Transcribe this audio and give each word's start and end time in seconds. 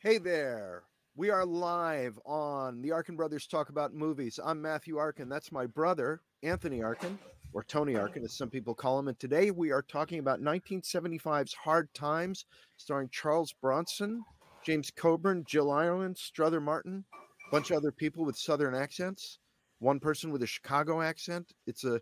Hey 0.00 0.18
there. 0.18 0.84
We 1.16 1.30
are 1.30 1.44
live 1.44 2.20
on 2.24 2.80
the 2.82 2.92
Arkin 2.92 3.16
Brothers 3.16 3.48
Talk 3.48 3.68
About 3.68 3.92
Movies. 3.92 4.38
I'm 4.44 4.62
Matthew 4.62 4.96
Arkin. 4.96 5.28
That's 5.28 5.50
my 5.50 5.66
brother, 5.66 6.20
Anthony 6.44 6.80
Arkin, 6.80 7.18
or 7.52 7.64
Tony 7.64 7.96
Arkin, 7.96 8.22
as 8.22 8.32
some 8.32 8.48
people 8.48 8.76
call 8.76 9.00
him. 9.00 9.08
And 9.08 9.18
today 9.18 9.50
we 9.50 9.72
are 9.72 9.82
talking 9.82 10.20
about 10.20 10.40
1975's 10.40 11.52
Hard 11.52 11.92
Times, 11.94 12.44
starring 12.76 13.08
Charles 13.10 13.52
Bronson, 13.60 14.22
James 14.64 14.92
Coburn, 14.94 15.42
Jill 15.48 15.72
Ireland, 15.72 16.16
Strother 16.16 16.60
Martin, 16.60 17.04
a 17.12 17.50
bunch 17.50 17.72
of 17.72 17.76
other 17.78 17.90
people 17.90 18.24
with 18.24 18.38
Southern 18.38 18.76
accents, 18.76 19.40
one 19.80 19.98
person 19.98 20.30
with 20.30 20.44
a 20.44 20.46
Chicago 20.46 21.02
accent. 21.02 21.54
It's 21.66 21.82
a 21.82 22.00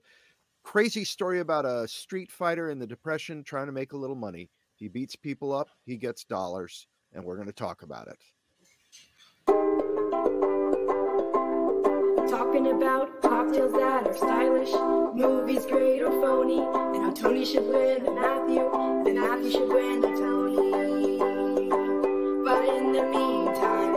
crazy 0.64 1.06
story 1.06 1.40
about 1.40 1.64
a 1.64 1.88
street 1.88 2.30
fighter 2.30 2.68
in 2.68 2.78
the 2.78 2.86
Depression 2.86 3.42
trying 3.42 3.68
to 3.68 3.72
make 3.72 3.94
a 3.94 3.98
little 3.98 4.16
money. 4.16 4.50
He 4.74 4.88
beats 4.88 5.16
people 5.16 5.54
up, 5.54 5.70
he 5.86 5.96
gets 5.96 6.24
dollars, 6.24 6.86
and 7.16 7.24
we're 7.24 7.34
going 7.34 7.46
to 7.46 7.52
talk 7.52 7.82
about 7.82 8.06
it. 8.08 8.18
Talking 12.28 12.66
about 12.68 13.22
cocktails 13.22 13.72
that 13.72 14.06
are 14.06 14.14
stylish, 14.14 14.72
movies 15.14 15.64
great 15.64 16.02
or 16.02 16.10
phony, 16.20 16.58
and 16.58 17.02
how 17.05 17.10
Tony 17.12 17.46
should 17.46 17.66
win 17.66 18.05
and 18.06 18.14
Matthew, 18.14 18.70
and 18.70 19.14
Matthew 19.18 19.50
should 19.50 19.68
win 19.68 20.05
and 20.05 20.16
Tony. 20.16 20.56
But 22.44 22.68
in 22.68 22.92
the 22.92 23.02
meantime, 23.05 23.96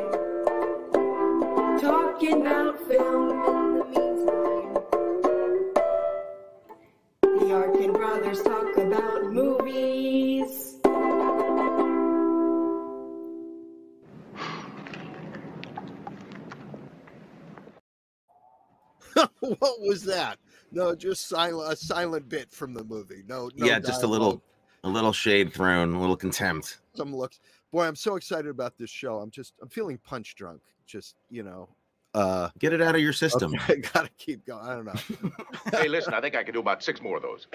talking 1.81 2.41
about 2.41 2.79
film 2.87 3.31
in 3.31 3.79
the 3.79 3.85
meantime. 3.85 4.73
The 7.39 7.53
Arkin 7.53 7.91
brothers 7.91 8.41
talk 8.43 8.77
about 8.77 9.33
movies. 9.33 10.68
what 19.59 19.81
was 19.81 20.03
that? 20.03 20.37
No, 20.71 20.95
just 20.95 21.27
silent 21.27 21.73
a 21.73 21.75
silent 21.75 22.29
bit 22.29 22.51
from 22.51 22.73
the 22.73 22.83
movie. 22.83 23.23
No, 23.27 23.49
no 23.55 23.65
yeah, 23.65 23.79
just 23.79 24.03
a 24.03 24.07
little, 24.07 24.43
a 24.83 24.89
little 24.89 25.13
shade 25.13 25.53
thrown, 25.53 25.93
a 25.93 25.99
little 25.99 26.17
contempt. 26.17 26.79
some 26.93 27.15
looks. 27.15 27.39
Boy, 27.71 27.85
I'm 27.85 27.95
so 27.95 28.15
excited 28.15 28.47
about 28.47 28.77
this 28.77 28.89
show. 28.89 29.19
I'm 29.19 29.31
just 29.31 29.53
I'm 29.61 29.69
feeling 29.69 29.97
punch 30.03 30.35
drunk. 30.35 30.61
Just, 30.85 31.15
you 31.29 31.43
know, 31.43 31.69
uh 32.13 32.49
Get 32.59 32.73
it 32.73 32.81
out 32.81 32.95
of 32.95 33.01
your 33.01 33.13
system. 33.13 33.53
okay, 33.55 33.77
gotta 33.93 34.09
keep 34.17 34.45
going. 34.45 34.65
I 34.65 34.75
don't 34.75 34.85
know. 34.85 35.31
Hey, 35.71 35.87
listen, 35.87 36.13
I 36.13 36.21
think 36.21 36.35
I 36.35 36.43
could 36.43 36.53
do 36.53 36.59
about 36.59 36.83
six 36.83 37.01
more 37.01 37.17
of 37.17 37.23
those. 37.23 37.47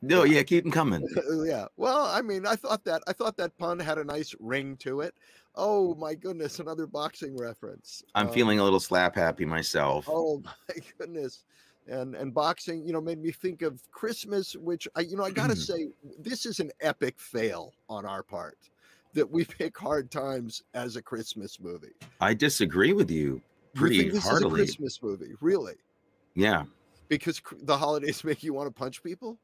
No, 0.00 0.24
yeah, 0.24 0.42
keep 0.42 0.64
them 0.64 0.72
coming. 0.72 1.06
yeah. 1.44 1.66
Well, 1.76 2.06
I 2.06 2.22
mean, 2.22 2.46
I 2.46 2.56
thought 2.56 2.84
that 2.84 3.02
I 3.06 3.12
thought 3.12 3.36
that 3.36 3.56
pun 3.58 3.78
had 3.78 3.98
a 3.98 4.04
nice 4.04 4.34
ring 4.40 4.76
to 4.78 5.00
it. 5.00 5.14
Oh 5.54 5.94
my 5.96 6.14
goodness, 6.14 6.60
another 6.60 6.86
boxing 6.86 7.36
reference. 7.36 8.02
I'm 8.14 8.28
Um, 8.28 8.32
feeling 8.32 8.58
a 8.58 8.64
little 8.64 8.80
slap 8.80 9.14
happy 9.14 9.44
myself. 9.44 10.06
Oh 10.08 10.40
my 10.44 10.76
goodness. 10.98 11.44
And 11.88 12.14
and 12.14 12.32
boxing, 12.32 12.86
you 12.86 12.92
know, 12.92 13.00
made 13.00 13.20
me 13.20 13.32
think 13.32 13.62
of 13.62 13.82
Christmas, 13.90 14.54
which 14.56 14.86
I 14.94 15.00
you 15.00 15.16
know, 15.16 15.24
I 15.24 15.30
gotta 15.30 15.56
say, 15.70 15.88
this 16.18 16.46
is 16.46 16.60
an 16.60 16.70
epic 16.80 17.18
fail 17.20 17.74
on 17.88 18.06
our 18.06 18.22
part 18.22 18.56
that 19.14 19.30
we 19.30 19.44
pick 19.58 19.76
hard 19.76 20.10
times 20.10 20.62
as 20.74 20.96
a 20.96 21.02
Christmas 21.02 21.60
movie. 21.60 21.92
I 22.20 22.34
disagree 22.34 22.92
with 22.92 23.10
you 23.10 23.34
You 23.34 23.42
pretty 23.74 23.98
think 23.98 24.12
this 24.14 24.26
is 24.26 24.42
a. 24.42 24.48
Christmas 24.48 25.02
movie, 25.02 25.32
really? 25.40 25.74
Yeah. 26.34 26.64
Because 27.08 27.42
the 27.62 27.76
holidays 27.76 28.24
make 28.24 28.42
you 28.42 28.54
want 28.54 28.68
to 28.68 28.72
punch 28.72 29.02
people? 29.02 29.38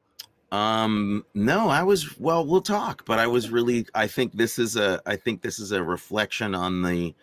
Um 0.51 1.25
no, 1.35 1.69
I 1.69 1.83
was 1.83 2.17
well, 2.19 2.45
we'll 2.45 2.61
talk, 2.61 3.05
but 3.05 3.19
I 3.19 3.27
was 3.27 3.49
really 3.51 3.85
I 3.93 4.07
think 4.07 4.33
this 4.33 4.57
is 4.57 4.75
a 4.75 5.01
I 5.05 5.15
think 5.15 5.41
this 5.41 5.59
is 5.59 5.71
a 5.71 5.83
reflection 5.83 6.55
on 6.55 6.81
the 6.81 7.13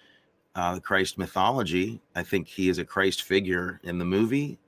uh 0.55 0.79
Christ 0.81 1.19
mythology. 1.19 2.01
I 2.15 2.23
think 2.23 2.47
he 2.49 2.69
is 2.69 2.79
a 2.79 2.85
Christ 2.85 3.23
figure 3.23 3.81
in 3.83 3.99
the 3.99 4.05
movie 4.05 4.59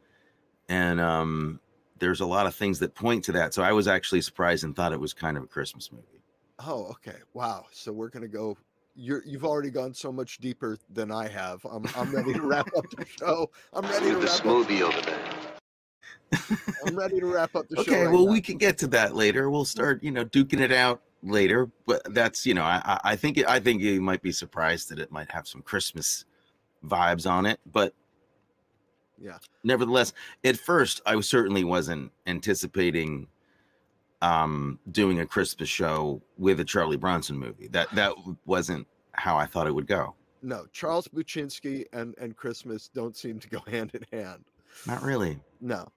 and 0.69 1.01
um 1.01 1.61
there's 1.99 2.21
a 2.21 2.27
lot 2.27 2.47
of 2.47 2.55
things 2.55 2.79
that 2.79 2.95
point 2.95 3.25
to 3.25 3.33
that. 3.33 3.55
So 3.55 3.63
I 3.63 3.73
was 3.73 3.89
actually 3.89 4.21
surprised 4.21 4.65
and 4.65 4.75
thought 4.75 4.93
it 4.93 5.01
was 5.01 5.13
kind 5.13 5.37
of 5.37 5.43
a 5.45 5.47
Christmas 5.49 5.91
movie. 5.91 6.23
Oh, 6.65 6.87
okay. 6.91 7.17
Wow. 7.35 7.67
So 7.73 7.93
we're 7.93 8.09
gonna 8.09 8.29
go. 8.29 8.57
You're 8.95 9.23
you've 9.25 9.45
already 9.45 9.71
gone 9.71 9.95
so 9.95 10.11
much 10.11 10.39
deeper 10.39 10.77
than 10.93 11.13
I 11.13 11.29
have. 11.29 11.65
I'm 11.65 11.85
I'm 11.97 12.13
ready 12.15 12.33
to 12.35 12.43
wrap 12.43 12.69
up 12.77 12.85
the 12.97 13.07
show. 13.07 13.51
I'm 13.73 13.85
ready 13.87 14.11
to 14.11 14.19
With 14.19 14.21
the 14.23 14.27
wrap 14.27 14.37
up. 14.39 14.43
smoothie 14.43 14.81
over 14.83 15.01
there. 15.03 15.38
I'm 16.87 16.97
ready 16.97 17.21
to 17.21 17.27
wrap 17.27 17.55
up 17.57 17.69
the 17.69 17.77
show. 17.77 17.83
Okay, 17.83 18.05
right 18.05 18.13
well, 18.13 18.27
now. 18.27 18.33
we 18.33 18.41
can 18.41 18.59
get 18.59 18.79
to 18.79 18.87
that 18.89 19.15
later. 19.15 19.51
We'll 19.51 19.65
start, 19.65 20.03
you 20.03 20.11
know, 20.11 20.25
duking 20.25 20.61
it 20.61 20.73
out 20.73 21.03
later. 21.23 21.71
But 21.87 22.15
that's, 22.15 22.45
you 22.47 22.55
know, 22.55 22.63
I, 22.63 22.99
I- 23.05 23.17
think, 23.17 23.39
I 23.49 23.59
think 23.61 23.83
you 23.83 24.01
might 24.01 24.23
be 24.23 24.33
surprised 24.33 24.89
that 24.91 24.99
it 24.99 25.11
might 25.11 25.31
have 25.31 25.47
some 25.49 25.63
Christmas 25.63 26.25
vibes 26.85 27.29
on 27.31 27.47
it. 27.47 27.59
But 27.73 27.95
Yeah. 29.21 29.39
nevertheless, 29.65 30.13
at 30.45 30.57
first, 30.59 31.01
I 31.07 31.19
certainly 31.21 31.65
wasn't 31.65 32.13
anticipating 32.27 33.29
um 34.21 34.81
doing 34.91 35.21
a 35.21 35.27
Christmas 35.27 35.69
show 35.69 36.21
with 36.39 36.59
a 36.59 36.65
Charlie 36.65 36.97
Bronson 36.97 37.39
movie. 37.39 37.69
That 37.69 37.89
that 37.95 38.15
wasn't 38.47 38.87
how 39.13 39.37
I 39.37 39.47
thought 39.47 39.67
it 39.67 39.75
would 39.75 39.87
go. 39.87 40.15
No, 40.43 40.67
Charles 40.73 41.07
Buchinsky 41.09 41.85
and 41.93 42.15
and 42.19 42.37
Christmas 42.37 42.89
don't 42.89 43.17
seem 43.17 43.39
to 43.41 43.49
go 43.49 43.61
hand 43.69 43.93
in 43.95 44.05
hand. 44.19 44.45
Not 44.87 45.03
really. 45.03 45.39
No. 45.61 45.89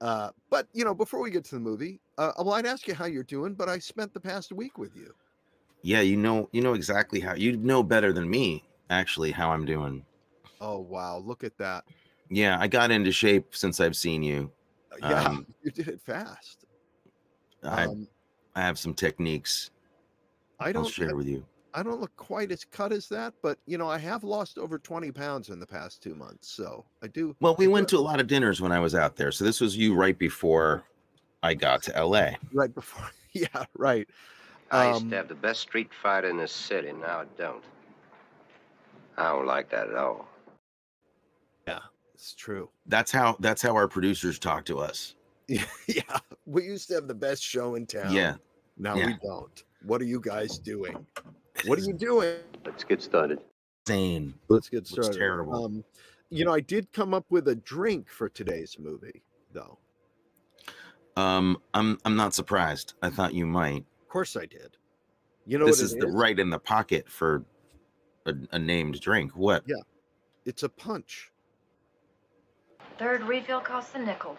Uh, 0.00 0.30
but 0.50 0.68
you 0.72 0.84
know, 0.84 0.94
before 0.94 1.20
we 1.20 1.30
get 1.30 1.44
to 1.44 1.54
the 1.54 1.60
movie, 1.60 2.00
uh, 2.18 2.32
well, 2.38 2.52
I'd 2.52 2.66
ask 2.66 2.86
you 2.86 2.94
how 2.94 3.06
you're 3.06 3.24
doing, 3.24 3.54
but 3.54 3.68
I 3.68 3.78
spent 3.78 4.12
the 4.12 4.20
past 4.20 4.52
week 4.52 4.78
with 4.78 4.94
you. 4.94 5.14
Yeah, 5.82 6.00
you 6.00 6.16
know, 6.16 6.48
you 6.52 6.60
know 6.62 6.74
exactly 6.74 7.20
how 7.20 7.34
you 7.34 7.56
know 7.56 7.82
better 7.82 8.12
than 8.12 8.28
me 8.28 8.64
actually 8.90 9.30
how 9.30 9.50
I'm 9.50 9.64
doing. 9.64 10.04
Oh 10.60 10.80
wow, 10.80 11.18
look 11.18 11.44
at 11.44 11.56
that! 11.58 11.84
Yeah, 12.28 12.58
I 12.60 12.66
got 12.66 12.90
into 12.90 13.12
shape 13.12 13.54
since 13.54 13.80
I've 13.80 13.96
seen 13.96 14.22
you. 14.22 14.50
Uh, 14.92 14.96
Yeah, 15.08 15.28
Um, 15.28 15.46
you 15.62 15.70
did 15.70 15.88
it 15.88 16.00
fast. 16.00 16.64
I, 17.62 17.84
Um, 17.84 18.08
I 18.54 18.62
have 18.62 18.78
some 18.78 18.94
techniques 18.94 19.70
I 20.58 20.66
I'll 20.66 20.72
don't 20.72 20.90
share 20.92 21.14
with 21.14 21.26
you. 21.26 21.46
I 21.76 21.82
don't 21.82 22.00
look 22.00 22.16
quite 22.16 22.50
as 22.50 22.64
cut 22.64 22.90
as 22.90 23.06
that, 23.10 23.34
but 23.42 23.58
you 23.66 23.76
know, 23.76 23.88
I 23.88 23.98
have 23.98 24.24
lost 24.24 24.56
over 24.56 24.78
20 24.78 25.12
pounds 25.12 25.50
in 25.50 25.60
the 25.60 25.66
past 25.66 26.02
two 26.02 26.14
months. 26.14 26.48
So 26.48 26.86
I 27.02 27.06
do. 27.08 27.36
Well, 27.40 27.54
we 27.58 27.68
went 27.68 27.86
to 27.90 27.98
a 27.98 28.00
lot 28.00 28.18
of 28.18 28.26
dinners 28.26 28.62
when 28.62 28.72
I 28.72 28.78
was 28.80 28.94
out 28.94 29.14
there. 29.16 29.30
So 29.30 29.44
this 29.44 29.60
was 29.60 29.76
you 29.76 29.94
right 29.94 30.18
before 30.18 30.84
I 31.42 31.52
got 31.52 31.82
to 31.84 32.02
LA. 32.04 32.30
right 32.52 32.74
before. 32.74 33.04
Yeah, 33.32 33.66
right. 33.76 34.08
I 34.70 34.88
used 34.92 35.02
Um, 35.02 35.10
to 35.10 35.16
have 35.16 35.28
the 35.28 35.34
best 35.34 35.60
street 35.60 35.90
fighter 35.92 36.30
in 36.30 36.38
the 36.38 36.48
city. 36.48 36.90
Now 36.90 37.20
I 37.20 37.24
don't. 37.36 37.62
I 39.18 39.28
don't 39.28 39.44
like 39.44 39.68
that 39.68 39.90
at 39.90 39.94
all. 39.94 40.26
Yeah, 41.68 41.80
it's 42.14 42.34
true. 42.34 42.70
That's 42.86 43.12
how 43.12 43.36
that's 43.40 43.60
how 43.60 43.74
our 43.76 43.88
producers 43.88 44.38
talk 44.38 44.64
to 44.64 44.78
us. 44.78 45.16
yeah, 45.48 45.60
we 46.46 46.64
used 46.64 46.88
to 46.88 46.94
have 46.94 47.08
the 47.08 47.14
best 47.14 47.42
show 47.42 47.74
in 47.74 47.84
town. 47.84 48.10
Yeah. 48.10 48.36
Now 48.78 48.94
we 48.96 49.18
don't. 49.22 49.64
What 49.84 50.00
are 50.00 50.04
you 50.04 50.20
guys 50.20 50.58
doing? 50.58 51.06
What 51.66 51.78
are 51.78 51.82
you 51.82 51.92
doing? 51.98 52.36
Let's 52.64 52.84
get 52.84 53.02
started. 53.02 53.40
Insane. 53.86 54.34
Let's 54.48 54.68
get 54.68 54.78
Looks 54.78 54.90
started. 54.90 55.18
terrible. 55.18 55.64
Um, 55.64 55.84
you 56.30 56.44
know, 56.44 56.52
I 56.52 56.60
did 56.60 56.92
come 56.92 57.14
up 57.14 57.24
with 57.30 57.48
a 57.48 57.54
drink 57.54 58.08
for 58.08 58.28
today's 58.28 58.76
movie, 58.78 59.22
though. 59.52 59.78
Um, 61.16 61.58
I'm 61.72 61.98
I'm 62.04 62.16
not 62.16 62.34
surprised. 62.34 62.94
I 63.02 63.10
thought 63.10 63.32
you 63.32 63.46
might. 63.46 63.84
Of 64.02 64.08
course, 64.08 64.36
I 64.36 64.44
did. 64.46 64.76
You 65.46 65.58
know 65.58 65.66
this 65.66 65.78
what 65.78 65.84
is 65.84 65.92
it 65.94 66.00
the 66.00 66.08
right 66.08 66.38
in 66.38 66.50
the 66.50 66.58
pocket 66.58 67.08
for 67.08 67.44
a, 68.26 68.34
a 68.52 68.58
named 68.58 69.00
drink. 69.00 69.32
What? 69.36 69.62
Yeah. 69.66 69.76
It's 70.44 70.62
a 70.62 70.68
punch. 70.68 71.30
Third 72.98 73.22
refill 73.22 73.60
costs 73.60 73.94
a 73.94 73.98
nickel. 73.98 74.36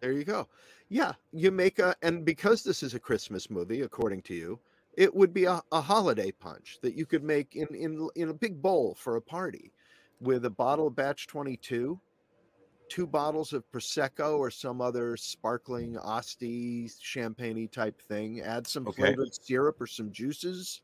There 0.00 0.12
you 0.12 0.24
go. 0.24 0.48
Yeah, 0.90 1.12
you 1.32 1.52
make 1.52 1.78
a, 1.78 1.94
and 2.02 2.24
because 2.24 2.64
this 2.64 2.82
is 2.82 2.94
a 2.94 3.00
Christmas 3.00 3.48
movie, 3.48 3.82
according 3.82 4.22
to 4.22 4.34
you, 4.34 4.60
it 4.94 5.14
would 5.14 5.32
be 5.32 5.44
a, 5.44 5.62
a 5.70 5.80
holiday 5.80 6.32
punch 6.32 6.78
that 6.82 6.94
you 6.94 7.06
could 7.06 7.22
make 7.22 7.54
in 7.54 7.68
in 7.74 8.08
in 8.16 8.28
a 8.30 8.34
big 8.34 8.60
bowl 8.60 8.96
for 8.96 9.14
a 9.16 9.22
party, 9.22 9.72
with 10.20 10.44
a 10.44 10.50
bottle 10.50 10.88
of 10.88 10.96
Batch 10.96 11.28
Twenty 11.28 11.56
Two, 11.56 12.00
two 12.88 13.06
bottles 13.06 13.52
of 13.52 13.70
prosecco 13.72 14.38
or 14.38 14.50
some 14.50 14.80
other 14.80 15.16
sparkling 15.16 15.96
Asti 16.04 16.88
champagne 17.00 17.68
type 17.68 18.00
thing. 18.02 18.40
Add 18.40 18.66
some 18.66 18.86
Okay. 18.86 19.14
flavored 19.14 19.34
syrup 19.34 19.80
or 19.80 19.86
some 19.86 20.12
juices. 20.12 20.82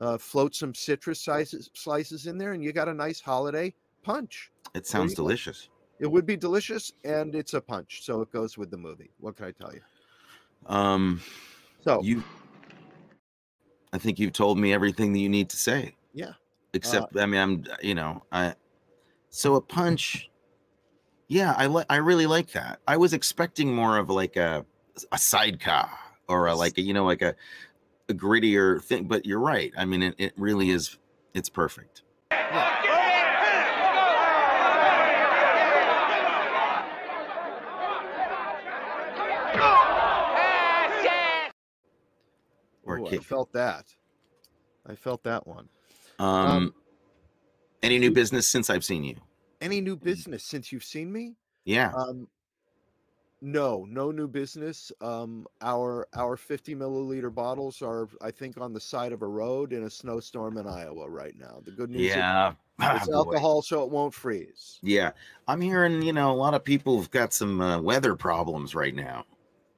Uh, 0.00 0.18
float 0.18 0.54
some 0.54 0.74
citrus 0.74 1.22
slices 1.22 1.70
slices 1.74 2.26
in 2.26 2.38
there, 2.38 2.52
and 2.52 2.64
you 2.64 2.72
got 2.72 2.88
a 2.88 2.94
nice 2.94 3.20
holiday 3.20 3.74
punch. 4.02 4.52
It 4.74 4.86
sounds 4.86 5.14
delicious. 5.14 5.68
It 6.02 6.10
would 6.10 6.26
be 6.26 6.36
delicious, 6.36 6.92
and 7.04 7.32
it's 7.36 7.54
a 7.54 7.60
punch, 7.60 8.00
so 8.02 8.22
it 8.22 8.32
goes 8.32 8.58
with 8.58 8.72
the 8.72 8.76
movie. 8.76 9.12
What 9.20 9.36
can 9.36 9.46
I 9.46 9.52
tell 9.52 9.72
you? 9.72 9.80
Um, 10.66 11.20
So 11.84 12.02
you. 12.02 12.24
I 13.92 13.98
think 13.98 14.18
you've 14.18 14.32
told 14.32 14.58
me 14.58 14.72
everything 14.72 15.12
that 15.12 15.20
you 15.20 15.28
need 15.28 15.48
to 15.50 15.56
say. 15.56 15.94
Yeah. 16.12 16.32
Except, 16.74 17.16
I 17.16 17.24
mean, 17.26 17.40
I'm, 17.40 17.64
you 17.82 17.94
know, 17.94 18.24
I. 18.32 18.54
So 19.30 19.54
a 19.54 19.60
punch. 19.60 20.28
Yeah, 21.28 21.54
I 21.56 21.66
like. 21.66 21.86
I 21.88 21.96
really 21.96 22.26
like 22.26 22.50
that. 22.50 22.80
I 22.88 22.96
was 22.96 23.12
expecting 23.12 23.72
more 23.72 23.96
of 23.96 24.10
like 24.10 24.34
a 24.34 24.66
a 25.12 25.18
sidecar 25.18 25.88
or 26.28 26.48
a 26.48 26.54
like 26.54 26.78
a 26.78 26.82
you 26.82 26.94
know 26.94 27.04
like 27.04 27.22
a 27.22 27.36
a 28.08 28.14
grittier 28.14 28.82
thing. 28.82 29.04
But 29.04 29.24
you're 29.24 29.38
right. 29.38 29.72
I 29.78 29.84
mean, 29.84 30.02
it, 30.02 30.16
it 30.18 30.32
really 30.36 30.70
is. 30.70 30.98
It's 31.32 31.48
perfect. 31.48 32.02
Or 32.32 32.91
Ooh, 43.02 43.16
I 43.16 43.18
felt 43.18 43.52
that. 43.52 43.86
I 44.86 44.94
felt 44.94 45.22
that 45.24 45.46
one. 45.46 45.68
Um, 46.18 46.28
um, 46.28 46.74
any 47.82 47.98
new 47.98 48.10
business 48.10 48.46
since 48.48 48.70
I've 48.70 48.84
seen 48.84 49.04
you? 49.04 49.16
Any 49.60 49.80
new 49.80 49.96
business 49.96 50.44
since 50.44 50.72
you've 50.72 50.84
seen 50.84 51.12
me? 51.12 51.36
Yeah. 51.64 51.92
Um, 51.96 52.28
no, 53.40 53.84
no 53.88 54.10
new 54.12 54.28
business. 54.28 54.92
Um, 55.00 55.46
our 55.62 56.06
our 56.14 56.36
50 56.36 56.74
milliliter 56.76 57.32
bottles 57.34 57.82
are, 57.82 58.08
I 58.20 58.30
think, 58.30 58.60
on 58.60 58.72
the 58.72 58.80
side 58.80 59.12
of 59.12 59.22
a 59.22 59.26
road 59.26 59.72
in 59.72 59.84
a 59.84 59.90
snowstorm 59.90 60.58
in 60.58 60.66
Iowa 60.66 61.08
right 61.08 61.36
now. 61.38 61.60
The 61.64 61.72
good 61.72 61.90
news, 61.90 62.02
Yeah. 62.02 62.52
Ah, 62.80 62.96
it's 62.96 63.06
boy. 63.06 63.14
alcohol, 63.14 63.62
so 63.62 63.84
it 63.84 63.90
won't 63.90 64.14
freeze. 64.14 64.80
Yeah. 64.82 65.10
I'm 65.46 65.60
hearing, 65.60 66.02
you 66.02 66.12
know, 66.12 66.32
a 66.32 66.34
lot 66.34 66.54
of 66.54 66.64
people 66.64 66.98
have 66.98 67.10
got 67.10 67.32
some 67.32 67.60
uh, 67.60 67.80
weather 67.80 68.16
problems 68.16 68.74
right 68.74 68.94
now. 68.94 69.24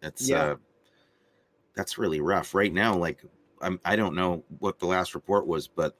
That's 0.00 0.26
Yeah. 0.28 0.42
uh 0.42 0.56
that's 1.74 1.98
really 1.98 2.20
rough. 2.20 2.54
Right 2.54 2.72
now, 2.72 2.94
like 2.96 3.22
I'm 3.60 3.80
I 3.84 3.96
don't 3.96 4.14
know 4.14 4.44
what 4.58 4.78
the 4.78 4.86
last 4.86 5.14
report 5.14 5.46
was, 5.46 5.68
but 5.68 5.96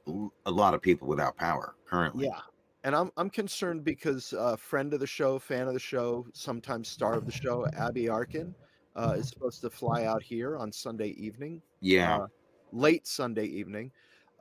a 0.46 0.50
lot 0.50 0.74
of 0.74 0.82
people 0.82 1.08
without 1.08 1.36
power 1.36 1.76
currently. 1.86 2.26
Yeah. 2.26 2.40
And 2.84 2.94
I'm 2.94 3.10
I'm 3.16 3.30
concerned 3.30 3.84
because 3.84 4.32
uh, 4.34 4.56
friend 4.56 4.92
of 4.92 5.00
the 5.00 5.06
show, 5.06 5.38
fan 5.38 5.66
of 5.68 5.74
the 5.74 5.80
show, 5.80 6.26
sometimes 6.34 6.88
star 6.88 7.14
of 7.14 7.24
the 7.24 7.32
show, 7.32 7.66
Abby 7.76 8.08
Arkin, 8.08 8.54
uh, 8.94 9.14
is 9.16 9.28
supposed 9.28 9.62
to 9.62 9.70
fly 9.70 10.04
out 10.04 10.22
here 10.22 10.58
on 10.58 10.70
Sunday 10.70 11.08
evening, 11.08 11.62
Yeah. 11.80 12.18
uh, 12.18 12.26
late 12.72 13.06
Sunday 13.06 13.46
evening. 13.46 13.90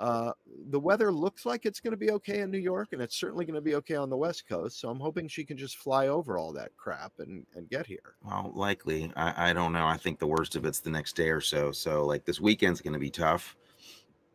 Uh, 0.03 0.33
the 0.69 0.79
weather 0.79 1.13
looks 1.13 1.45
like 1.45 1.65
it's 1.65 1.79
going 1.79 1.91
to 1.91 1.97
be 1.97 2.11
okay 2.11 2.41
in 2.41 2.51
New 2.51 2.57
York, 2.57 2.89
and 2.91 3.01
it's 3.01 3.15
certainly 3.15 3.45
going 3.45 3.55
to 3.55 3.61
be 3.61 3.75
okay 3.75 3.95
on 3.95 4.09
the 4.09 4.17
West 4.17 4.45
Coast. 4.49 4.81
So 4.81 4.89
I'm 4.89 4.99
hoping 4.99 5.29
she 5.29 5.45
can 5.45 5.55
just 5.57 5.77
fly 5.77 6.09
over 6.09 6.37
all 6.37 6.51
that 6.51 6.75
crap 6.75 7.13
and 7.19 7.45
and 7.55 7.69
get 7.69 7.85
here. 7.85 8.15
Well, 8.21 8.51
likely. 8.53 9.13
I, 9.15 9.51
I 9.51 9.53
don't 9.53 9.71
know. 9.71 9.87
I 9.87 9.95
think 9.95 10.19
the 10.19 10.27
worst 10.27 10.57
of 10.57 10.65
it's 10.65 10.81
the 10.81 10.89
next 10.89 11.15
day 11.15 11.29
or 11.29 11.39
so. 11.39 11.71
So 11.71 12.05
like 12.05 12.25
this 12.25 12.41
weekend's 12.41 12.81
gonna 12.81 12.99
be 12.99 13.09
tough. 13.09 13.55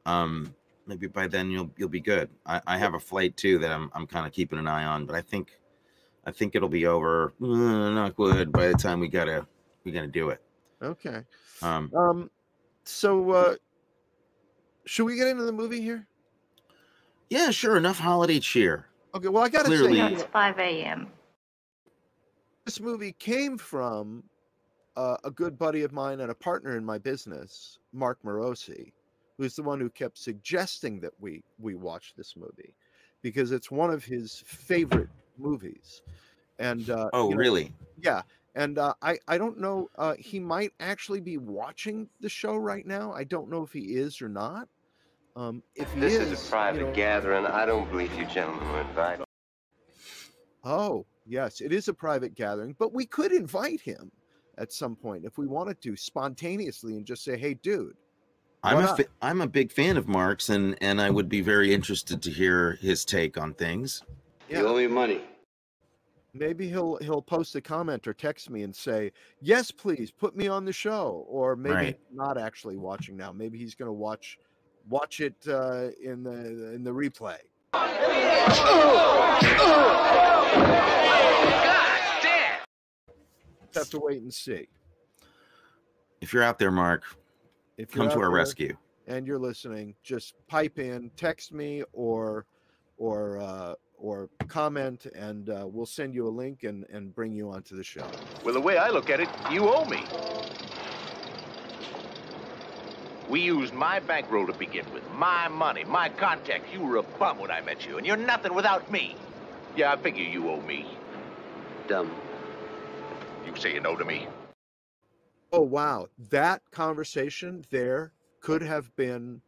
Um 0.06 0.54
maybe 0.86 1.06
by 1.06 1.26
then 1.26 1.50
you'll 1.50 1.70
you'll 1.76 1.90
be 1.90 2.00
good. 2.00 2.30
I, 2.46 2.62
I 2.66 2.78
have 2.78 2.94
a 2.94 3.00
flight 3.00 3.36
too 3.36 3.58
that 3.58 3.70
I'm 3.70 3.90
I'm 3.92 4.06
kind 4.06 4.26
of 4.26 4.32
keeping 4.32 4.58
an 4.58 4.68
eye 4.68 4.84
on, 4.84 5.04
but 5.04 5.14
I 5.14 5.20
think 5.20 5.60
I 6.24 6.30
think 6.30 6.54
it'll 6.54 6.70
be 6.70 6.86
over. 6.86 7.34
Uh, 7.42 7.90
not 7.90 8.16
good 8.16 8.52
by 8.52 8.68
the 8.68 8.74
time 8.74 9.00
we 9.00 9.08
gotta 9.08 9.46
we 9.84 9.92
gotta 9.92 10.06
do 10.06 10.30
it. 10.30 10.40
Okay. 10.80 11.24
Um 11.60 11.92
Um. 11.94 12.30
So 12.84 13.32
uh, 13.32 13.56
should 14.88 15.04
we 15.04 15.16
get 15.16 15.28
into 15.28 15.44
the 15.44 15.52
movie 15.52 15.80
here? 15.80 16.06
yeah, 17.30 17.50
sure, 17.50 17.76
enough 17.76 17.98
holiday 17.98 18.40
cheer. 18.40 18.86
Okay. 19.14 19.28
Well, 19.28 19.44
I 19.44 19.48
got 19.50 19.60
to 19.66 19.66
Clearly- 19.66 19.98
say, 19.98 20.12
it's 20.14 20.22
5 20.24 20.58
a.m. 20.58 21.08
this 22.64 22.80
movie 22.80 23.12
came 23.12 23.58
from 23.58 24.24
uh, 24.96 25.16
a 25.24 25.30
good 25.30 25.58
buddy 25.58 25.82
of 25.82 25.92
mine 25.92 26.20
and 26.20 26.30
a 26.30 26.34
partner 26.34 26.76
in 26.76 26.84
my 26.84 26.98
business, 26.98 27.78
Mark 27.92 28.18
Morosi, 28.24 28.92
who's 29.36 29.54
the 29.54 29.62
one 29.62 29.78
who 29.80 29.88
kept 29.90 30.18
suggesting 30.18 31.00
that 31.00 31.12
we 31.20 31.42
we 31.58 31.74
watch 31.74 32.14
this 32.16 32.34
movie 32.36 32.74
because 33.22 33.52
it's 33.52 33.70
one 33.70 33.90
of 33.90 34.04
his 34.04 34.42
favorite 34.46 35.08
movies. 35.38 36.02
And 36.58 36.88
uh, 36.90 37.10
Oh, 37.12 37.28
you 37.28 37.34
know, 37.34 37.36
really? 37.40 37.72
yeah. 38.00 38.22
And 38.54 38.78
uh, 38.78 38.94
I 39.02 39.18
I 39.28 39.38
don't 39.38 39.58
know. 39.60 39.88
Uh, 39.96 40.14
he 40.18 40.40
might 40.40 40.72
actually 40.80 41.20
be 41.20 41.36
watching 41.38 42.08
the 42.20 42.28
show 42.28 42.56
right 42.56 42.86
now. 42.86 43.12
I 43.12 43.24
don't 43.24 43.48
know 43.50 43.62
if 43.62 43.72
he 43.72 43.94
is 43.96 44.20
or 44.22 44.28
not. 44.28 44.68
Um, 45.38 45.62
if 45.76 45.92
he 45.94 46.00
This 46.00 46.14
is, 46.14 46.32
is 46.32 46.40
a 46.40 46.44
you 46.44 46.50
private 46.50 46.80
know- 46.88 46.92
gathering. 46.94 47.46
I 47.46 47.64
don't 47.64 47.88
believe 47.90 48.12
you 48.18 48.26
gentlemen 48.26 48.68
were 48.72 48.80
invited. 48.80 49.24
Oh, 50.64 51.06
yes, 51.26 51.60
it 51.60 51.72
is 51.72 51.86
a 51.86 51.94
private 51.94 52.34
gathering, 52.34 52.74
but 52.76 52.92
we 52.92 53.06
could 53.06 53.30
invite 53.30 53.80
him 53.80 54.10
at 54.58 54.72
some 54.72 54.96
point 54.96 55.24
if 55.24 55.38
we 55.38 55.46
wanted 55.46 55.80
to 55.82 55.96
spontaneously 55.96 56.96
and 56.96 57.06
just 57.06 57.22
say, 57.22 57.38
"Hey, 57.38 57.54
dude." 57.54 57.96
I'm 58.64 58.78
Why 58.78 58.82
a 58.82 58.86
not? 58.86 58.96
fa- 58.96 59.06
I'm 59.22 59.40
a 59.40 59.46
big 59.46 59.70
fan 59.70 59.96
of 59.96 60.08
Mark's 60.08 60.48
and 60.48 60.76
and 60.80 61.00
I 61.00 61.08
would 61.10 61.28
be 61.28 61.40
very 61.40 61.72
interested 61.72 62.20
to 62.22 62.30
hear 62.32 62.72
his 62.80 63.04
take 63.04 63.38
on 63.38 63.54
things. 63.54 64.02
Yeah. 64.48 64.62
me 64.62 64.88
money. 64.88 65.20
Maybe 66.34 66.68
he'll 66.68 66.96
he'll 66.96 67.22
post 67.22 67.54
a 67.54 67.60
comment 67.60 68.08
or 68.08 68.12
text 68.12 68.50
me 68.50 68.64
and 68.64 68.74
say, 68.74 69.12
"Yes, 69.40 69.70
please 69.70 70.10
put 70.10 70.34
me 70.36 70.48
on 70.48 70.64
the 70.64 70.72
show." 70.72 71.24
Or 71.28 71.54
maybe 71.54 71.74
Right. 71.74 72.00
not 72.12 72.36
actually 72.36 72.76
watching 72.76 73.16
now. 73.16 73.30
Maybe 73.30 73.56
he's 73.58 73.76
going 73.76 73.88
to 73.88 73.92
watch 73.92 74.36
watch 74.88 75.20
it 75.20 75.34
uh, 75.48 75.88
in 76.02 76.22
the 76.22 76.74
in 76.74 76.82
the 76.84 76.90
replay. 76.90 77.38
Have 83.74 83.90
to 83.90 84.00
wait 84.00 84.22
and 84.22 84.32
see. 84.32 84.66
If 86.20 86.32
you're 86.32 86.42
out 86.42 86.58
there, 86.58 86.72
Mark, 86.72 87.04
If 87.76 87.92
come 87.92 88.08
to 88.10 88.18
our 88.20 88.30
rescue. 88.30 88.76
and 89.06 89.26
you're 89.26 89.38
listening, 89.38 89.94
just 90.02 90.34
pipe 90.48 90.78
in, 90.78 91.10
text 91.16 91.52
me, 91.52 91.84
or 91.92 92.46
or 92.96 93.38
uh, 93.38 93.74
or 93.96 94.28
comment, 94.48 95.06
and 95.14 95.50
uh, 95.50 95.64
we'll 95.68 95.86
send 95.86 96.14
you 96.14 96.26
a 96.26 96.30
link 96.30 96.64
and 96.64 96.84
and 96.92 97.14
bring 97.14 97.32
you 97.32 97.50
onto 97.50 97.76
the 97.76 97.84
show. 97.84 98.06
Well, 98.44 98.54
the 98.54 98.60
way 98.60 98.78
I 98.78 98.88
look 98.88 99.10
at 99.10 99.20
it, 99.20 99.28
you 99.52 99.68
owe 99.68 99.84
me. 99.84 100.02
We 103.28 103.40
used 103.40 103.74
my 103.74 104.00
bankroll 104.00 104.46
to 104.46 104.54
begin 104.54 104.90
with, 104.92 105.02
my 105.12 105.48
money, 105.48 105.84
my 105.84 106.08
contacts. 106.08 106.72
You 106.72 106.80
were 106.80 106.96
a 106.96 107.02
bum 107.02 107.38
when 107.38 107.50
I 107.50 107.60
met 107.60 107.86
you, 107.86 107.98
and 107.98 108.06
you're 108.06 108.16
nothing 108.16 108.54
without 108.54 108.90
me. 108.90 109.16
Yeah, 109.76 109.92
I 109.92 109.96
figure 109.96 110.24
you 110.24 110.48
owe 110.48 110.62
me. 110.62 110.86
Dumb. 111.88 112.10
You 113.46 113.54
say 113.56 113.74
you 113.74 113.80
know 113.80 113.96
to 113.96 114.04
me. 114.04 114.26
Oh 115.52 115.62
wow, 115.62 116.08
that 116.30 116.62
conversation 116.70 117.64
there 117.70 118.12
could 118.40 118.62
have 118.62 118.94
been 118.96 119.40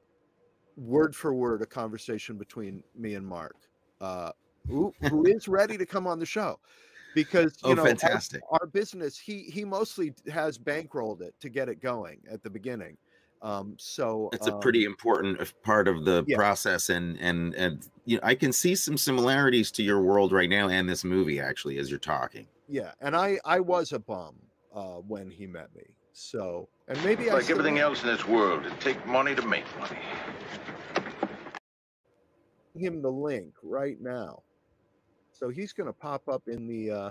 word 0.76 1.14
for 1.14 1.34
word 1.34 1.62
a 1.62 1.66
conversation 1.66 2.36
between 2.36 2.82
me 2.96 3.14
and 3.14 3.26
Mark, 3.26 3.56
uh, 4.00 4.32
who, 4.66 4.94
who 5.00 5.24
is 5.26 5.48
ready 5.48 5.76
to 5.76 5.84
come 5.86 6.06
on 6.06 6.18
the 6.18 6.24
show, 6.26 6.58
because 7.14 7.54
you 7.62 7.70
Oh, 7.70 7.74
know 7.74 7.82
our- 7.82 7.88
fantastic. 7.88 8.42
Our, 8.50 8.66
business, 8.66 9.18
he 9.18 9.44
he 9.44 9.64
mostly 9.64 10.14
has 10.32 10.58
bankrolled 10.58 11.20
it 11.22 11.34
to 11.40 11.48
get 11.50 11.68
it 11.68 11.80
going 11.82 12.20
at 12.30 12.42
the 12.42 12.50
beginning. 12.50 12.96
Um, 13.42 13.74
so 13.78 14.28
It's 14.32 14.46
a 14.46 14.54
um, 14.54 14.60
pretty 14.60 14.84
important 14.84 15.40
uh, 15.40 15.46
part 15.62 15.88
of 15.88 16.04
the 16.04 16.24
yeah. 16.26 16.36
process, 16.36 16.90
and 16.90 17.18
and 17.20 17.54
and 17.54 17.88
you 18.04 18.16
know, 18.16 18.22
I 18.24 18.34
can 18.34 18.52
see 18.52 18.74
some 18.74 18.98
similarities 18.98 19.70
to 19.72 19.82
your 19.82 20.00
world 20.02 20.32
right 20.32 20.48
now 20.50 20.68
and 20.68 20.88
this 20.88 21.04
movie 21.04 21.40
actually 21.40 21.78
as 21.78 21.90
you're 21.90 21.98
talking. 21.98 22.46
yeah, 22.68 22.92
and 23.00 23.16
I 23.16 23.38
I 23.44 23.60
was 23.60 23.92
a 23.92 23.98
bum 23.98 24.36
uh, 24.74 24.96
when 24.96 25.30
he 25.30 25.46
met 25.46 25.74
me, 25.74 25.84
so 26.12 26.68
and 26.88 27.02
maybe 27.04 27.30
I 27.30 27.34
Like 27.34 27.44
still 27.44 27.58
everything 27.58 27.78
else 27.78 28.02
in 28.02 28.08
this 28.08 28.26
world, 28.26 28.66
it 28.66 28.78
takes 28.80 29.04
money 29.06 29.34
to 29.34 29.42
make 29.46 29.64
money. 29.78 29.98
him 32.74 33.02
the 33.02 33.10
link 33.10 33.54
right 33.62 34.00
now. 34.00 34.42
So 35.32 35.48
he's 35.48 35.72
going 35.72 35.86
to 35.86 35.92
pop 35.92 36.28
up 36.28 36.42
in 36.48 36.66
the 36.66 36.90
uh 36.90 37.10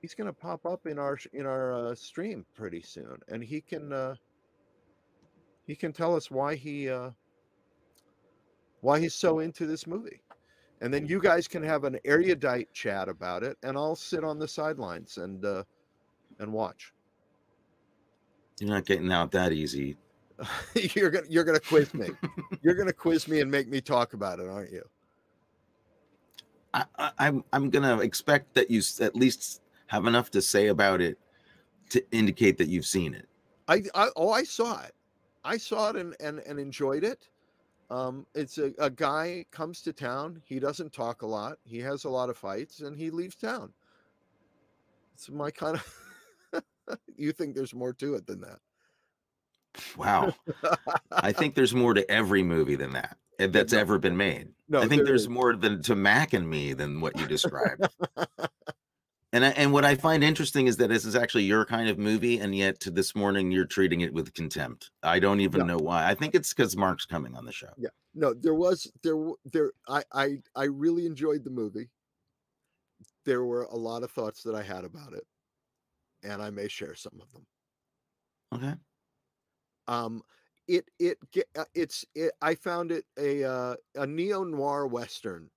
he's 0.00 0.14
going 0.14 0.26
to 0.26 0.32
pop 0.32 0.64
up 0.66 0.86
in 0.86 0.98
our 0.98 1.18
in 1.32 1.46
our 1.46 1.72
uh, 1.72 1.94
stream 1.94 2.44
pretty 2.54 2.82
soon 2.82 3.16
and 3.28 3.42
he 3.42 3.60
can 3.60 3.92
uh 3.92 4.14
he 5.66 5.74
can 5.74 5.92
tell 5.92 6.14
us 6.14 6.30
why 6.30 6.54
he 6.54 6.88
uh 6.88 7.10
why 8.80 9.00
he's 9.00 9.14
so 9.14 9.38
into 9.38 9.66
this 9.66 9.86
movie. 9.86 10.20
And 10.80 10.92
then 10.92 11.06
you 11.06 11.18
guys 11.18 11.48
can 11.48 11.62
have 11.62 11.84
an 11.84 11.98
erudite 12.04 12.72
chat 12.74 13.08
about 13.08 13.42
it 13.42 13.56
and 13.62 13.76
I'll 13.76 13.96
sit 13.96 14.24
on 14.24 14.38
the 14.38 14.48
sidelines 14.48 15.18
and 15.18 15.44
uh 15.44 15.64
and 16.38 16.52
watch. 16.52 16.92
You're 18.60 18.70
not 18.70 18.84
getting 18.84 19.10
out 19.10 19.30
that 19.32 19.52
easy. 19.52 19.96
you're 20.74 21.10
to 21.10 21.22
you're 21.28 21.44
to 21.44 21.60
quiz 21.60 21.94
me. 21.94 22.08
you're 22.62 22.74
to 22.84 22.92
quiz 22.92 23.28
me 23.28 23.40
and 23.40 23.50
make 23.50 23.68
me 23.68 23.80
talk 23.80 24.14
about 24.14 24.40
it, 24.40 24.48
aren't 24.48 24.72
you? 24.72 24.82
I, 26.72 26.84
I, 26.98 27.10
I'm 27.18 27.44
I'm 27.52 27.70
gonna 27.70 27.98
expect 28.00 28.54
that 28.54 28.70
you 28.70 28.82
at 29.00 29.14
least 29.14 29.62
have 29.86 30.06
enough 30.06 30.30
to 30.32 30.42
say 30.42 30.68
about 30.68 31.00
it 31.00 31.18
to 31.90 32.04
indicate 32.10 32.58
that 32.58 32.68
you've 32.68 32.86
seen 32.86 33.14
it. 33.14 33.28
I, 33.68 33.82
I 33.94 34.08
oh 34.16 34.30
I 34.30 34.42
saw 34.42 34.82
it. 34.82 34.92
I 35.44 35.56
saw 35.56 35.90
it 35.90 35.96
and 35.96 36.14
and, 36.20 36.40
and 36.40 36.58
enjoyed 36.58 37.04
it. 37.04 37.28
Um, 37.90 38.26
it's 38.34 38.58
a, 38.58 38.72
a 38.78 38.90
guy 38.90 39.44
comes 39.50 39.82
to 39.82 39.92
town. 39.92 40.40
He 40.44 40.58
doesn't 40.58 40.92
talk 40.92 41.22
a 41.22 41.26
lot. 41.26 41.58
He 41.64 41.78
has 41.80 42.04
a 42.04 42.10
lot 42.10 42.30
of 42.30 42.36
fights 42.36 42.80
and 42.80 42.96
he 42.96 43.10
leaves 43.10 43.36
town. 43.36 43.72
It's 45.14 45.30
my 45.30 45.50
kind 45.50 45.76
of. 45.76 46.64
you 47.16 47.32
think 47.32 47.54
there's 47.54 47.74
more 47.74 47.92
to 47.94 48.14
it 48.14 48.26
than 48.26 48.40
that? 48.40 48.58
Wow. 49.96 50.34
I 51.12 51.32
think 51.32 51.54
there's 51.54 51.74
more 51.74 51.94
to 51.94 52.08
every 52.10 52.42
movie 52.42 52.76
than 52.76 52.92
that 52.92 53.16
eh, 53.38 53.48
that's 53.48 53.72
no. 53.72 53.80
ever 53.80 53.98
been 53.98 54.16
made. 54.16 54.48
No, 54.68 54.80
I 54.80 54.88
think 54.88 55.00
there 55.00 55.06
there's 55.06 55.22
is. 55.22 55.28
more 55.28 55.54
than 55.54 55.82
to 55.82 55.94
Mac 55.94 56.32
and 56.32 56.48
me 56.48 56.72
than 56.72 57.00
what 57.00 57.18
you 57.18 57.26
described. 57.26 57.86
And 59.34 59.44
I, 59.44 59.48
and 59.50 59.72
what 59.72 59.84
I 59.84 59.96
find 59.96 60.22
interesting 60.22 60.68
is 60.68 60.76
that 60.76 60.90
this 60.90 61.04
is 61.04 61.16
actually 61.16 61.42
your 61.42 61.64
kind 61.64 61.88
of 61.88 61.98
movie, 61.98 62.38
and 62.38 62.54
yet 62.54 62.78
to 62.80 62.90
this 62.92 63.16
morning 63.16 63.50
you're 63.50 63.64
treating 63.64 64.02
it 64.02 64.14
with 64.14 64.32
contempt. 64.32 64.92
I 65.02 65.18
don't 65.18 65.40
even 65.40 65.62
Yeah. 65.62 65.66
know 65.66 65.76
why. 65.76 66.08
I 66.08 66.14
think 66.14 66.36
it's 66.36 66.54
because 66.54 66.76
Mark's 66.76 67.04
coming 67.04 67.34
on 67.34 67.44
the 67.44 67.50
show. 67.50 67.72
Yeah. 67.76 67.88
No, 68.14 68.32
there 68.32 68.54
was 68.54 68.86
there 69.02 69.16
there 69.44 69.72
I 69.88 70.04
I 70.12 70.42
I 70.54 70.64
really 70.66 71.04
enjoyed 71.04 71.42
the 71.42 71.50
movie. 71.50 71.90
There 73.24 73.44
were 73.44 73.64
a 73.64 73.74
lot 73.76 74.04
of 74.04 74.12
thoughts 74.12 74.44
that 74.44 74.54
I 74.54 74.62
had 74.62 74.84
about 74.84 75.14
it, 75.14 75.26
and 76.22 76.40
I 76.40 76.50
may 76.50 76.68
share 76.68 76.94
some 76.94 77.20
of 77.20 77.32
them. 77.32 77.44
Okay. 78.52 78.74
Um, 79.88 80.22
it 80.68 80.88
it 81.00 81.18
uh, 81.58 81.64
it's 81.74 82.04
it, 82.14 82.32
I 82.40 82.54
found 82.54 82.92
it 82.92 83.04
a 83.18 83.42
uh, 83.42 83.76
a 83.96 84.06
neo 84.06 84.44
noir 84.44 84.86
western, 84.86 85.50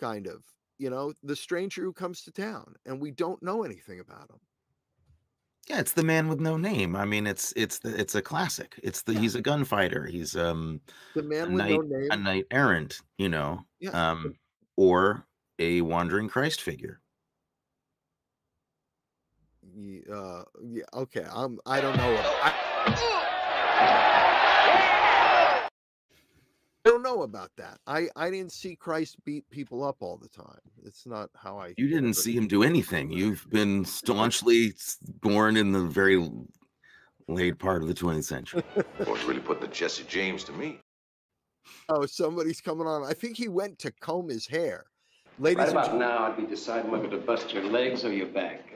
kind 0.00 0.26
of. 0.26 0.44
You 0.80 0.88
know, 0.88 1.12
the 1.22 1.36
stranger 1.36 1.82
who 1.82 1.92
comes 1.92 2.22
to 2.22 2.32
town, 2.32 2.74
and 2.86 2.98
we 3.02 3.10
don't 3.10 3.42
know 3.42 3.64
anything 3.64 4.00
about 4.00 4.30
him. 4.30 4.40
Yeah, 5.68 5.78
it's 5.78 5.92
the 5.92 6.02
man 6.02 6.26
with 6.28 6.40
no 6.40 6.56
name. 6.56 6.96
I 6.96 7.04
mean, 7.04 7.26
it's 7.26 7.52
it's 7.54 7.80
the 7.80 7.94
it's 8.00 8.14
a 8.14 8.22
classic. 8.22 8.80
It's 8.82 9.02
the 9.02 9.12
he's 9.12 9.34
a 9.34 9.42
gunfighter. 9.42 10.06
He's 10.06 10.34
um 10.36 10.80
The 11.14 11.22
man 11.22 11.48
with 11.52 11.58
knight 11.58 11.70
no 11.72 11.80
name. 11.82 12.08
a 12.10 12.16
knight 12.16 12.46
errant, 12.50 13.02
you 13.18 13.28
know, 13.28 13.60
Yeah. 13.78 13.90
um, 13.90 14.34
or 14.76 15.26
a 15.58 15.82
wandering 15.82 16.28
Christ 16.30 16.62
figure. 16.62 17.02
Ye- 19.76 20.04
uh, 20.10 20.44
yeah. 20.64 20.84
Okay. 20.94 21.26
I'm. 21.30 21.60
I 21.66 21.82
don't 21.82 21.96
know. 21.98 22.16
I, 22.42 22.52
I 26.84 26.88
don't 26.88 27.02
know 27.02 27.22
about 27.22 27.50
that. 27.58 27.78
I 27.86 28.08
I 28.16 28.30
didn't 28.30 28.52
see 28.52 28.74
Christ 28.74 29.16
beat 29.24 29.48
people 29.50 29.84
up 29.84 29.96
all 30.00 30.16
the 30.16 30.28
time. 30.28 30.60
It's 30.84 31.06
not 31.06 31.28
how 31.34 31.58
I. 31.58 31.74
You 31.76 31.88
didn't 31.88 32.14
see 32.14 32.32
him 32.32 32.48
do 32.48 32.62
anything. 32.62 33.10
You've 33.10 33.46
been 33.50 33.84
staunchly 33.84 34.72
born 35.20 35.56
in 35.56 35.72
the 35.72 35.82
very 35.82 36.26
late 37.28 37.58
part 37.58 37.82
of 37.82 37.88
the 37.88 37.94
20th 37.94 38.24
century. 38.24 38.62
Boys 39.04 39.24
really 39.24 39.40
put 39.40 39.60
the 39.60 39.68
Jesse 39.68 40.04
James 40.08 40.42
to 40.44 40.52
me. 40.52 40.80
Oh, 41.88 42.06
somebody's 42.06 42.60
coming 42.60 42.86
on. 42.86 43.04
I 43.04 43.12
think 43.12 43.36
he 43.36 43.48
went 43.48 43.78
to 43.80 43.92
comb 43.92 44.28
his 44.28 44.46
hair. 44.46 44.86
Ladies 45.38 45.58
Right 45.58 45.68
and 45.68 45.76
about 45.76 45.86
gentlemen, 45.86 46.08
now, 46.08 46.26
I'd 46.26 46.36
be 46.36 46.46
deciding 46.46 46.90
whether 46.90 47.08
to 47.08 47.18
bust 47.18 47.52
your 47.52 47.64
legs 47.64 48.04
or 48.04 48.12
your 48.12 48.26
back. 48.26 48.72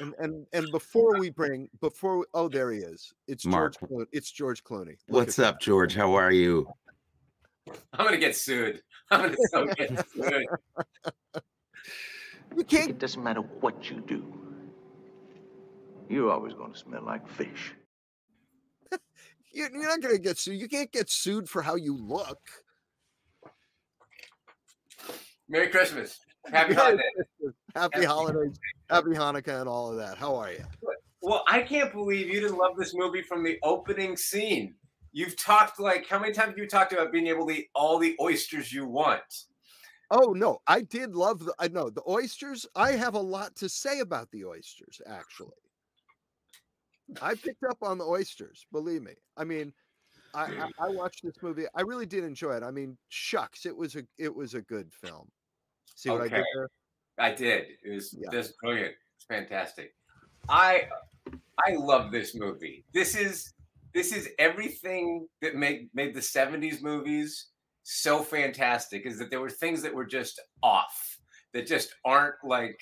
And, 0.00 0.14
and 0.18 0.46
and 0.52 0.70
before 0.72 1.18
we 1.18 1.30
bring 1.30 1.68
before 1.80 2.18
we, 2.18 2.24
oh 2.34 2.48
there 2.56 2.70
he 2.72 2.80
is. 2.80 3.12
It's 3.26 3.44
Mark. 3.44 3.78
George. 3.78 3.90
Clooney. 3.90 4.06
It's 4.12 4.30
George 4.30 4.64
Clooney. 4.64 4.96
Look 5.08 5.26
What's 5.26 5.38
at 5.38 5.46
up, 5.46 5.60
George? 5.60 5.94
How 5.94 6.14
are 6.14 6.32
you? 6.32 6.68
I'm 7.92 8.06
gonna 8.06 8.16
get 8.16 8.34
sued. 8.36 8.82
I'm 9.10 9.22
gonna 9.22 9.36
so 9.50 9.66
get 9.66 10.08
sued. 10.10 10.46
You 12.56 12.64
can't. 12.64 12.90
It 12.90 12.98
doesn't 12.98 13.22
matter 13.22 13.40
what 13.40 13.90
you 13.90 14.00
do. 14.06 14.34
You're 16.08 16.30
always 16.30 16.54
going 16.54 16.72
to 16.72 16.78
smell 16.78 17.02
like 17.02 17.28
fish. 17.28 17.74
You're 19.52 19.70
you're 19.70 19.82
not 19.88 20.00
going 20.00 20.14
to 20.14 20.20
get 20.20 20.38
sued. 20.38 20.58
You 20.58 20.68
can't 20.68 20.90
get 20.90 21.10
sued 21.10 21.48
for 21.48 21.60
how 21.60 21.74
you 21.74 21.94
look. 21.96 22.38
Merry 25.48 25.68
Christmas. 25.68 26.20
Happy 26.46 26.74
Merry 26.74 26.82
holiday. 26.82 27.02
Happy 27.74 27.94
Happy- 27.96 28.06
holidays. 28.06 28.58
Happy 28.90 29.10
Hanukkah 29.10 29.60
and 29.60 29.68
all 29.68 29.90
of 29.90 29.96
that. 29.96 30.16
How 30.16 30.34
are 30.36 30.52
you? 30.52 30.64
Well, 31.20 31.44
I 31.48 31.60
can't 31.60 31.92
believe 31.92 32.28
you 32.28 32.40
didn't 32.40 32.56
love 32.56 32.76
this 32.76 32.94
movie 32.94 33.22
from 33.22 33.42
the 33.42 33.58
opening 33.62 34.16
scene. 34.16 34.74
You've 35.12 35.36
talked 35.36 35.80
like 35.80 36.06
how 36.08 36.18
many 36.18 36.32
times 36.32 36.50
have 36.50 36.58
you 36.58 36.66
talked 36.66 36.92
about 36.92 37.12
being 37.12 37.26
able 37.26 37.46
to 37.48 37.52
eat 37.52 37.68
all 37.74 37.98
the 37.98 38.16
oysters 38.20 38.72
you 38.72 38.86
want? 38.86 39.22
Oh 40.10 40.32
no, 40.32 40.58
I 40.66 40.82
did 40.82 41.14
love 41.14 41.40
the. 41.40 41.54
I 41.58 41.68
know 41.68 41.90
the 41.90 42.02
oysters. 42.08 42.66
I 42.74 42.92
have 42.92 43.14
a 43.14 43.20
lot 43.20 43.54
to 43.56 43.68
say 43.68 44.00
about 44.00 44.30
the 44.30 44.44
oysters. 44.44 45.00
Actually, 45.06 45.56
I 47.20 47.34
picked 47.34 47.64
up 47.68 47.78
on 47.82 47.98
the 47.98 48.04
oysters. 48.04 48.66
Believe 48.72 49.02
me. 49.02 49.12
I 49.36 49.44
mean, 49.44 49.72
I, 50.34 50.44
I, 50.44 50.70
I 50.78 50.88
watched 50.88 51.22
this 51.24 51.36
movie. 51.42 51.64
I 51.74 51.82
really 51.82 52.06
did 52.06 52.24
enjoy 52.24 52.52
it. 52.56 52.62
I 52.62 52.70
mean, 52.70 52.96
shucks, 53.08 53.66
it 53.66 53.76
was 53.76 53.96
a 53.96 54.02
it 54.18 54.34
was 54.34 54.54
a 54.54 54.62
good 54.62 54.92
film. 54.92 55.28
See 55.94 56.10
what 56.10 56.22
I 56.22 56.28
did 56.28 56.44
there? 56.54 56.68
I 57.18 57.32
did. 57.34 57.66
It 57.84 57.90
was 57.94 58.14
Yeah. 58.18 58.30
just 58.30 58.54
brilliant. 58.60 58.94
It's 59.16 59.24
fantastic. 59.26 59.94
I 60.48 60.88
I 61.66 61.72
love 61.74 62.12
this 62.12 62.34
movie. 62.34 62.84
This 62.94 63.16
is 63.16 63.52
this 63.94 64.12
is 64.12 64.28
everything 64.38 65.26
that 65.42 65.56
made 65.56 65.90
made 65.94 66.14
the 66.14 66.20
70s 66.20 66.80
movies 66.82 67.48
so 67.82 68.22
fantastic 68.22 69.06
is 69.06 69.18
that 69.18 69.30
there 69.30 69.40
were 69.40 69.50
things 69.50 69.82
that 69.82 69.94
were 69.94 70.04
just 70.06 70.40
off 70.62 71.18
that 71.54 71.66
just 71.66 71.94
aren't 72.04 72.34
like 72.44 72.78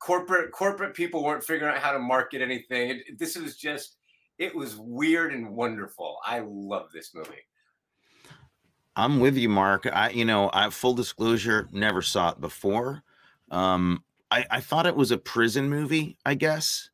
corporate 0.00 0.50
corporate 0.52 0.94
people 0.94 1.22
weren't 1.22 1.44
figuring 1.44 1.74
out 1.74 1.80
how 1.82 1.92
to 1.92 1.98
market 1.98 2.42
anything. 2.42 2.90
It, 2.90 3.18
this 3.18 3.36
was 3.36 3.56
just 3.56 3.96
it 4.38 4.54
was 4.54 4.76
weird 4.76 5.32
and 5.32 5.50
wonderful. 5.54 6.18
I 6.24 6.40
love 6.44 6.88
this 6.92 7.14
movie. 7.14 7.46
I'm 8.96 9.20
with 9.20 9.36
you, 9.36 9.48
Mark. 9.48 9.86
I, 9.86 10.10
you 10.10 10.24
know, 10.24 10.50
I 10.52 10.70
full 10.70 10.94
disclosure, 10.94 11.68
never 11.72 12.00
saw 12.00 12.30
it 12.30 12.40
before. 12.40 13.02
Um, 13.54 14.02
I, 14.30 14.44
I 14.50 14.60
thought 14.60 14.86
it 14.86 14.96
was 14.96 15.12
a 15.12 15.16
prison 15.16 15.68
movie, 15.70 16.18
I 16.26 16.34
guess, 16.34 16.90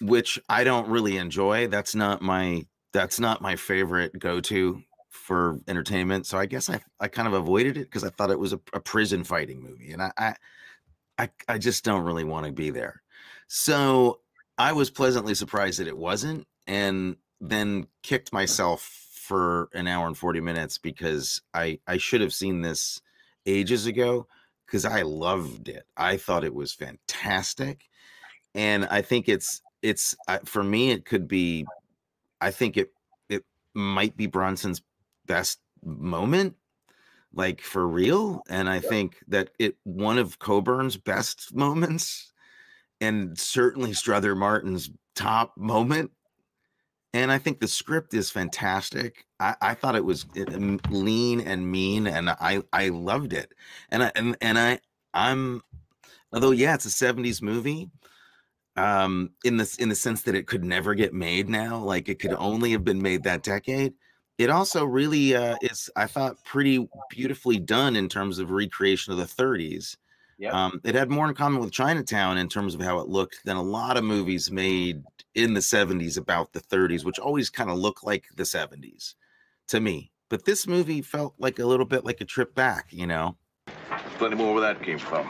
which 0.00 0.40
I 0.48 0.64
don't 0.64 0.88
really 0.88 1.16
enjoy. 1.16 1.68
That's 1.68 1.94
not 1.94 2.20
my 2.20 2.66
that's 2.92 3.20
not 3.20 3.40
my 3.40 3.56
favorite 3.56 4.18
go-to 4.18 4.82
for 5.10 5.58
entertainment. 5.66 6.26
So 6.26 6.38
I 6.38 6.46
guess 6.46 6.70
I, 6.70 6.80
I 7.00 7.08
kind 7.08 7.26
of 7.26 7.34
avoided 7.34 7.76
it 7.76 7.84
because 7.84 8.04
I 8.04 8.10
thought 8.10 8.30
it 8.30 8.38
was 8.38 8.52
a, 8.52 8.60
a 8.72 8.80
prison 8.80 9.24
fighting 9.24 9.62
movie, 9.62 9.92
and 9.92 10.02
I, 10.02 10.10
I 10.18 10.34
I 11.18 11.30
I 11.48 11.58
just 11.58 11.84
don't 11.84 12.04
really 12.04 12.24
want 12.24 12.46
to 12.46 12.52
be 12.52 12.70
there. 12.70 13.02
So 13.46 14.20
I 14.58 14.72
was 14.72 14.90
pleasantly 14.90 15.34
surprised 15.34 15.78
that 15.78 15.86
it 15.86 15.96
wasn't, 15.96 16.48
and 16.66 17.16
then 17.40 17.86
kicked 18.02 18.32
myself 18.32 18.82
for 19.12 19.68
an 19.72 19.86
hour 19.86 20.06
and 20.08 20.18
40 20.18 20.40
minutes 20.40 20.78
because 20.78 21.40
I 21.54 21.78
I 21.86 21.98
should 21.98 22.22
have 22.22 22.34
seen 22.34 22.62
this 22.62 23.00
ages 23.46 23.86
ago 23.86 24.26
because 24.66 24.84
I 24.84 25.02
loved 25.02 25.68
it. 25.68 25.86
I 25.96 26.16
thought 26.16 26.44
it 26.44 26.54
was 26.54 26.72
fantastic. 26.72 27.84
And 28.54 28.86
I 28.86 29.02
think 29.02 29.28
it's 29.28 29.62
it's 29.82 30.14
uh, 30.28 30.38
for 30.44 30.62
me 30.62 30.90
it 30.90 31.04
could 31.04 31.28
be 31.28 31.66
I 32.40 32.50
think 32.50 32.76
it 32.76 32.92
it 33.28 33.44
might 33.74 34.16
be 34.16 34.26
Bronson's 34.26 34.82
best 35.26 35.60
moment 35.84 36.54
like 37.34 37.60
for 37.60 37.86
real 37.86 38.42
and 38.48 38.68
I 38.68 38.80
think 38.80 39.16
that 39.28 39.50
it 39.58 39.76
one 39.82 40.18
of 40.18 40.38
Coburn's 40.38 40.96
best 40.96 41.54
moments 41.54 42.32
and 43.00 43.38
certainly 43.38 43.92
Strother 43.92 44.34
Martin's 44.34 44.90
top 45.14 45.56
moment 45.56 46.10
and 47.14 47.30
I 47.30 47.38
think 47.38 47.60
the 47.60 47.68
script 47.68 48.12
is 48.12 48.30
fantastic. 48.30 49.24
I, 49.38 49.54
I 49.62 49.74
thought 49.74 49.94
it 49.94 50.04
was 50.04 50.26
uh, 50.36 50.78
lean 50.90 51.40
and 51.40 51.70
mean, 51.70 52.08
and 52.08 52.28
I 52.28 52.62
I 52.72 52.88
loved 52.88 53.32
it. 53.32 53.52
And 53.90 54.02
I 54.02 54.12
and, 54.16 54.36
and 54.40 54.58
I 54.58 54.80
I'm 55.14 55.62
although 56.32 56.50
yeah, 56.50 56.74
it's 56.74 56.86
a 56.86 56.88
'70s 56.88 57.40
movie. 57.40 57.88
Um, 58.76 59.30
in 59.44 59.56
this 59.56 59.76
in 59.76 59.88
the 59.88 59.94
sense 59.94 60.22
that 60.22 60.34
it 60.34 60.48
could 60.48 60.64
never 60.64 60.96
get 60.96 61.14
made 61.14 61.48
now, 61.48 61.78
like 61.78 62.08
it 62.08 62.18
could 62.18 62.34
only 62.34 62.72
have 62.72 62.82
been 62.82 63.00
made 63.00 63.22
that 63.22 63.44
decade. 63.44 63.94
It 64.36 64.50
also 64.50 64.84
really 64.84 65.36
uh, 65.36 65.54
is, 65.62 65.88
I 65.94 66.06
thought, 66.06 66.44
pretty 66.44 66.88
beautifully 67.08 67.60
done 67.60 67.94
in 67.94 68.08
terms 68.08 68.40
of 68.40 68.50
recreation 68.50 69.12
of 69.12 69.18
the 69.20 69.42
30s. 69.42 69.96
Um, 70.52 70.80
it 70.84 70.94
had 70.94 71.10
more 71.10 71.28
in 71.28 71.34
common 71.34 71.60
with 71.60 71.72
Chinatown 71.72 72.38
in 72.38 72.48
terms 72.48 72.74
of 72.74 72.80
how 72.80 72.98
it 72.98 73.08
looked 73.08 73.44
than 73.44 73.56
a 73.56 73.62
lot 73.62 73.96
of 73.96 74.04
movies 74.04 74.50
made 74.50 75.02
in 75.34 75.54
the 75.54 75.60
70s 75.60 76.18
about 76.18 76.52
the 76.52 76.60
30s, 76.60 77.04
which 77.04 77.18
always 77.18 77.50
kind 77.50 77.70
of 77.70 77.78
look 77.78 78.02
like 78.02 78.26
the 78.36 78.42
70s 78.42 79.14
to 79.68 79.80
me. 79.80 80.10
But 80.28 80.44
this 80.44 80.66
movie 80.66 81.02
felt 81.02 81.34
like 81.38 81.58
a 81.58 81.66
little 81.66 81.86
bit 81.86 82.04
like 82.04 82.20
a 82.20 82.24
trip 82.24 82.54
back, 82.54 82.86
you 82.90 83.06
know. 83.06 83.36
Plenty 84.18 84.36
more 84.36 84.54
where 84.54 84.62
that 84.62 84.82
came 84.82 84.98
from. 84.98 85.28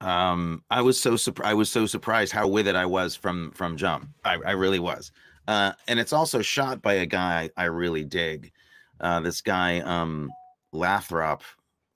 Um, 0.00 0.62
I 0.70 0.80
was 0.80 1.00
so 1.00 1.16
surprised. 1.16 1.50
I 1.50 1.54
was 1.54 1.70
so 1.70 1.86
surprised 1.86 2.32
how 2.32 2.46
with 2.46 2.68
it 2.68 2.76
I 2.76 2.86
was 2.86 3.16
from 3.16 3.50
from 3.52 3.76
jump. 3.76 4.08
I, 4.24 4.38
I 4.46 4.52
really 4.52 4.78
was. 4.78 5.10
Uh, 5.48 5.72
and 5.88 5.98
it's 5.98 6.12
also 6.12 6.40
shot 6.40 6.82
by 6.82 6.94
a 6.94 7.06
guy 7.06 7.50
I 7.56 7.64
really 7.64 8.04
dig. 8.04 8.52
Uh, 9.00 9.20
this 9.20 9.40
guy, 9.40 9.80
um, 9.80 10.30
Lathrop, 10.72 11.42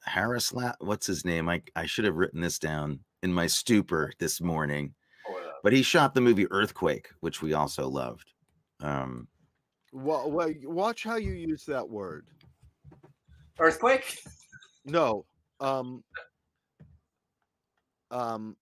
Harris. 0.05 0.53
La- 0.53 0.75
What's 0.81 1.07
his 1.07 1.25
name? 1.25 1.49
I 1.49 1.63
I 1.77 1.87
should 1.87 2.05
have 2.05 2.17
written 2.17 2.41
this 2.41 2.59
down 2.59 3.01
in 3.23 3.33
my 3.33 3.47
stupor 3.47 4.13
this 4.19 4.41
morning. 4.41 4.95
But 5.63 5.73
he 5.73 5.83
shot 5.83 6.13
the 6.13 6.21
movie 6.21 6.51
Earthquake, 6.51 7.09
which 7.21 7.41
we 7.41 7.53
also 7.55 7.89
loved. 7.89 8.33
Um, 8.81 9.29
Well, 9.93 10.29
well, 10.31 10.53
watch 10.65 11.05
how 11.05 11.15
you 11.17 11.33
use 11.33 11.65
that 11.67 11.89
word. 11.89 12.27
Earthquake? 13.61 14.19
No. 14.85 15.25
Um. 15.61 16.03
Um. 18.11 18.57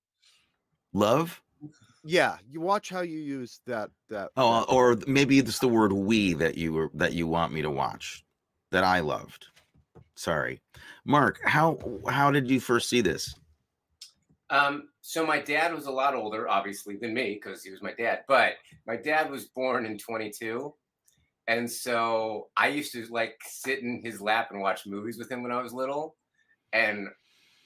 love. 0.93 1.41
Yeah, 2.05 2.37
you 2.49 2.61
watch 2.61 2.89
how 2.89 3.01
you 3.01 3.19
use 3.19 3.61
that. 3.67 3.91
That. 4.09 4.31
Oh, 4.37 4.61
that 4.61 4.67
or 4.73 4.99
maybe 5.07 5.39
it's 5.39 5.59
the 5.59 5.69
word 5.69 5.93
"we" 5.93 6.35
that 6.35 6.57
you 6.57 6.73
were 6.73 6.91
that 6.95 7.13
you 7.15 7.27
want 7.27 7.53
me 7.53 7.63
to 7.63 7.71
watch, 7.71 8.25
that 8.71 8.85
I 8.85 9.01
loved. 9.01 9.47
Sorry, 10.21 10.61
Mark. 11.07 11.41
How 11.47 11.79
how 12.07 12.31
did 12.31 12.51
you 12.51 12.61
first 12.61 12.91
see 12.91 13.01
this? 13.01 13.35
Um, 14.51 14.91
so 15.01 15.25
my 15.25 15.39
dad 15.39 15.73
was 15.73 15.87
a 15.87 15.91
lot 15.91 16.15
older, 16.15 16.47
obviously, 16.47 16.97
than 16.97 17.15
me 17.15 17.41
because 17.43 17.65
he 17.65 17.71
was 17.71 17.81
my 17.81 17.95
dad. 17.95 18.25
But 18.29 18.57
my 18.87 18.97
dad 18.97 19.31
was 19.31 19.47
born 19.47 19.87
in 19.87 19.97
22, 19.97 20.75
and 21.49 21.71
so 21.71 22.49
I 22.55 22.69
used 22.69 22.93
to 22.93 23.07
like 23.07 23.39
sit 23.47 23.79
in 23.79 24.03
his 24.05 24.21
lap 24.21 24.49
and 24.51 24.61
watch 24.61 24.87
movies 24.87 25.17
with 25.17 25.33
him 25.33 25.43
when 25.43 25.53
I 25.53 25.63
was 25.63 25.73
little. 25.73 26.17
And 26.75 27.09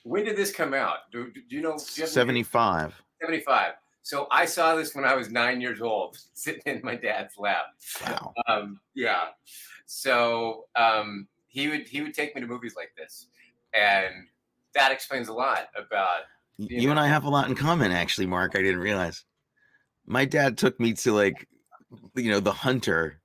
when 0.04 0.24
did 0.24 0.36
this 0.36 0.52
come 0.52 0.74
out? 0.74 1.10
Do, 1.10 1.32
do 1.32 1.56
you 1.56 1.60
know? 1.60 1.76
do 1.76 1.84
you 1.96 2.02
have 2.02 2.08
Seventy 2.08 2.44
five. 2.44 2.94
75. 3.20 3.72
So 4.02 4.28
I 4.30 4.44
saw 4.44 4.76
this 4.76 4.94
when 4.94 5.04
I 5.04 5.16
was 5.16 5.28
nine 5.28 5.60
years 5.60 5.80
old, 5.80 6.18
sitting 6.34 6.62
in 6.66 6.82
my 6.84 6.94
dad's 6.94 7.36
lap. 7.36 7.64
Wow. 8.06 8.32
Um, 8.46 8.78
yeah. 8.94 9.24
So 9.86 10.66
um, 10.76 11.26
he 11.54 11.68
would 11.68 11.86
he 11.88 12.02
would 12.02 12.12
take 12.12 12.34
me 12.34 12.40
to 12.40 12.46
movies 12.48 12.74
like 12.76 12.92
this, 12.96 13.28
and 13.72 14.12
that 14.74 14.90
explains 14.90 15.28
a 15.28 15.32
lot 15.32 15.68
about. 15.76 16.22
Y- 16.58 16.66
You 16.70 16.90
and 16.90 16.98
I 16.98 17.06
have 17.06 17.24
a 17.24 17.30
lot 17.30 17.48
in 17.48 17.54
common, 17.54 17.92
actually, 17.92 18.26
Mark. 18.26 18.56
I 18.56 18.62
didn't 18.62 18.80
realize. 18.80 19.24
My 20.04 20.24
dad 20.24 20.58
took 20.58 20.78
me 20.80 20.92
to 20.94 21.12
like, 21.12 21.48
you 22.16 22.30
know, 22.30 22.40
The 22.40 22.52
Hunter, 22.52 23.20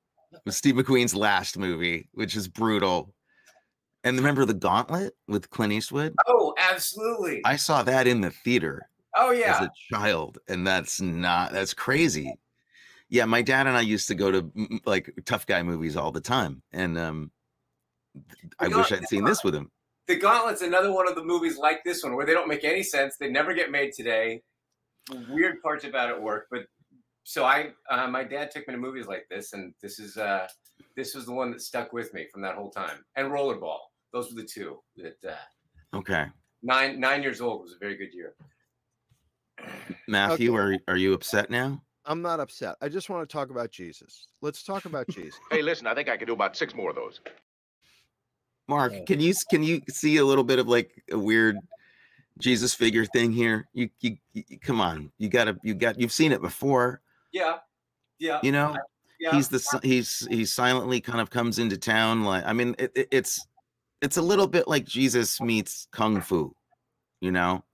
Steve 0.47 0.75
McQueen's 0.75 1.15
last 1.15 1.57
movie, 1.57 2.07
which 2.13 2.35
is 2.35 2.47
brutal. 2.47 3.13
And 4.03 4.15
remember 4.15 4.45
The 4.45 4.53
Gauntlet 4.53 5.15
with 5.27 5.49
Clint 5.49 5.73
Eastwood? 5.73 6.15
Oh, 6.27 6.53
absolutely. 6.71 7.41
I 7.43 7.55
saw 7.55 7.81
that 7.83 8.05
in 8.07 8.21
the 8.21 8.29
theater 8.29 8.87
oh 9.17 9.31
yeah, 9.31 9.55
as 9.55 9.61
a 9.61 9.71
child, 9.91 10.37
and 10.47 10.65
that's 10.65 11.01
not 11.01 11.51
that's 11.51 11.73
crazy. 11.73 12.35
Yeah, 13.09 13.25
my 13.25 13.41
dad 13.41 13.65
and 13.65 13.75
I 13.75 13.81
used 13.81 14.07
to 14.09 14.15
go 14.15 14.29
to 14.29 14.51
like 14.85 15.11
tough 15.25 15.47
guy 15.47 15.63
movies 15.63 15.97
all 15.97 16.11
the 16.11 16.21
time, 16.21 16.61
and 16.71 16.95
um, 16.97 17.31
I 18.59 18.67
The 18.67 18.77
wish 18.77 18.91
I'd 18.91 19.07
seen 19.07 19.23
this 19.23 19.43
with 19.43 19.55
him. 19.55 19.71
The 20.07 20.15
Gauntlet's 20.15 20.61
another 20.61 20.91
one 20.91 21.07
of 21.07 21.15
the 21.15 21.23
movies 21.23 21.57
like 21.57 21.83
this 21.83 22.03
one 22.03 22.15
where 22.15 22.25
they 22.25 22.33
don't 22.33 22.47
make 22.47 22.63
any 22.63 22.81
sense. 22.81 23.15
They 23.17 23.29
never 23.29 23.53
get 23.53 23.69
made 23.69 23.93
today. 23.93 24.41
Weird 25.29 25.61
parts 25.61 25.85
about 25.85 26.09
it 26.09 26.21
work, 26.21 26.47
but 26.51 26.65
so 27.23 27.45
I, 27.45 27.69
uh, 27.91 28.07
my 28.07 28.23
dad 28.23 28.49
took 28.49 28.67
me 28.67 28.73
to 28.73 28.79
movies 28.79 29.05
like 29.05 29.27
this, 29.29 29.53
and 29.53 29.73
this 29.81 29.99
is 29.99 30.17
uh, 30.17 30.47
this 30.95 31.13
was 31.13 31.25
the 31.25 31.31
one 31.31 31.51
that 31.51 31.61
stuck 31.61 31.93
with 31.93 32.13
me 32.13 32.27
from 32.31 32.41
that 32.41 32.55
whole 32.55 32.71
time. 32.71 33.05
And 33.15 33.31
Rollerball, 33.31 33.77
those 34.11 34.33
were 34.33 34.41
the 34.41 34.47
two 34.47 34.79
that 34.97 35.17
uh, 35.27 35.97
Okay, 35.97 36.25
nine 36.63 36.99
nine 36.99 37.21
years 37.21 37.41
old 37.41 37.61
was 37.61 37.73
a 37.73 37.77
very 37.79 37.95
good 37.95 38.13
year. 38.13 38.33
Matthew, 40.07 40.55
are 40.55 40.77
are 40.87 40.97
you 40.97 41.13
upset 41.13 41.49
now? 41.49 41.81
I'm 42.05 42.23
not 42.23 42.39
upset. 42.39 42.75
I 42.81 42.89
just 42.89 43.09
want 43.09 43.29
to 43.29 43.31
talk 43.31 43.51
about 43.51 43.69
Jesus. 43.69 44.27
Let's 44.41 44.63
talk 44.63 44.85
about 44.85 45.07
Jesus. 45.09 45.39
Hey, 45.51 45.61
listen, 45.61 45.85
I 45.85 45.93
think 45.93 46.09
I 46.09 46.17
can 46.17 46.25
do 46.25 46.33
about 46.33 46.57
six 46.57 46.73
more 46.73 46.89
of 46.89 46.95
those. 46.95 47.19
Mark, 48.69 48.93
can 49.07 49.19
you 49.19 49.33
can 49.49 49.63
you 49.63 49.81
see 49.89 50.17
a 50.17 50.23
little 50.25 50.43
bit 50.43 50.59
of 50.59 50.67
like 50.67 51.03
a 51.11 51.17
weird 51.17 51.57
Jesus 52.37 52.71
figure 52.73 53.03
thing 53.03 53.31
here? 53.31 53.67
You 53.73 53.89
you, 53.99 54.17
you 54.33 54.59
come 54.59 54.79
on, 54.79 55.11
you 55.17 55.27
gotta 55.27 55.57
you 55.63 55.73
got 55.73 55.99
you've 55.99 56.11
seen 56.11 56.31
it 56.31 56.39
before, 56.39 57.01
Yeah, 57.31 57.57
yeah, 58.19 58.39
you 58.43 58.51
know. 58.51 58.77
yeah. 59.19 59.31
He's 59.31 59.49
the 59.49 59.79
he's 59.81 60.27
he 60.29 60.45
silently 60.45 61.01
kind 61.01 61.19
of 61.19 61.31
comes 61.31 61.57
into 61.57 61.77
town 61.77 62.23
like 62.23 62.45
I 62.45 62.53
mean 62.53 62.75
it, 62.77 62.91
it- 62.95 63.07
it's 63.11 63.45
it's 64.01 64.17
a 64.17 64.21
little 64.21 64.47
bit 64.47 64.67
like 64.67 64.85
Jesus 64.85 65.41
meets 65.41 65.87
kung 65.91 66.21
fu, 66.21 66.55
you 67.21 67.31
know, 67.31 67.65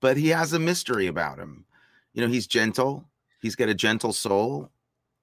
but 0.00 0.16
he 0.18 0.28
has 0.28 0.52
a 0.52 0.58
mystery 0.58 1.06
about 1.08 1.38
him. 1.38 1.64
You 2.12 2.20
know, 2.22 2.28
he's 2.28 2.46
gentle. 2.46 3.08
He's 3.40 3.56
got 3.56 3.68
a 3.70 3.74
gentle 3.74 4.12
soul. 4.12 4.70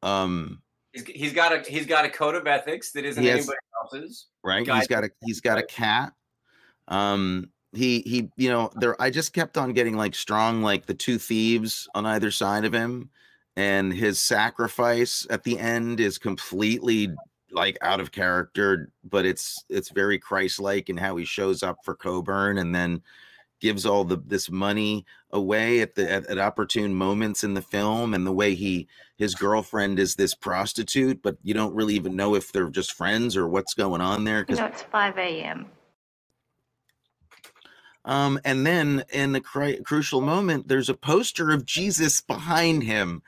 Um, 0.02 0.62
He's, 0.92 1.06
he's 1.06 1.34
got 1.34 1.54
a 1.54 1.70
he's 1.70 1.86
got 1.86 2.04
a 2.06 2.10
code 2.10 2.34
of 2.34 2.48
ethics 2.48 2.92
that 2.94 3.06
isn't 3.06 3.24
anybody 3.24 3.58
else's. 3.94 4.28
right 4.44 4.66
Guy- 4.66 4.78
he's 4.78 4.88
got 4.88 5.04
a 5.04 5.10
he's 5.26 5.42
got 5.42 5.58
a 5.58 5.64
cat 5.64 6.14
um 6.88 7.50
he 7.74 8.02
he 8.02 8.30
you 8.38 8.50
know 8.50 8.72
there 8.76 9.00
i 9.02 9.10
just 9.10 9.34
kept 9.34 9.58
on 9.58 9.74
getting 9.74 9.98
like 9.98 10.16
strong 10.16 10.62
like 10.62 10.86
the 10.86 10.94
two 10.94 11.18
thieves 11.18 11.88
on 11.96 12.06
either 12.06 12.32
side 12.32 12.66
of 12.66 12.74
him 12.74 13.10
and 13.56 13.92
his 13.94 14.20
sacrifice 14.20 15.28
at 15.30 15.44
the 15.44 15.60
end 15.60 16.00
is 16.00 16.18
completely 16.18 17.10
like 17.52 17.78
out 17.82 18.00
of 18.00 18.12
character 18.12 18.92
but 19.04 19.26
it's 19.26 19.64
it's 19.70 19.90
very 19.90 20.18
christ-like 20.20 20.90
in 20.90 20.98
how 20.98 21.16
he 21.16 21.26
shows 21.26 21.64
up 21.64 21.78
for 21.84 21.96
coburn 21.96 22.58
and 22.58 22.74
then 22.74 23.02
gives 23.60 23.86
all 23.86 24.04
the 24.04 24.18
this 24.18 24.50
money 24.52 25.06
away 25.32 25.82
at 25.82 25.96
the 25.96 26.12
at, 26.12 26.26
at 26.28 26.38
opportune 26.40 26.94
moments 26.94 27.44
in 27.44 27.54
the 27.56 27.62
film 27.62 28.14
and 28.14 28.26
the 28.28 28.34
way 28.34 28.56
he 28.56 28.88
his 29.18 29.36
girlfriend 29.36 30.00
is 30.00 30.16
this 30.16 30.36
prostitute 30.36 31.22
but 31.24 31.38
you 31.44 31.54
don't 31.54 31.76
really 31.76 31.96
even 31.96 32.16
know 32.16 32.36
if 32.36 32.52
they're 32.52 32.70
just 32.70 32.94
friends 32.94 33.38
or 33.38 33.48
what's 33.48 33.74
going 33.74 34.02
on 34.02 34.24
there 34.26 34.40
You 34.40 34.46
'cause- 34.46 34.60
know, 34.60 34.66
it's 34.68 34.84
5 34.84 35.18
a.m. 35.18 35.68
um 38.06 38.40
and 38.46 38.66
then 38.66 39.04
in 39.12 39.34
the 39.34 39.42
cri- 39.42 39.82
crucial 39.84 40.22
moment 40.22 40.68
there's 40.68 40.90
a 40.90 40.94
poster 40.96 41.52
of 41.52 41.66
jesus 41.66 42.22
behind 42.22 42.84
him 42.84 43.22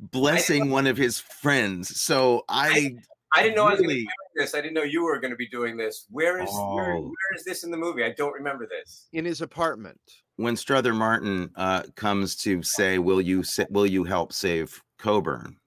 blessing 0.00 0.70
one 0.70 0.86
of 0.86 0.96
his 0.96 1.20
friends 1.20 2.00
so 2.00 2.44
i 2.48 2.96
I 3.34 3.42
didn't 3.42 3.56
know 3.56 3.66
I 3.66 3.70
was 3.72 3.78
going 3.80 3.90
to 3.90 3.94
be 3.94 4.00
doing 4.02 4.06
this. 4.36 4.54
I 4.54 4.60
didn't 4.60 4.74
know 4.74 4.82
you 4.84 5.04
were 5.04 5.18
going 5.20 5.30
to 5.32 5.36
be 5.36 5.48
doing 5.48 5.76
this. 5.76 6.06
Where 6.10 6.40
is 6.40 6.48
where, 6.50 6.94
Oh. 6.94 7.02
where 7.02 7.36
is 7.36 7.44
this 7.44 7.62
in 7.64 7.70
the 7.70 7.76
movie? 7.76 8.02
I 8.04 8.10
don't 8.10 8.32
remember 8.32 8.66
this. 8.66 9.08
In 9.12 9.24
his 9.24 9.40
apartment. 9.42 10.00
when 10.36 10.56
Strother 10.56 10.94
Martin 10.94 11.50
uh, 11.56 11.82
comes 11.96 12.36
to 12.36 12.62
say, 12.62 12.98
"Will 12.98 13.20
you 13.20 13.42
sa- 13.42 13.66
will 13.70 13.86
you 13.86 14.04
help 14.04 14.32
save 14.32 14.80
Coburn, 14.98 15.58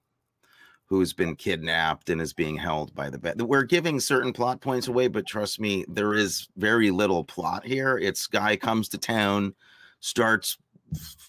who's 0.86 1.12
been 1.12 1.36
kidnapped 1.36 2.08
and 2.10 2.20
is 2.22 2.32
being 2.32 2.56
held 2.56 2.94
by 2.94 3.10
the 3.10 3.18
bed?" 3.18 3.40
We're 3.42 3.64
giving 3.64 4.00
certain 4.00 4.32
plot 4.32 4.60
points 4.62 4.88
away, 4.88 5.08
but 5.08 5.26
trust 5.26 5.60
me, 5.60 5.84
there 5.88 6.14
is 6.14 6.48
very 6.56 6.90
little 6.90 7.22
plot 7.22 7.64
here. 7.66 7.98
It's 7.98 8.26
guy 8.26 8.56
comes 8.56 8.88
to 8.90 8.98
town, 8.98 9.54
starts 10.00 10.56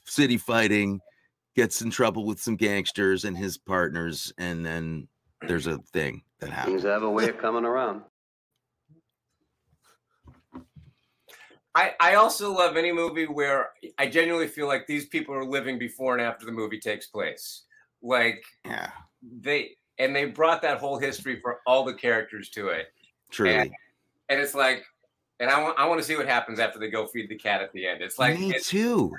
city 0.05 0.37
fighting, 0.37 0.99
gets 1.55 1.81
in 1.81 1.89
trouble 1.91 2.25
with 2.25 2.39
some 2.39 2.55
gangsters 2.55 3.25
and 3.25 3.37
his 3.37 3.57
partners, 3.57 4.31
and 4.37 4.65
then 4.65 5.07
there's 5.47 5.67
a 5.67 5.77
thing 5.93 6.23
that 6.39 6.49
happens. 6.49 6.81
Things 6.81 6.83
have 6.83 7.03
a 7.03 7.09
way 7.09 7.29
of 7.29 7.37
coming 7.37 7.65
around. 7.65 8.01
I, 11.75 11.93
I 11.99 12.15
also 12.15 12.53
love 12.53 12.77
any 12.77 12.91
movie 12.91 13.25
where 13.25 13.69
I 13.97 14.07
genuinely 14.07 14.47
feel 14.47 14.67
like 14.67 14.85
these 14.85 15.07
people 15.07 15.33
are 15.33 15.43
living 15.45 15.79
before 15.79 16.13
and 16.15 16.21
after 16.25 16.45
the 16.45 16.51
movie 16.51 16.79
takes 16.79 17.07
place. 17.07 17.63
Like 18.03 18.43
Yeah, 18.65 18.91
they 19.41 19.71
and 19.97 20.15
they 20.15 20.25
brought 20.25 20.61
that 20.61 20.77
whole 20.79 20.99
history 20.99 21.39
for 21.39 21.61
all 21.65 21.83
the 21.83 21.93
characters 21.93 22.49
to 22.51 22.67
it. 22.67 22.87
truly. 23.31 23.55
And, 23.55 23.71
and 24.29 24.39
it's 24.39 24.53
like 24.53 24.83
and 25.39 25.49
I 25.49 25.61
want 25.63 25.79
I 25.79 25.85
want 25.85 25.99
to 25.99 26.05
see 26.05 26.15
what 26.15 26.27
happens 26.27 26.59
after 26.59 26.77
they 26.77 26.89
go 26.89 27.07
feed 27.07 27.29
the 27.29 27.37
cat 27.37 27.61
at 27.61 27.73
the 27.73 27.87
end. 27.87 28.01
It's 28.03 28.19
like 28.19 28.39
Me 28.39 28.51
it's, 28.53 28.69
too. 28.69 29.11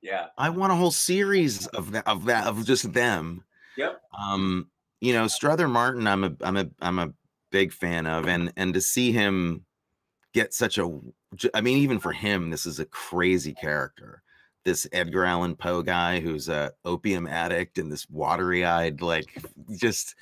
yeah. 0.00 0.26
I 0.38 0.50
want 0.50 0.72
a 0.72 0.76
whole 0.76 0.92
series 0.92 1.66
of 1.68 1.90
that 1.92 2.06
of 2.06 2.26
that 2.26 2.46
of 2.46 2.64
just 2.64 2.92
them. 2.92 3.42
Yep. 3.76 4.00
Um, 4.16 4.68
you 5.00 5.12
know, 5.12 5.26
Strother 5.26 5.68
Martin, 5.68 6.06
I'm 6.06 6.24
a 6.24 6.32
I'm 6.40 6.56
a 6.56 6.66
I'm 6.80 6.98
a 6.98 7.12
big 7.50 7.72
fan 7.72 8.06
of, 8.06 8.26
and 8.26 8.52
and 8.56 8.74
to 8.74 8.80
see 8.80 9.12
him 9.12 9.64
get 10.32 10.52
such 10.52 10.78
a, 10.78 11.00
I 11.54 11.62
mean, 11.62 11.78
even 11.78 11.98
for 11.98 12.12
him, 12.12 12.50
this 12.50 12.66
is 12.66 12.78
a 12.78 12.84
crazy 12.86 13.54
character. 13.54 14.22
This 14.64 14.86
Edgar 14.92 15.24
Allan 15.24 15.56
Poe 15.56 15.82
guy 15.82 16.20
who's 16.20 16.48
a 16.48 16.72
opium 16.84 17.26
addict 17.26 17.78
and 17.78 17.90
this 17.90 18.08
watery 18.10 18.64
eyed, 18.64 19.00
like 19.00 19.26
just 19.76 20.14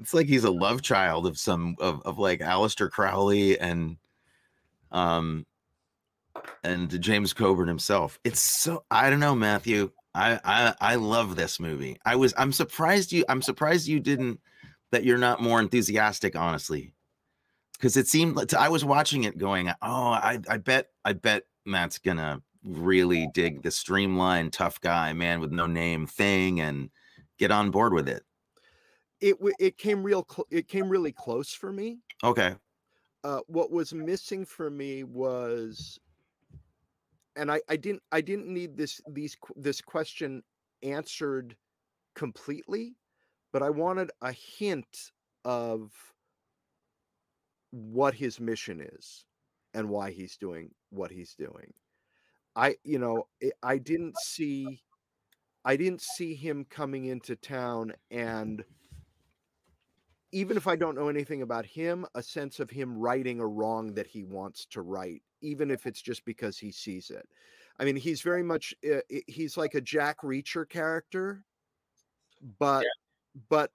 it's 0.00 0.14
like 0.14 0.26
he's 0.26 0.44
a 0.44 0.50
love 0.50 0.82
child 0.82 1.26
of 1.26 1.38
some 1.38 1.76
of, 1.80 2.02
of 2.04 2.18
like 2.18 2.40
Aleister 2.40 2.90
Crowley 2.90 3.58
and 3.58 3.96
um 4.92 5.46
and 6.62 7.00
James 7.00 7.32
Coburn 7.32 7.68
himself. 7.68 8.18
It's 8.24 8.40
so 8.40 8.84
I 8.90 9.10
don't 9.10 9.20
know, 9.20 9.34
Matthew. 9.34 9.90
I 10.18 10.40
I 10.44 10.74
I 10.80 10.94
love 10.96 11.36
this 11.36 11.60
movie. 11.60 11.98
I 12.04 12.16
was 12.16 12.34
I'm 12.36 12.52
surprised 12.52 13.12
you 13.12 13.24
I'm 13.28 13.42
surprised 13.42 13.88
you 13.88 14.00
didn't 14.00 14.40
that 14.92 15.04
you're 15.04 15.18
not 15.18 15.42
more 15.42 15.60
enthusiastic, 15.60 16.36
honestly. 16.36 16.92
Because 17.74 17.96
it 17.96 18.08
seemed 18.08 18.36
like 18.36 18.52
I 18.54 18.68
was 18.68 18.84
watching 18.84 19.24
it 19.24 19.38
going, 19.38 19.68
oh, 19.68 19.74
I 19.82 20.40
I 20.48 20.58
bet 20.58 20.88
I 21.04 21.12
bet 21.14 21.44
Matt's 21.66 21.98
gonna 21.98 22.42
really 22.64 23.28
dig 23.28 23.62
the 23.62 23.70
streamlined 23.70 24.52
tough 24.52 24.80
guy, 24.80 25.12
man 25.12 25.40
with 25.40 25.52
no 25.52 25.66
name 25.66 26.06
thing 26.06 26.60
and 26.60 26.90
get 27.38 27.50
on 27.52 27.70
board 27.70 27.92
with 27.94 28.08
it. 28.08 28.24
It 29.20 29.36
it 29.60 29.78
came 29.78 30.02
real 30.02 30.26
cl- 30.28 30.48
it 30.50 30.68
came 30.68 30.88
really 30.88 31.12
close 31.12 31.52
for 31.52 31.72
me. 31.72 32.00
Okay. 32.24 32.56
uh, 33.24 33.40
what 33.46 33.70
was 33.70 33.92
missing 33.94 34.44
for 34.44 34.70
me 34.70 35.04
was 35.04 35.98
and 37.38 37.50
I, 37.50 37.60
I 37.68 37.76
didn't 37.76 38.02
I 38.12 38.20
didn't 38.20 38.52
need 38.52 38.76
this 38.76 39.00
these 39.08 39.36
this 39.56 39.80
question 39.80 40.42
answered 40.82 41.56
completely, 42.14 42.96
but 43.52 43.62
I 43.62 43.70
wanted 43.70 44.10
a 44.20 44.32
hint 44.32 45.12
of 45.44 45.92
what 47.70 48.14
his 48.14 48.40
mission 48.40 48.80
is 48.80 49.24
and 49.74 49.88
why 49.88 50.10
he's 50.10 50.36
doing 50.36 50.70
what 50.90 51.10
he's 51.10 51.34
doing. 51.34 51.72
I 52.56 52.76
you 52.84 52.98
know 52.98 53.28
I- 53.62 53.78
didn't 53.78 54.16
see 54.18 54.82
I 55.64 55.76
didn't 55.76 56.02
see 56.02 56.34
him 56.34 56.64
coming 56.68 57.06
into 57.06 57.36
town 57.36 57.92
and 58.10 58.64
even 60.32 60.56
if 60.56 60.66
I 60.66 60.76
don't 60.76 60.94
know 60.94 61.08
anything 61.08 61.42
about 61.42 61.64
him, 61.64 62.04
a 62.14 62.22
sense 62.22 62.60
of 62.60 62.70
him 62.70 62.98
righting 62.98 63.40
a 63.40 63.46
wrong 63.46 63.94
that 63.94 64.06
he 64.06 64.24
wants 64.24 64.66
to 64.66 64.82
right, 64.82 65.22
even 65.40 65.70
if 65.70 65.86
it's 65.86 66.02
just 66.02 66.24
because 66.24 66.58
he 66.58 66.70
sees 66.70 67.10
it. 67.10 67.28
I 67.78 67.84
mean, 67.84 67.96
he's 67.96 68.22
very 68.22 68.42
much 68.42 68.74
uh, 68.90 69.00
he's 69.26 69.56
like 69.56 69.74
a 69.74 69.80
Jack 69.80 70.22
Reacher 70.22 70.68
character, 70.68 71.44
but 72.58 72.84
but 73.48 73.70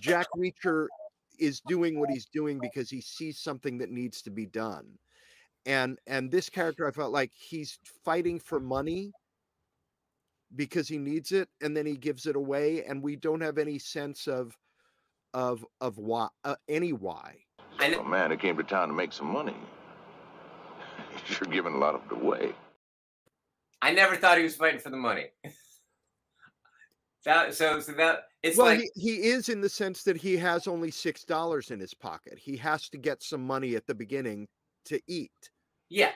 Jack 0.00 0.26
Reacher 0.36 0.86
is 1.38 1.60
doing 1.66 1.98
what 1.98 2.10
he's 2.10 2.26
doing 2.26 2.58
because 2.60 2.90
he 2.90 3.00
sees 3.00 3.38
something 3.38 3.78
that 3.78 3.90
needs 3.90 4.22
to 4.22 4.30
be 4.30 4.46
done. 4.46 4.86
And 5.66 5.98
and 6.06 6.30
this 6.30 6.48
character 6.48 6.86
I 6.86 6.92
felt 6.92 7.12
like 7.12 7.32
he's 7.34 7.78
fighting 8.04 8.38
for 8.38 8.60
money 8.60 9.12
because 10.56 10.88
he 10.88 10.98
needs 10.98 11.32
it 11.32 11.48
and 11.60 11.76
then 11.76 11.84
he 11.84 11.96
gives 11.96 12.26
it 12.26 12.36
away 12.36 12.84
and 12.84 13.02
we 13.02 13.16
don't 13.16 13.40
have 13.40 13.58
any 13.58 13.78
sense 13.78 14.26
of 14.26 14.56
of 15.34 15.64
of 15.80 15.98
why 15.98 16.28
uh, 16.44 16.54
any 16.68 16.92
why. 16.92 17.36
A 17.80 18.02
man 18.02 18.30
who 18.30 18.36
came 18.36 18.56
to 18.56 18.62
town 18.62 18.88
to 18.88 18.94
make 18.94 19.12
some 19.12 19.28
money. 19.28 19.54
You're 21.40 21.52
giving 21.52 21.74
a 21.74 21.78
lot 21.78 21.94
of 21.94 22.02
it 22.10 22.12
away. 22.22 22.52
I 23.82 23.92
never 23.92 24.16
thought 24.16 24.38
he 24.38 24.44
was 24.44 24.56
fighting 24.56 24.80
for 24.80 24.90
the 24.90 24.96
money. 24.96 25.26
that 27.24 27.54
so 27.54 27.80
so 27.80 27.92
that 27.92 28.24
it's 28.42 28.56
well, 28.56 28.66
like 28.66 28.80
he, 28.94 29.16
he 29.16 29.28
is 29.28 29.48
in 29.48 29.60
the 29.60 29.68
sense 29.68 30.02
that 30.04 30.16
he 30.16 30.36
has 30.36 30.66
only 30.68 30.90
six 30.90 31.24
dollars 31.24 31.70
in 31.70 31.80
his 31.80 31.94
pocket. 31.94 32.38
He 32.38 32.56
has 32.56 32.88
to 32.90 32.98
get 32.98 33.22
some 33.22 33.44
money 33.46 33.74
at 33.76 33.86
the 33.86 33.94
beginning 33.94 34.48
to 34.86 35.00
eat. 35.06 35.50
yeah, 35.88 36.12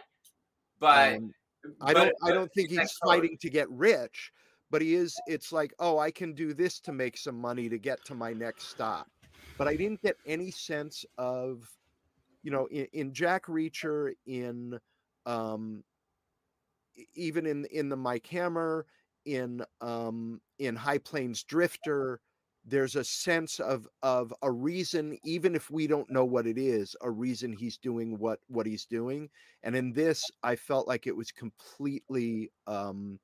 but 0.81 1.15
Um, 1.17 1.33
I 1.81 1.93
but- 1.93 2.05
don't 2.05 2.15
I 2.25 2.33
don't 2.33 2.51
think 2.55 2.69
it's 2.71 2.77
that 2.77 2.83
he's 2.83 2.99
color. 2.99 3.15
fighting 3.17 3.37
to 3.41 3.51
get 3.51 3.69
rich, 3.71 4.33
but 4.71 4.81
he 4.83 4.95
is 4.95 5.15
it's 5.27 5.53
like, 5.53 5.75
oh, 5.79 5.99
I 5.99 6.11
can 6.11 6.33
do 6.35 6.55
this 6.55 6.81
to 6.81 6.93
make 6.93 7.17
some 7.17 7.39
money 7.39 7.69
to 7.69 7.79
get 7.79 8.05
to 8.07 8.15
my 8.15 8.33
next 8.33 8.69
stop. 8.69 9.07
But 9.59 9.69
I 9.69 9.77
didn't 9.77 10.01
get 10.03 10.17
any 10.27 10.51
sense 10.51 11.05
of, 11.19 11.69
you 12.43 12.51
know, 12.51 12.67
in, 12.67 12.87
in 12.95 13.13
Jack 13.13 13.47
Reacher, 13.47 14.13
in 14.27 14.79
um 15.27 15.85
even 17.15 17.47
in 17.47 17.65
in 17.67 17.89
the 17.89 17.97
Mike 17.97 18.27
Hammer, 18.27 18.87
in 19.25 19.65
um 19.81 20.41
in 20.59 20.77
High 20.77 20.99
Plains 20.99 21.43
Drifter, 21.45 22.21
there's 22.65 22.97
a 22.97 23.05
sense 23.05 23.61
of 23.61 23.87
of 24.03 24.33
a 24.43 24.51
reason, 24.51 25.19
even 25.25 25.55
if 25.55 25.71
we 25.71 25.87
don't 25.87 26.11
know 26.11 26.25
what 26.25 26.47
it 26.47 26.59
is, 26.59 26.97
a 27.03 27.11
reason 27.11 27.53
he's 27.53 27.79
doing 27.79 28.19
what 28.19 28.41
what 28.49 28.67
he's 28.67 28.87
doing. 28.87 29.29
And 29.63 29.77
in 29.77 29.93
this, 29.93 30.31
I 30.43 30.57
felt 30.57 30.89
like 30.89 31.07
it 31.07 31.17
was 31.17 31.31
completely 31.33 32.51
um 32.67 33.19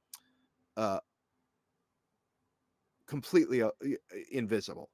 uh 0.76 1.00
completely 3.06 3.62
uh, 3.62 3.70
invisible. 4.30 4.90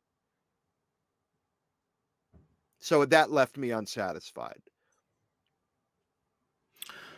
So 2.78 3.04
that 3.06 3.32
left 3.32 3.56
me 3.56 3.72
unsatisfied. 3.72 4.62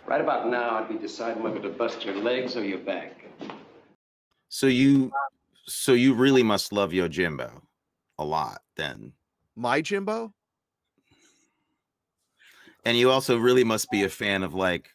Right 0.07 0.21
about 0.21 0.49
now, 0.49 0.77
I'd 0.77 0.88
be 0.88 0.97
deciding 0.97 1.42
whether 1.42 1.61
to 1.61 1.69
bust 1.69 2.05
your 2.05 2.14
legs 2.14 2.57
or 2.57 2.64
your 2.64 2.79
back. 2.79 3.25
So 4.49 4.69
you, 4.69 5.12
so 5.66 5.92
you 5.95 6.14
really 6.14 6.45
must 6.45 6.73
love 6.73 6.92
Yojimbo 6.92 7.61
a 8.19 8.25
lot, 8.25 8.62
then, 8.77 9.12
My 9.57 9.81
Jimbo? 9.81 10.33
and 12.87 12.97
you 12.97 13.11
also 13.11 13.37
really 13.37 13.64
must 13.64 13.90
be 13.90 14.05
a 14.05 14.09
fan 14.09 14.45
of 14.45 14.55
like, 14.55 14.90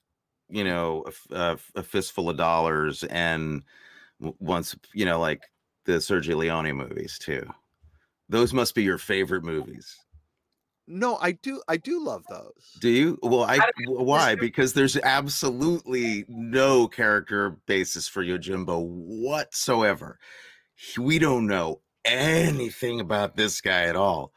you 0.49 0.63
know, 0.63 1.03
a, 1.05 1.09
f- 1.09 1.27
a 1.31 1.51
f- 1.51 1.71
a 1.75 1.83
fistful 1.83 2.29
of 2.29 2.37
dollars 2.37 3.03
and 3.03 3.63
once, 4.39 4.77
you 4.93 5.03
know, 5.03 5.19
like 5.19 5.43
the 5.83 5.93
Sergio 5.93 6.37
Leone 6.37 6.71
movies 6.71 7.19
too. 7.19 7.45
Those 8.29 8.53
must 8.53 8.75
be 8.75 8.83
your 8.83 8.97
favorite 8.97 9.43
movies. 9.43 9.97
No, 10.91 11.17
I 11.21 11.31
do 11.31 11.61
I 11.69 11.77
do 11.77 12.03
love 12.03 12.27
those. 12.27 12.77
Do 12.81 12.89
you? 12.89 13.17
Well, 13.23 13.43
I 13.43 13.59
How 13.59 13.67
do 13.77 13.85
w- 13.85 14.05
why? 14.05 14.35
Because 14.35 14.73
there's 14.73 14.97
absolutely 14.97 16.25
no 16.27 16.89
character 16.89 17.51
basis 17.65 18.09
for 18.09 18.23
Yojimbo 18.23 18.85
whatsoever. 18.85 20.19
We 20.97 21.17
don't 21.17 21.47
know 21.47 21.79
anything 22.03 22.99
about 22.99 23.37
this 23.37 23.61
guy 23.61 23.83
at 23.83 23.95
all. 23.95 24.33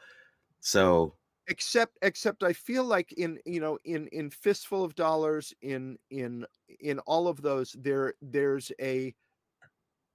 So 0.61 1.15
except 1.47 1.97
except 2.01 2.41
i 2.41 2.51
feel 2.51 2.83
like 2.83 3.13
in 3.13 3.37
you 3.45 3.59
know 3.59 3.77
in 3.85 4.07
in 4.07 4.31
fistful 4.31 4.83
of 4.83 4.95
dollars 4.95 5.53
in 5.61 5.95
in 6.09 6.43
in 6.79 6.97
all 6.99 7.27
of 7.27 7.39
those 7.39 7.75
there 7.77 8.15
there's 8.19 8.71
a 8.81 9.13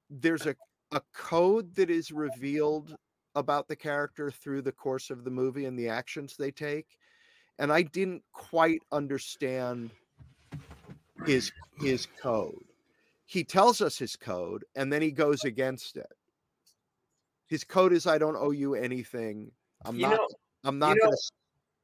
there's 0.08 0.46
a 0.46 0.56
a 0.90 1.00
code 1.14 1.72
that 1.76 1.88
is 1.88 2.10
revealed 2.10 2.96
about 3.34 3.68
the 3.68 3.76
character 3.76 4.30
through 4.30 4.62
the 4.62 4.72
course 4.72 5.10
of 5.10 5.24
the 5.24 5.30
movie 5.30 5.66
and 5.66 5.78
the 5.78 5.88
actions 5.88 6.36
they 6.36 6.50
take 6.50 6.86
and 7.58 7.72
i 7.72 7.82
didn't 7.82 8.22
quite 8.32 8.80
understand 8.92 9.90
his 11.26 11.52
his 11.78 12.06
code 12.20 12.64
he 13.26 13.44
tells 13.44 13.80
us 13.80 13.96
his 13.98 14.16
code 14.16 14.64
and 14.74 14.92
then 14.92 15.02
he 15.02 15.10
goes 15.10 15.44
against 15.44 15.96
it 15.96 16.12
his 17.46 17.62
code 17.64 17.92
is 17.92 18.06
i 18.06 18.18
don't 18.18 18.36
owe 18.36 18.50
you 18.50 18.74
anything 18.74 19.50
i'm 19.84 19.96
You 19.96 20.02
not 20.08 20.10
know- 20.16 20.28
i'm 20.64 20.78
not 20.78 20.96
know, 20.96 21.04
gonna 21.06 21.16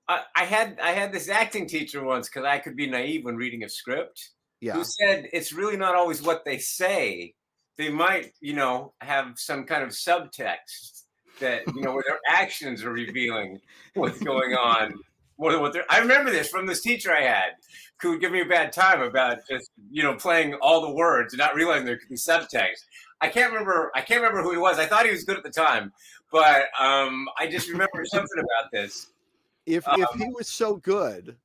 I, 0.09 0.23
I 0.37 0.45
had 0.45 0.79
I 0.81 0.93
had 0.93 1.13
this 1.13 1.29
acting 1.29 1.67
teacher 1.67 2.05
once 2.05 2.29
because 2.29 2.45
I 2.45 2.61
could 2.61 2.77
be 2.77 2.87
naive 2.89 3.25
when 3.25 3.35
reading 3.35 3.65
a 3.65 3.69
script. 3.69 4.31
yeah 4.61 4.75
Who 4.75 4.85
said 4.85 5.29
it's 5.33 5.53
really 5.53 5.77
not 5.77 5.97
always 5.97 6.23
what 6.23 6.45
they 6.45 6.59
say. 6.59 7.35
They 7.77 7.89
might, 7.91 8.33
you 8.41 8.55
know, 8.55 8.95
have 9.01 9.33
some 9.37 9.65
kind 9.65 9.83
of 9.83 9.89
subtext 9.89 11.06
that 11.41 11.63
you 11.75 11.83
know 11.83 11.93
where 11.93 12.05
their 12.07 12.19
actions 12.29 12.85
are 12.85 12.93
revealing 12.93 13.61
what's 13.95 14.21
going 14.23 14.55
on 14.55 14.95
more 15.39 15.53
than 15.53 15.61
what 15.61 15.73
they're. 15.73 15.85
I 15.91 15.99
remember 15.99 16.31
this 16.31 16.49
from 16.49 16.67
this 16.67 16.81
teacher 16.81 17.13
I 17.13 17.23
had 17.23 17.51
who 18.01 18.11
would 18.11 18.21
give 18.21 18.33
me 18.33 18.41
a 18.43 18.47
bad 18.47 18.73
time 18.73 19.01
about 19.03 19.39
just 19.49 19.71
you 19.91 20.03
know 20.03 20.15
playing 20.15 20.55
all 20.55 20.81
the 20.81 20.91
words 20.93 21.33
and 21.33 21.39
not 21.39 21.55
realizing 21.55 21.87
there 21.87 21.99
could 21.99 22.09
be 22.09 22.17
subtext. 22.17 22.85
I 23.21 23.29
can't 23.29 23.51
remember. 23.53 23.91
I 23.95 24.01
can't 24.03 24.21
remember 24.21 24.43
who 24.43 24.53
he 24.53 24.59
was. 24.59 24.79
I 24.79 24.87
thought 24.87 25.05
he 25.07 25.11
was 25.13 25.25
good 25.25 25.37
at 25.39 25.43
the 25.45 25.51
time, 25.51 25.93
but 26.31 26.67
um, 26.79 27.27
I 27.39 27.47
just 27.47 27.69
remember 27.69 28.05
something 28.05 28.39
about 28.39 28.71
this. 28.73 29.09
if 29.67 29.85
if 29.89 30.09
Um, 30.13 30.19
he 30.19 30.29
was 30.29 30.49
so 30.49 30.77
good, 30.77 31.37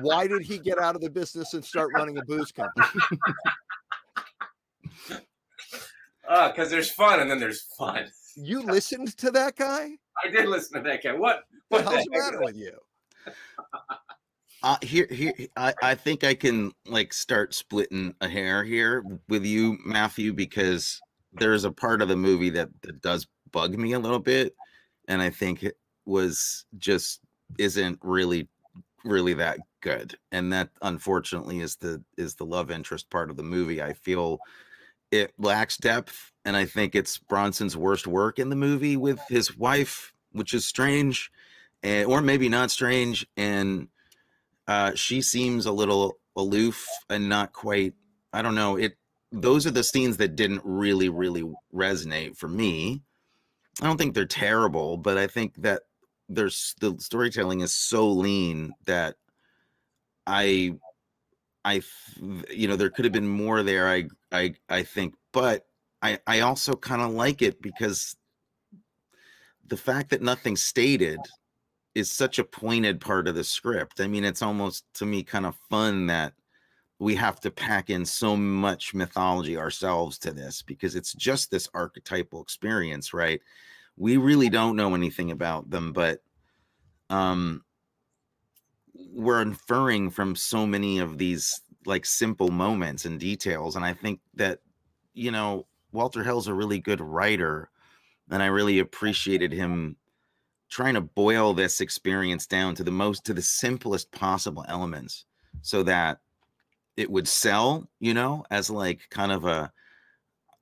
why 0.00 0.26
did 0.26 0.42
he 0.42 0.58
get 0.58 0.78
out 0.78 0.94
of 0.94 1.00
the 1.00 1.10
business 1.10 1.54
and 1.54 1.64
start 1.64 1.90
running 1.94 2.18
a 2.18 2.24
booze 2.24 2.52
company? 2.52 2.86
Because 6.28 6.70
there's 6.70 6.90
fun 6.90 7.20
and 7.20 7.30
then 7.30 7.38
there's 7.38 7.62
fun. 7.76 8.06
You 8.36 8.62
listened 8.62 9.16
to 9.18 9.30
that 9.32 9.56
guy? 9.56 9.90
I 10.24 10.30
did 10.30 10.48
listen 10.48 10.82
to 10.82 10.88
that 10.88 11.02
guy. 11.02 11.12
What? 11.12 11.44
What 11.68 11.84
What 11.84 11.84
the 11.84 11.90
hell's 11.90 12.04
the 12.04 12.10
the 12.10 12.18
matter 12.18 12.40
with 12.40 12.56
you? 12.56 12.78
uh, 14.62 14.76
here, 14.82 15.06
here, 15.10 15.32
I, 15.56 15.74
I 15.82 15.94
think 15.94 16.24
I 16.24 16.34
can 16.34 16.72
like 16.86 17.12
start 17.12 17.54
splitting 17.54 18.14
a 18.20 18.28
hair 18.28 18.64
here 18.64 19.04
with 19.28 19.44
you, 19.44 19.78
Matthew, 19.84 20.32
because 20.32 21.00
there's 21.32 21.64
a 21.64 21.72
part 21.72 22.02
of 22.02 22.08
the 22.08 22.16
movie 22.16 22.50
that, 22.50 22.68
that 22.82 23.00
does 23.00 23.26
bug 23.50 23.76
me 23.76 23.92
a 23.92 23.98
little 23.98 24.18
bit, 24.18 24.54
and 25.08 25.22
I 25.22 25.30
think 25.30 25.62
it 25.62 25.76
was 26.04 26.64
just 26.78 27.20
isn't 27.58 27.98
really, 28.02 28.48
really 29.04 29.34
that 29.34 29.58
good, 29.80 30.16
and 30.30 30.52
that 30.52 30.70
unfortunately 30.82 31.60
is 31.60 31.76
the 31.76 32.02
is 32.16 32.34
the 32.34 32.46
love 32.46 32.70
interest 32.70 33.10
part 33.10 33.30
of 33.30 33.36
the 33.36 33.42
movie. 33.42 33.82
I 33.82 33.92
feel 33.92 34.38
it 35.10 35.32
lacks 35.38 35.76
depth, 35.76 36.31
and 36.44 36.56
I 36.56 36.64
think 36.64 36.94
it's 36.94 37.18
Bronson's 37.18 37.76
worst 37.76 38.06
work 38.06 38.38
in 38.38 38.50
the 38.50 38.56
movie 38.56 38.96
with 38.96 39.20
his 39.28 39.56
wife, 39.56 40.12
which 40.32 40.54
is 40.54 40.66
strange, 40.66 41.30
and 41.82 42.06
or 42.06 42.20
maybe 42.20 42.48
not 42.48 42.70
strange, 42.70 43.26
and 43.36 43.88
uh, 44.66 44.94
she 44.94 45.22
seems 45.22 45.66
a 45.66 45.72
little 45.72 46.18
aloof 46.36 46.86
and 47.10 47.28
not 47.28 47.52
quite. 47.52 47.94
I 48.32 48.42
don't 48.42 48.54
know. 48.54 48.76
It 48.76 48.96
those 49.32 49.66
are 49.66 49.70
the 49.70 49.82
scenes 49.82 50.18
that 50.18 50.36
didn't 50.36 50.60
really, 50.64 51.08
really 51.08 51.50
resonate 51.74 52.36
for 52.36 52.48
me. 52.48 53.02
I 53.80 53.86
don't 53.86 53.96
think 53.96 54.14
they're 54.14 54.26
terrible, 54.26 54.98
but 54.98 55.16
I 55.16 55.26
think 55.26 55.54
that 55.62 55.82
there's 56.28 56.74
the 56.80 56.96
storytelling 56.98 57.60
is 57.60 57.72
so 57.72 58.08
lean 58.08 58.74
that 58.86 59.16
I, 60.26 60.74
I, 61.64 61.82
you 62.50 62.68
know, 62.68 62.76
there 62.76 62.90
could 62.90 63.06
have 63.06 63.12
been 63.12 63.28
more 63.28 63.62
there. 63.62 63.88
I, 63.88 64.04
I, 64.30 64.54
I 64.68 64.82
think, 64.82 65.14
but 65.32 65.66
I, 66.02 66.18
I 66.26 66.40
also 66.40 66.74
kind 66.74 67.00
of 67.00 67.12
like 67.12 67.42
it 67.42 67.62
because 67.62 68.16
the 69.66 69.76
fact 69.76 70.10
that 70.10 70.20
nothing's 70.20 70.62
stated 70.62 71.20
is 71.94 72.10
such 72.10 72.38
a 72.38 72.44
pointed 72.44 73.00
part 73.00 73.28
of 73.28 73.34
the 73.34 73.44
script. 73.44 74.00
I 74.00 74.08
mean, 74.08 74.24
it's 74.24 74.42
almost 74.42 74.84
to 74.94 75.06
me 75.06 75.22
kind 75.22 75.46
of 75.46 75.56
fun 75.70 76.06
that 76.08 76.32
we 76.98 77.14
have 77.14 77.40
to 77.40 77.50
pack 77.50 77.90
in 77.90 78.04
so 78.04 78.36
much 78.36 78.94
mythology 78.94 79.56
ourselves 79.56 80.18
to 80.18 80.32
this 80.32 80.62
because 80.62 80.94
it's 80.94 81.12
just 81.12 81.50
this 81.50 81.68
archetypal 81.74 82.42
experience, 82.42 83.12
right? 83.12 83.40
We 83.96 84.16
really 84.16 84.48
don't 84.48 84.76
know 84.76 84.94
anything 84.94 85.30
about 85.30 85.70
them, 85.70 85.92
but 85.92 86.20
um 87.10 87.64
we're 88.94 89.42
inferring 89.42 90.10
from 90.10 90.34
so 90.34 90.66
many 90.66 90.98
of 90.98 91.18
these 91.18 91.60
like 91.86 92.06
simple 92.06 92.48
moments 92.48 93.04
and 93.04 93.18
details 93.18 93.76
and 93.76 93.84
I 93.84 93.92
think 93.92 94.20
that 94.34 94.60
you 95.14 95.30
know, 95.30 95.66
Walter 95.92 96.22
Hill's 96.24 96.48
a 96.48 96.54
really 96.54 96.78
good 96.78 97.00
writer 97.00 97.70
and 98.30 98.42
I 98.42 98.46
really 98.46 98.78
appreciated 98.78 99.52
him 99.52 99.96
trying 100.70 100.94
to 100.94 101.02
boil 101.02 101.52
this 101.52 101.80
experience 101.80 102.46
down 102.46 102.74
to 102.74 102.84
the 102.84 102.90
most 102.90 103.24
to 103.26 103.34
the 103.34 103.42
simplest 103.42 104.10
possible 104.10 104.64
elements 104.68 105.26
so 105.60 105.82
that 105.82 106.20
it 106.96 107.10
would 107.10 107.28
sell, 107.28 107.88
you 108.00 108.14
know, 108.14 108.44
as 108.50 108.70
like 108.70 109.02
kind 109.10 109.32
of 109.32 109.44
a 109.44 109.70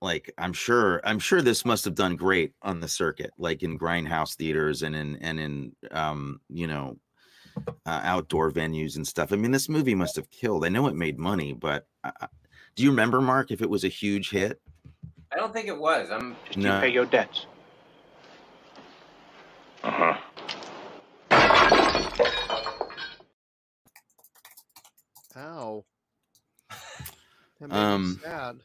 like 0.03 0.33
I'm 0.39 0.53
sure 0.53 1.01
I'm 1.05 1.19
sure 1.19 1.43
this 1.43 1.65
must 1.65 1.85
have 1.85 1.95
done 1.95 2.17
great 2.17 2.55
on 2.63 2.81
the 2.81 2.89
circuit, 2.89 3.31
like 3.39 3.63
in 3.63 3.79
grindhouse 3.79 4.35
theaters 4.35 4.83
and 4.83 4.97
in 4.97 5.17
and 5.17 5.39
in 5.39 5.73
um, 5.93 6.41
you 6.49 6.67
know, 6.67 6.97
uh, 7.87 8.01
outdoor 8.03 8.51
venues 8.51 8.97
and 8.97 9.07
stuff. 9.07 9.33
I 9.33 9.37
mean, 9.37 9.53
this 9.53 9.69
movie 9.69 9.95
must 9.95 10.17
have 10.17 10.31
killed. 10.31 10.65
I 10.65 10.71
know 10.71 10.89
it 10.89 10.97
made 10.97 11.19
money, 11.19 11.53
but 11.53 11.87
uh, 12.03 12.27
do 12.75 12.83
you 12.83 12.91
remember, 12.91 13.21
Mark, 13.21 13.51
if 13.51 13.63
it 13.63 13.71
was 13.71 13.85
a 13.85 13.89
huge 13.89 14.31
hit? 14.31 14.61
I 15.41 15.43
don't 15.43 15.55
think 15.55 15.69
it 15.69 15.79
was. 15.79 16.11
I'm 16.11 16.37
Just 16.45 16.59
No. 16.59 16.75
you 16.75 16.81
pay 16.83 16.89
your 16.91 17.07
debts. 17.07 17.47
Uh-huh. 19.83 20.19
Ow. 25.39 25.85
That 27.59 27.71
made 27.71 27.71
me 27.71 27.75
Um, 27.75 28.21
sad. 28.23 28.61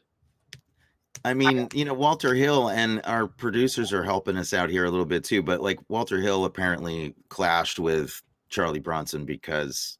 I 1.24 1.32
mean, 1.32 1.68
you 1.72 1.86
know, 1.86 1.94
Walter 1.94 2.34
Hill 2.34 2.68
and 2.68 3.00
our 3.04 3.26
producers 3.26 3.94
are 3.94 4.04
helping 4.04 4.36
us 4.36 4.52
out 4.52 4.68
here 4.68 4.84
a 4.84 4.90
little 4.90 5.06
bit 5.06 5.24
too, 5.24 5.42
but 5.42 5.62
like 5.62 5.80
Walter 5.88 6.20
Hill 6.20 6.44
apparently 6.44 7.14
clashed 7.30 7.78
with 7.78 8.20
Charlie 8.50 8.80
Bronson 8.80 9.24
because 9.24 9.96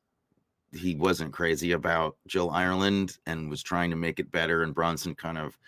he 0.73 0.95
wasn't 0.95 1.33
crazy 1.33 1.73
about 1.73 2.19
Jill 2.27 2.51
Ireland 2.51 3.17
and 3.25 3.49
was 3.49 3.63
trying 3.63 3.89
to 3.89 3.97
make 3.97 4.21
it 4.21 4.31
better 4.31 4.63
and 4.63 4.75
Bronson 4.75 5.15
kind 5.15 5.39
of 5.39 5.59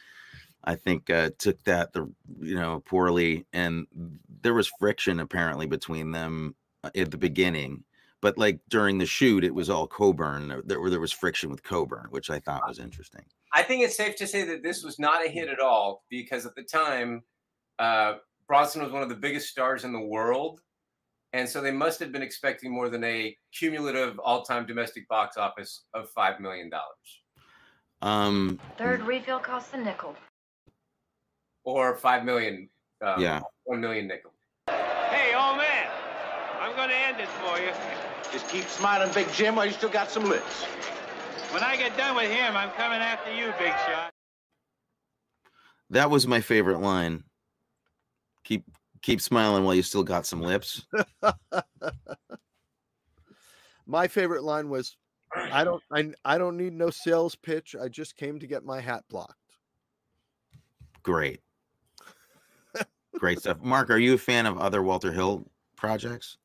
I 0.68 0.76
think 0.76 1.11
uh, 1.11 1.31
took 1.38 1.62
that 1.64 1.92
the 1.92 2.11
you 2.40 2.54
know 2.54 2.83
poorly 2.87 3.46
and 3.52 3.87
there 4.42 4.54
was 4.54 4.70
friction 4.78 5.18
apparently 5.18 5.66
between 5.66 6.12
them 6.12 6.54
uh, 6.85 6.90
at 6.94 7.11
the 7.11 7.18
beginning 7.18 7.85
but 8.20 8.38
like 8.38 8.61
during 8.68 8.98
the 8.98 9.07
shoot 9.07 9.44
it 9.44 9.54
was 9.54 9.70
all 9.70 9.87
Coburn 9.87 10.48
there, 10.48 10.62
there, 10.64 10.90
there 10.90 11.00
was 11.00 11.12
friction 11.12 11.50
with 11.50 11.62
Coburn 11.62 12.07
which 12.11 12.31
I 12.31 12.38
thought 12.38 12.68
was 12.68 12.78
interesting 12.78 13.24
I 13.52 13.62
think 13.62 13.83
it's 13.83 13.96
safe 13.96 14.16
to 14.16 14.26
say 14.26 14.44
that 14.44 14.62
this 14.62 14.83
was 14.83 14.98
not 14.98 15.24
a 15.24 15.28
hit 15.28 15.48
at 15.48 15.61
all 15.61 16.04
because 16.11 16.44
at 16.44 16.54
the 16.54 16.62
time, 16.62 17.22
uh, 17.78 18.14
Bronson 18.46 18.83
was 18.83 18.92
one 18.92 19.02
of 19.02 19.09
the 19.09 19.14
biggest 19.14 19.48
stars 19.48 19.85
in 19.85 19.92
the 19.92 20.00
world. 20.00 20.61
And 21.33 21.48
so 21.48 21.61
they 21.61 21.70
must 21.70 22.00
have 22.00 22.11
been 22.11 22.22
expecting 22.22 22.72
more 22.72 22.88
than 22.88 23.04
a 23.04 23.37
cumulative 23.52 24.18
all 24.18 24.42
time 24.42 24.66
domestic 24.66 25.07
box 25.09 25.37
office 25.37 25.85
of 25.94 26.09
$5 26.16 26.40
million 26.40 26.70
um 28.00 28.61
Third 28.78 29.02
refill 29.02 29.40
costs 29.40 29.74
a 29.74 29.78
nickel. 29.78 30.14
Or 31.68 31.94
5 31.94 32.24
million, 32.24 32.68
um, 33.02 33.20
yeah 33.20 33.40
1 33.64 33.81
million 33.81 34.09
nickel. 34.09 34.33
Hey, 34.66 35.35
old 35.35 35.59
man, 35.59 35.88
I'm 36.61 36.74
gonna 36.74 36.94
end 36.94 37.18
this 37.18 37.28
for 37.44 37.59
you. 37.61 37.70
Just 38.33 38.48
keep 38.48 38.64
smiling, 38.64 39.12
Big 39.12 39.31
Jim, 39.33 39.57
while 39.57 39.66
you 39.66 39.72
still 39.72 39.90
got 39.90 40.11
some 40.11 40.24
lips. 40.24 40.64
When 41.52 41.62
I 41.62 41.76
get 41.76 41.96
done 41.96 42.16
with 42.16 42.31
him, 42.31 42.57
I'm 42.57 42.70
coming 42.70 43.00
after 43.00 43.35
you, 43.35 43.52
big 43.59 43.72
shot. 43.87 44.12
That 45.90 46.11
was 46.11 46.26
my 46.26 46.40
favorite 46.40 46.81
line. 46.81 47.24
Keep 48.44 48.64
keep 49.02 49.20
smiling 49.20 49.64
while 49.64 49.74
you 49.74 49.83
still 49.83 50.02
got 50.02 50.26
some 50.26 50.42
lips. 50.42 50.87
My 53.87 54.07
favorite 54.07 54.44
line 54.44 54.68
was, 54.68 54.98
"I 55.35 55.64
don't, 55.64 55.83
I, 55.90 56.11
I 56.24 56.37
don't 56.37 56.59
need 56.59 56.74
no 56.74 56.90
sales 56.90 57.35
pitch. 57.35 57.74
I 57.81 57.88
just 57.88 58.16
came 58.16 58.38
to 58.38 58.46
get 58.46 58.64
my 58.64 58.81
hat 58.81 59.04
blocked." 59.09 59.35
Great. 61.02 61.40
Great 63.18 63.40
stuff. 63.40 63.61
Mark, 63.61 63.90
are 63.90 63.98
you 63.98 64.14
a 64.14 64.18
fan 64.18 64.46
of 64.46 64.59
other 64.59 64.83
Walter 64.83 65.12
Hill 65.12 65.44
projects? 65.76 66.38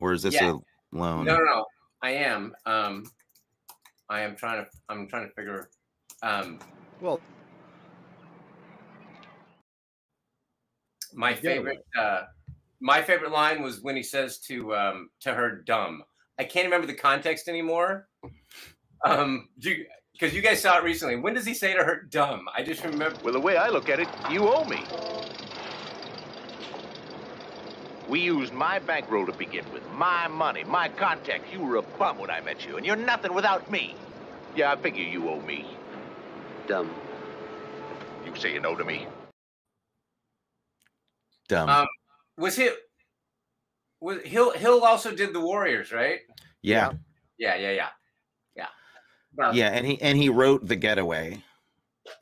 Or 0.00 0.12
is 0.12 0.22
this 0.22 0.34
Yeah. 0.34 0.52
a 0.52 0.96
loan? 0.96 1.24
No, 1.24 1.36
no, 1.36 1.44
no. 1.44 1.66
I 2.00 2.10
am. 2.10 2.54
Um, 2.64 3.10
I 4.08 4.20
am 4.20 4.36
trying 4.36 4.64
to. 4.64 4.70
I'm 4.88 5.08
trying 5.08 5.28
to 5.28 5.34
figure. 5.34 5.68
Um, 6.22 6.60
Well, 7.00 7.20
my 11.12 11.34
favorite. 11.34 11.84
Uh, 11.98 12.22
my 12.80 13.02
favorite 13.02 13.32
line 13.32 13.60
was 13.62 13.80
when 13.80 13.96
he 13.96 14.02
says 14.02 14.38
to 14.40 14.74
um, 14.76 15.10
to 15.20 15.34
her, 15.34 15.56
"dumb." 15.62 16.04
I 16.38 16.44
can't 16.44 16.66
remember 16.66 16.86
the 16.86 16.94
context 16.94 17.48
anymore. 17.48 18.08
Um, 19.04 19.48
you 19.58 19.86
because 20.12 20.32
you 20.34 20.40
guys 20.42 20.62
saw 20.62 20.78
it 20.78 20.84
recently. 20.84 21.16
When 21.16 21.34
does 21.34 21.44
he 21.44 21.54
say 21.54 21.74
to 21.74 21.82
her, 21.82 22.02
"dumb"? 22.02 22.48
I 22.56 22.62
just 22.62 22.84
remember. 22.84 23.18
Well, 23.24 23.32
the 23.32 23.40
way 23.40 23.56
I 23.56 23.68
look 23.68 23.88
at 23.88 23.98
it, 23.98 24.08
you 24.30 24.48
owe 24.48 24.64
me. 24.64 24.84
We 28.08 28.20
used 28.20 28.52
my 28.54 28.78
bankroll 28.78 29.26
to 29.26 29.32
begin 29.32 29.70
with, 29.72 29.82
my 29.92 30.28
money, 30.28 30.64
my 30.64 30.88
contacts. 30.88 31.52
You 31.52 31.60
were 31.60 31.76
a 31.76 31.82
bum 31.82 32.18
when 32.18 32.30
I 32.30 32.40
met 32.40 32.66
you, 32.66 32.76
and 32.78 32.86
you're 32.86 32.96
nothing 32.96 33.34
without 33.34 33.70
me. 33.70 33.94
Yeah, 34.56 34.72
I 34.72 34.76
figure 34.76 35.04
you 35.04 35.28
owe 35.28 35.40
me. 35.42 35.66
Dumb. 36.66 36.90
You 38.24 38.34
say 38.34 38.52
you 38.54 38.60
know 38.60 38.74
to 38.74 38.84
me. 38.84 39.06
Dumb. 41.48 41.68
Um, 41.68 41.86
was 42.38 42.56
he? 42.56 42.70
Was 44.00 44.22
Hill? 44.22 44.52
Hill 44.52 44.84
also 44.84 45.14
did 45.14 45.32
the 45.34 45.40
Warriors, 45.40 45.92
right? 45.92 46.20
yeah. 46.62 46.92
Yeah, 47.38 47.54
yeah, 47.56 47.70
yeah, 47.70 47.88
yeah. 48.56 48.66
Well, 49.36 49.54
Yeah, 49.54 49.68
and 49.68 49.86
he 49.86 50.00
and 50.02 50.18
he 50.18 50.28
wrote 50.28 50.66
The 50.66 50.76
Getaway 50.76 51.42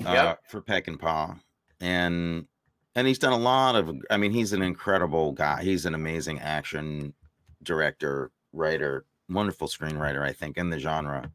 uh, 0.04 0.12
Yep. 0.12 0.40
for 0.48 0.60
Peckinpah. 0.60 1.40
And 1.80 2.46
and 2.96 3.06
he's 3.06 3.18
done 3.18 3.34
a 3.34 3.38
lot 3.38 3.76
of 3.76 3.94
I 4.10 4.16
mean, 4.16 4.32
he's 4.32 4.52
an 4.52 4.62
incredible 4.62 5.32
guy. 5.32 5.62
He's 5.62 5.86
an 5.86 5.94
amazing 5.94 6.40
action 6.40 7.14
director, 7.62 8.32
writer, 8.52 9.04
wonderful 9.28 9.68
screenwriter, 9.68 10.22
I 10.22 10.32
think, 10.32 10.56
in 10.56 10.70
the 10.70 10.78
genre. 10.78 11.30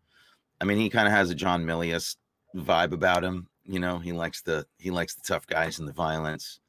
I 0.59 0.65
mean, 0.65 0.77
he 0.77 0.89
kind 0.89 1.07
of 1.07 1.13
has 1.13 1.29
a 1.29 1.35
John 1.35 1.63
Milius 1.63 2.17
vibe 2.55 2.91
about 2.91 3.23
him. 3.23 3.47
You 3.63 3.79
know, 3.79 3.99
he 3.99 4.11
likes 4.11 4.41
the 4.41 4.65
he 4.79 4.91
likes 4.91 5.13
the 5.13 5.21
tough 5.21 5.47
guys 5.47 5.79
and 5.79 5.87
the 5.87 5.93
violence. 5.93 6.59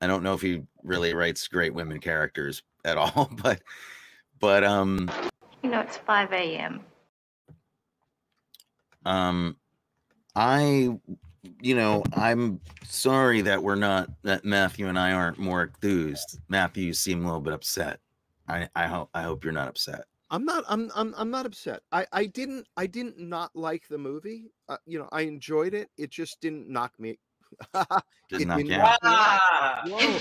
I 0.00 0.06
don't 0.06 0.22
know 0.22 0.34
if 0.34 0.40
he 0.40 0.62
really 0.84 1.12
writes 1.12 1.48
great 1.48 1.74
women 1.74 1.98
characters 1.98 2.62
at 2.84 2.96
all, 2.96 3.30
but 3.42 3.60
but 4.38 4.62
um 4.62 5.10
You 5.64 5.70
know, 5.70 5.80
it's 5.80 5.96
5 5.96 6.32
a.m. 6.32 6.80
um 9.04 9.56
i 10.36 10.96
you 11.60 11.74
know 11.74 12.02
i'm 12.14 12.60
sorry 12.84 13.40
that 13.40 13.62
we're 13.62 13.74
not 13.76 14.10
that 14.22 14.44
matthew 14.44 14.86
and 14.88 14.98
i 14.98 15.12
aren't 15.12 15.38
more 15.38 15.62
enthused 15.62 16.38
matthew 16.48 16.84
you 16.84 16.92
seem 16.92 17.22
a 17.22 17.24
little 17.26 17.40
bit 17.40 17.52
upset 17.52 18.00
i 18.48 18.68
i 18.74 18.86
hope 18.86 19.08
i 19.14 19.22
hope 19.22 19.44
you're 19.44 19.52
not 19.52 19.68
upset 19.68 20.04
I'm 20.30 20.44
not. 20.44 20.62
I'm. 20.68 20.90
I'm. 20.94 21.14
I'm 21.16 21.30
not 21.30 21.46
upset. 21.46 21.80
I. 21.90 22.04
I 22.12 22.26
didn't. 22.26 22.66
I 22.76 22.86
didn't 22.86 23.18
not 23.18 23.50
like 23.56 23.88
the 23.88 23.96
movie. 23.96 24.52
Uh, 24.68 24.76
you 24.84 24.98
know, 24.98 25.08
I 25.10 25.22
enjoyed 25.22 25.72
it. 25.72 25.88
It 25.96 26.10
just 26.10 26.38
didn't 26.42 26.68
knock 26.68 26.92
me. 26.98 27.18
Didn't 28.28 28.42
It 28.42 28.46
knock 28.46 28.58
didn't 28.58 28.70
you 28.72 28.76
knock 28.76 28.98
out. 29.02 29.02
me 29.02 29.14
out. 29.14 29.40
Ah! 29.40 29.82
Whoa. 29.86 30.18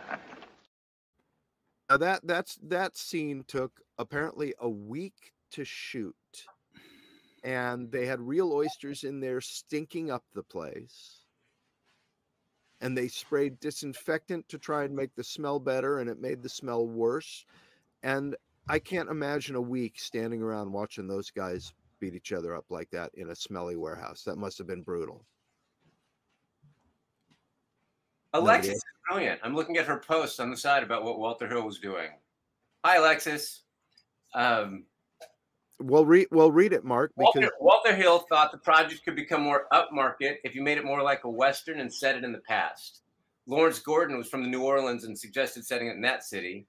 Now 1.88 1.96
that 1.96 2.20
that's 2.24 2.58
that 2.64 2.96
scene 2.96 3.44
took 3.46 3.80
apparently 3.98 4.54
a 4.58 4.68
week 4.68 5.32
to 5.52 5.64
shoot, 5.64 6.14
and 7.42 7.90
they 7.90 8.04
had 8.04 8.20
real 8.20 8.52
oysters 8.52 9.04
in 9.04 9.20
there 9.20 9.40
stinking 9.40 10.10
up 10.10 10.24
the 10.34 10.42
place. 10.42 11.20
And 12.80 12.96
they 12.96 13.08
sprayed 13.08 13.58
disinfectant 13.58 14.48
to 14.50 14.58
try 14.58 14.84
and 14.84 14.94
make 14.94 15.14
the 15.16 15.24
smell 15.24 15.58
better, 15.58 15.98
and 15.98 16.08
it 16.08 16.20
made 16.20 16.42
the 16.42 16.48
smell 16.48 16.86
worse. 16.86 17.44
And 18.04 18.36
I 18.68 18.78
can't 18.78 19.08
imagine 19.08 19.56
a 19.56 19.60
week 19.60 19.98
standing 19.98 20.42
around 20.42 20.70
watching 20.70 21.08
those 21.08 21.30
guys 21.30 21.72
beat 21.98 22.14
each 22.14 22.32
other 22.32 22.54
up 22.54 22.66
like 22.70 22.90
that 22.90 23.10
in 23.14 23.30
a 23.30 23.34
smelly 23.34 23.74
warehouse. 23.74 24.22
That 24.22 24.38
must 24.38 24.58
have 24.58 24.68
been 24.68 24.82
brutal. 24.82 25.24
Alexis 28.34 28.74
is 28.74 28.84
brilliant. 29.08 29.40
I'm 29.42 29.54
looking 29.54 29.76
at 29.76 29.86
her 29.86 29.98
post 29.98 30.40
on 30.40 30.50
the 30.50 30.56
side 30.56 30.82
about 30.82 31.04
what 31.04 31.18
Walter 31.18 31.48
Hill 31.48 31.62
was 31.62 31.78
doing. 31.78 32.10
Hi, 32.84 32.96
Alexis. 32.96 33.62
Um, 34.34 34.84
Well, 35.80 36.04
read 36.04 36.28
well 36.30 36.52
read 36.52 36.72
it, 36.72 36.84
Mark, 36.84 37.12
because 37.16 37.32
Walter, 37.34 37.52
Walter 37.60 37.94
Hill 37.94 38.18
thought 38.28 38.52
the 38.52 38.58
project 38.58 39.04
could 39.04 39.16
become 39.16 39.42
more 39.42 39.66
upmarket 39.72 40.36
if 40.44 40.54
you 40.54 40.62
made 40.62 40.78
it 40.78 40.84
more 40.84 41.02
like 41.02 41.24
a 41.24 41.30
Western 41.30 41.80
and 41.80 41.92
set 41.92 42.16
it 42.16 42.24
in 42.24 42.32
the 42.32 42.40
past. 42.40 43.02
Lawrence 43.46 43.78
Gordon 43.78 44.18
was 44.18 44.28
from 44.28 44.42
the 44.42 44.48
New 44.48 44.62
Orleans 44.62 45.04
and 45.04 45.18
suggested 45.18 45.64
setting 45.64 45.88
it 45.88 45.96
in 45.96 46.02
that 46.02 46.24
city. 46.24 46.66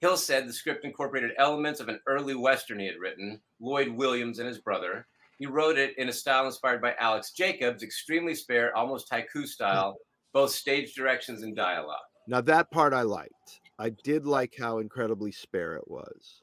Hill 0.00 0.16
said 0.16 0.48
the 0.48 0.52
script 0.52 0.84
incorporated 0.84 1.32
elements 1.38 1.78
of 1.78 1.88
an 1.88 2.00
early 2.06 2.34
Western 2.34 2.80
he 2.80 2.86
had 2.86 2.98
written, 2.98 3.40
Lloyd 3.60 3.88
Williams 3.88 4.38
and 4.38 4.48
his 4.48 4.58
brother. 4.58 5.06
He 5.38 5.46
wrote 5.46 5.76
it 5.76 5.96
in 5.98 6.08
a 6.08 6.12
style 6.12 6.46
inspired 6.46 6.80
by 6.80 6.94
Alex 6.98 7.32
Jacobs, 7.32 7.82
extremely 7.82 8.34
spare, 8.34 8.74
almost 8.76 9.10
haiku 9.10 9.46
style, 9.46 9.98
both 10.32 10.50
stage 10.50 10.94
directions 10.94 11.42
and 11.42 11.54
dialogue. 11.54 11.98
now 12.26 12.40
that 12.40 12.70
part 12.70 12.92
I 12.94 13.02
liked. 13.02 13.60
I 13.78 13.90
did 14.04 14.26
like 14.26 14.54
how 14.58 14.78
incredibly 14.78 15.32
spare 15.32 15.74
it 15.76 15.88
was. 15.88 16.42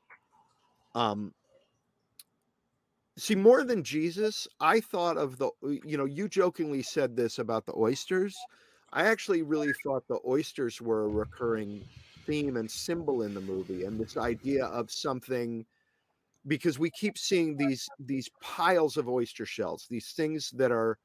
Um 0.95 1.33
See, 3.17 3.35
more 3.35 3.65
than 3.65 3.83
Jesus, 3.83 4.47
I 4.61 4.79
thought 4.79 5.17
of 5.17 5.37
the, 5.37 5.49
you 5.61 5.97
know, 5.97 6.05
you 6.05 6.29
jokingly 6.29 6.81
said 6.81 7.17
this 7.17 7.39
about 7.39 7.65
the 7.65 7.75
oysters. 7.75 8.37
I 8.93 9.03
actually 9.07 9.41
really 9.41 9.73
thought 9.83 10.07
the 10.07 10.19
oysters 10.25 10.81
were 10.81 11.03
a 11.03 11.09
recurring 11.09 11.83
theme 12.25 12.55
and 12.55 12.71
symbol 12.71 13.23
in 13.23 13.33
the 13.33 13.41
movie, 13.41 13.83
and 13.83 13.99
this 13.99 14.15
idea 14.15 14.65
of 14.67 14.89
something 14.89 15.65
because 16.47 16.79
we 16.79 16.89
keep 16.91 17.17
seeing 17.17 17.57
these 17.57 17.89
these 17.99 18.29
piles 18.41 18.95
of 18.95 19.09
oyster 19.09 19.45
shells, 19.45 19.85
these 19.89 20.13
things 20.13 20.49
that 20.51 20.71
are 20.71 20.97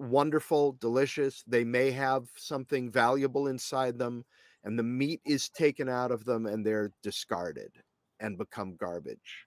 wonderful, 0.00 0.72
delicious. 0.80 1.44
They 1.46 1.64
may 1.64 1.90
have 1.90 2.28
something 2.36 2.90
valuable 2.90 3.46
inside 3.46 3.98
them, 3.98 4.24
and 4.64 4.78
the 4.78 4.82
meat 4.82 5.20
is 5.24 5.48
taken 5.48 5.88
out 5.88 6.10
of 6.10 6.24
them 6.24 6.46
and 6.46 6.64
they're 6.64 6.92
discarded 7.02 7.72
and 8.18 8.38
become 8.38 8.76
garbage. 8.76 9.46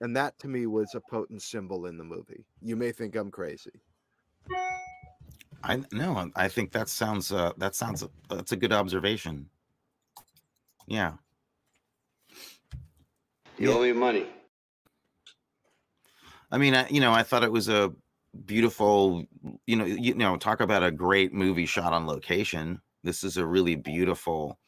And 0.00 0.16
that 0.16 0.38
to 0.40 0.48
me 0.48 0.66
was 0.66 0.94
a 0.94 1.00
potent 1.00 1.42
symbol 1.42 1.86
in 1.86 1.98
the 1.98 2.04
movie. 2.04 2.46
You 2.62 2.76
may 2.76 2.92
think 2.92 3.16
I'm 3.16 3.30
crazy. 3.30 3.82
I 5.62 5.82
no, 5.92 6.30
I 6.34 6.48
think 6.48 6.72
that 6.72 6.88
sounds 6.88 7.32
uh 7.32 7.52
that 7.58 7.74
sounds 7.74 8.02
that's 8.30 8.52
a 8.52 8.56
good 8.56 8.72
observation. 8.72 9.50
Yeah. 10.86 11.14
You 13.58 13.72
owe 13.72 13.82
me 13.82 13.92
money. 13.92 14.26
I 16.50 16.58
mean, 16.58 16.74
I, 16.74 16.88
you 16.88 17.00
know, 17.00 17.12
I 17.12 17.22
thought 17.22 17.44
it 17.44 17.52
was 17.52 17.68
a 17.68 17.92
beautiful, 18.44 19.24
you 19.66 19.76
know, 19.76 19.84
you 19.84 20.14
know, 20.14 20.36
talk 20.36 20.60
about 20.60 20.82
a 20.82 20.90
great 20.90 21.32
movie 21.32 21.66
shot 21.66 21.92
on 21.92 22.06
location. 22.06 22.80
This 23.02 23.24
is 23.24 23.36
a 23.36 23.46
really 23.46 23.76
beautiful, 23.76 24.58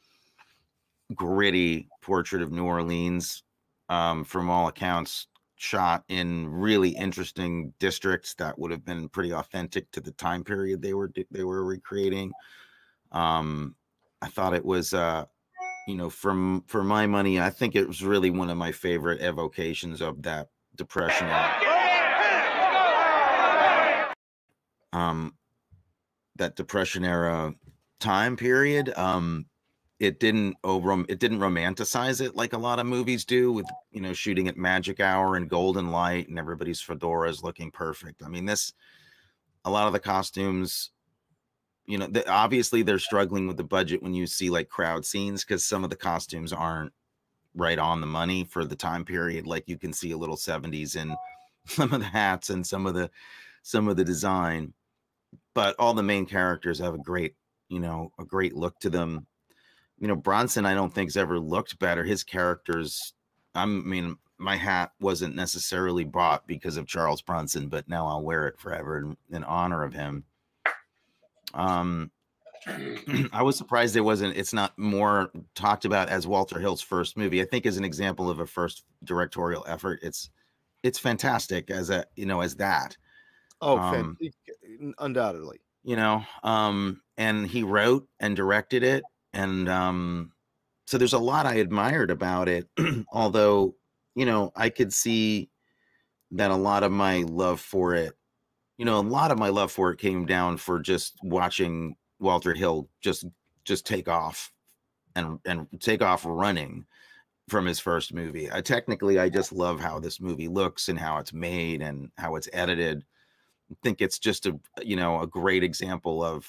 gritty 1.15 1.89
portrait 2.01 2.43
of 2.43 2.53
New 2.53 2.65
Orleans, 2.65 3.43
um, 3.89 4.25
from 4.25 4.49
all 4.49 4.69
accounts, 4.69 5.27
shot 5.57 6.05
in 6.09 6.49
really 6.49 6.91
interesting 6.91 7.73
districts 7.79 8.35
that 8.35 8.59
would 8.59 8.71
have 8.71 8.85
been 8.85 9.09
pretty 9.09 9.33
authentic 9.33 9.91
to 9.93 10.01
the 10.01 10.13
time 10.13 10.43
period 10.43 10.83
they 10.83 10.95
were 10.95 11.13
they 11.31 11.45
were 11.45 11.65
recreating. 11.65 12.33
Um, 13.13 13.77
I 14.21 14.29
thought 14.29 14.55
it 14.55 14.65
was 14.65 14.95
uh, 14.95 15.27
you 15.87 15.95
know, 15.95 16.11
from 16.11 16.65
for 16.67 16.83
my 16.83 17.07
money, 17.07 17.41
I 17.41 17.51
think 17.51 17.75
it 17.75 17.87
was 17.87 18.03
really 18.03 18.31
one 18.31 18.51
of 18.51 18.57
my 18.57 18.73
favorite 18.73 19.21
evocations 19.21 20.01
of 20.01 20.23
that 20.23 20.49
depression. 20.77 21.29
Um, 24.93 25.35
that 26.37 26.57
depression 26.57 27.05
era 27.05 27.55
time 28.01 28.37
period. 28.37 28.93
Um, 28.97 29.47
it 30.01 30.19
didn't 30.19 30.57
over 30.65 31.05
it 31.09 31.21
didn't 31.21 31.39
romanticize 31.39 32.21
it 32.21 32.35
like 32.35 32.55
a 32.55 32.59
lot 32.59 32.81
of 32.81 32.87
movies 32.87 33.25
do 33.25 33.53
with 33.53 33.67
you 33.93 34.01
know 34.01 34.13
shooting 34.13 34.49
at 34.49 34.57
magic 34.57 34.99
hour 34.99 35.37
and 35.37 35.49
golden 35.49 35.93
light 35.93 36.29
and 36.29 36.39
everybody's 36.39 36.83
fedoras 36.83 37.45
looking 37.45 37.71
perfect. 37.71 38.23
I 38.25 38.29
mean, 38.29 38.45
this 38.45 38.73
a 39.65 39.71
lot 39.71 39.87
of 39.87 39.93
the 39.93 40.01
costumes 40.01 40.91
you 41.87 41.99
know, 41.99 42.07
the, 42.07 42.29
obviously 42.31 42.83
they're 42.83 42.99
struggling 42.99 43.47
with 43.47 43.57
the 43.57 43.65
budget 43.65 44.03
when 44.03 44.15
you 44.15 44.27
see 44.27 44.51
like 44.51 44.69
crowd 44.69 45.05
scenes 45.05 45.45
because 45.45 45.65
some 45.65 45.85
of 45.85 45.91
the 45.91 45.97
costumes 45.97 46.53
aren't 46.53 46.93
right 47.55 47.79
on 47.79 48.01
the 48.01 48.07
money 48.07 48.45
for 48.45 48.65
the 48.65 48.77
time 48.77 49.05
period. 49.05 49.47
Like 49.47 49.65
you 49.67 49.79
can 49.79 49.93
see 49.93 50.13
a 50.13 50.17
little 50.17 50.37
70s 50.37 50.97
in 50.97 51.15
some 51.67 51.93
of 51.93 52.01
the 52.01 52.07
hats 52.07 52.51
and 52.51 52.67
some 52.67 52.87
of 52.87 52.95
the 52.95 53.11
some 53.65 53.87
of 53.87 53.97
the 53.97 54.05
design, 54.05 54.73
but 55.55 55.77
all 55.79 55.95
the 55.95 56.03
main 56.03 56.27
characters 56.27 56.79
have 56.79 56.95
a 56.95 56.99
great, 56.99 57.35
you 57.69 57.81
know, 57.81 58.13
a 58.19 58.25
great 58.25 58.55
look 58.55 58.79
to 58.81 58.91
them. 58.91 59.27
You 59.99 60.09
know, 60.09 60.17
Bronson, 60.17 60.67
I 60.67 60.75
don't 60.75 60.93
think's 60.93 61.17
ever 61.17 61.39
looked 61.39 61.79
better. 61.79 62.05
His 62.05 62.25
characters, 62.25 63.15
I'm, 63.55 63.89
mean, 63.89 64.17
my 64.39 64.57
hat 64.57 64.93
wasn't 65.01 65.37
necessarily 65.37 66.05
bought 66.05 66.47
because 66.47 66.77
of 66.77 66.87
Charles 66.87 67.23
Bronson, 67.23 67.69
but 67.69 67.89
now 67.89 68.07
I'll 68.07 68.23
wear 68.23 68.49
it 68.49 68.59
forever 68.59 68.99
in, 68.99 69.17
in 69.31 69.45
honor 69.45 69.85
of 69.85 69.95
him 69.95 70.25
um, 71.55 72.11
I 73.33 73.43
was 73.43 73.57
surprised 73.57 73.97
it 73.97 74.01
wasn't. 74.01 74.37
It's 74.37 74.53
not 74.53 74.77
more 74.79 75.31
talked 75.55 75.85
about 75.85 76.09
as 76.09 76.27
Walter 76.27 76.59
Hill's 76.59 76.83
first 76.83 77.17
movie. 77.17 77.43
I 77.43 77.45
think 77.45 77.67
as 77.67 77.77
an 77.77 77.85
example 77.85 78.31
of 78.31 78.41
a 78.41 78.47
first 78.47 78.85
directorial 79.05 79.65
effort, 79.69 80.01
it's 80.03 80.31
it's 80.83 80.99
fantastic 80.99 81.71
as 81.71 81.91
a 81.91 82.05
you 82.17 82.27
know 82.27 82.41
as 82.41 82.57
that. 82.57 82.97
Oh, 83.61 83.79
um, 83.79 84.19
undoubtedly. 84.99 85.61
You 85.85 85.97
know, 85.97 86.25
um, 86.45 87.03
and 87.17 87.47
he 87.47 87.65
wrote 87.65 88.07
and 88.21 88.37
directed 88.37 88.85
it, 88.85 89.03
and 89.33 89.69
um, 89.69 90.33
so 90.87 90.97
there's 90.97 91.13
a 91.13 91.19
lot 91.19 91.45
I 91.45 91.55
admired 91.55 92.13
about 92.13 92.49
it. 92.49 92.69
Although, 93.13 93.75
you 94.15 94.25
know, 94.25 94.53
I 94.55 94.71
could 94.71 94.93
see 94.93 95.51
that 96.31 96.53
a 96.53 96.57
lot 96.57 96.85
of 96.85 96.93
my 96.93 97.25
love 97.27 97.61
for 97.61 97.95
it 97.95 98.15
you 98.83 98.87
know, 98.87 98.99
a 98.99 99.01
lot 99.01 99.31
of 99.31 99.39
my 99.39 99.49
love 99.49 99.71
for 99.71 99.93
it 99.93 100.01
came 100.01 100.27
down 100.27 100.57
for 100.57 100.81
just 100.81 101.17
watching 101.23 101.95
Walter 102.19 102.53
Hill 102.53 102.89
just 103.01 103.25
just 103.65 103.87
take 103.87 104.09
off 104.09 104.53
and 105.15 105.39
and 105.45 105.69
take 105.79 106.03
off 106.03 106.25
running 106.27 106.85
from 107.49 107.65
his 107.67 107.79
first 107.79 108.13
movie. 108.13 108.51
I 108.51 108.61
technically 108.61 109.21
I 109.21 109.29
just 109.29 109.53
love 109.53 109.79
how 109.79 110.01
this 110.01 110.21
movie 110.21 110.49
looks 110.49 110.89
and 110.89 110.99
how 110.99 111.19
it's 111.19 111.33
made 111.33 111.81
and 111.81 112.11
how 112.19 112.35
it's 112.35 112.49
edited. 112.53 113.05
I 113.73 113.77
think 113.83 114.01
it's 114.01 114.19
just 114.19 114.47
a 114.47 114.59
you 114.83 114.97
know 114.97 115.21
a 115.21 115.27
great 115.27 115.65
example 115.65 116.23
of 116.23 116.47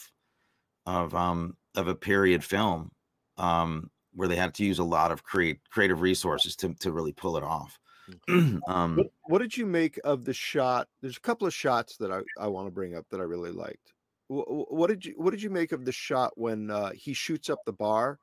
of 0.85 1.15
um 1.15 1.55
of 1.75 1.87
a 1.87 1.95
period 1.95 2.43
film 2.43 2.91
um 3.37 3.89
where 4.13 4.27
they 4.27 4.35
had 4.35 4.53
to 4.55 4.65
use 4.65 4.79
a 4.79 4.83
lot 4.83 5.11
of 5.11 5.23
create 5.23 5.59
creative 5.69 6.01
resources 6.01 6.55
to 6.57 6.73
to 6.75 6.91
really 6.91 7.13
pull 7.13 7.37
it 7.37 7.43
off. 7.43 7.79
um, 8.67 8.97
what, 8.97 9.07
what, 9.27 9.39
did 9.39 9.55
you 9.55 9.65
make 9.65 9.97
of 10.03 10.25
the 10.25 10.33
shot? 10.33 10.89
There's 11.01 11.15
a 11.15 11.21
couple 11.21 11.47
of 11.47 11.53
shots 11.53 11.95
that 11.97 12.11
I, 12.11 12.19
I 12.37 12.47
want 12.47 12.67
to 12.67 12.71
bring 12.71 12.95
up 12.95 13.05
that 13.11 13.21
I 13.21 13.23
really 13.23 13.51
liked. 13.51 13.93
What, 14.27 14.73
what 14.73 14.87
did 14.87 15.05
you 15.05 15.13
What 15.15 15.31
did 15.31 15.41
you 15.41 15.49
make 15.49 15.71
of 15.71 15.85
the 15.85 15.93
shot 15.93 16.33
when 16.35 16.69
uh, 16.69 16.91
he 16.91 17.13
shoots 17.13 17.49
up 17.49 17.59
the 17.65 17.71
bar 17.71 18.19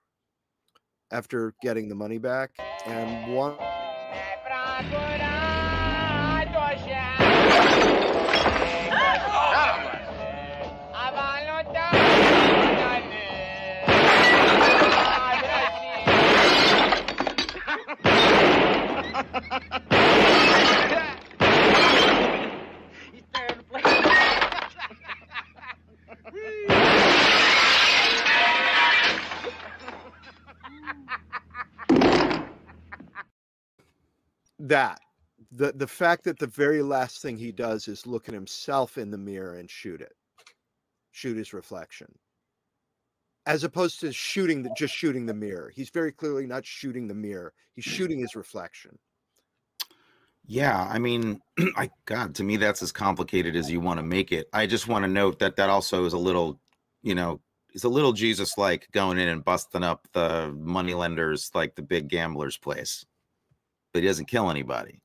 after 1.11 1.55
getting 1.63 1.89
the 1.89 1.95
money 1.95 2.19
back 2.19 2.51
and 2.85 3.35
one? 3.35 3.57
That 34.59 35.01
the 35.53 35.73
the 35.73 35.87
fact 35.87 36.25
that 36.25 36.39
the 36.39 36.47
very 36.47 36.83
last 36.83 37.23
thing 37.23 37.37
he 37.37 37.53
does 37.53 37.89
is 37.89 38.07
look 38.07 38.29
at 38.29 38.35
himself 38.35 38.99
in 38.99 39.11
the 39.11 39.19
mirror 39.19 39.55
and 39.55 39.71
shoot 39.71 40.01
it. 40.01 40.13
Shoot 41.13 41.37
his 41.37 41.53
reflection. 41.53 42.09
As 43.47 43.65
opposed 43.65 44.01
to 44.01 44.13
shooting 44.13 44.63
the, 44.63 44.71
just 44.77 44.95
shooting 44.95 45.27
the 45.27 45.35
mirror. 45.35 45.73
He's 45.75 45.91
very 45.91 46.13
clearly 46.13 46.47
not 46.47 46.67
shooting 46.67 47.09
the 47.09 47.15
mirror. 47.15 47.53
He's 47.75 47.85
shooting 47.85 48.19
his 48.19 48.37
reflection 48.37 48.99
yeah 50.51 50.89
i 50.91 50.99
mean 50.99 51.41
i 51.77 51.89
god 52.07 52.35
to 52.35 52.43
me 52.43 52.57
that's 52.57 52.83
as 52.83 52.93
complicated 52.93 53.55
as 53.55 53.71
you 53.71 53.81
want 53.81 53.99
to 53.99 54.03
make 54.03 54.33
it 54.33 54.49
i 54.53 54.67
just 54.67 54.89
want 54.89 55.05
to 55.05 55.11
note 55.11 55.39
that 55.39 55.57
that 55.57 55.71
also 55.71 56.05
is 56.05 56.13
a 56.13 56.19
little 56.19 56.59
you 57.03 57.15
know 57.15 57.41
it's 57.73 57.85
a 57.85 57.89
little 57.89 58.13
jesus 58.13 58.59
like 58.59 58.89
going 58.93 59.19
in 59.19 59.29
and 59.29 59.45
busting 59.45 59.85
up 59.85 60.09
the 60.13 60.53
money 60.59 60.95
lenders 60.95 61.51
like 61.55 61.75
the 61.75 61.83
big 61.83 62.09
gamblers 62.09 62.57
place 62.57 63.05
but 63.93 64.03
he 64.03 64.09
doesn't 64.09 64.27
kill 64.27 64.51
anybody. 64.51 65.01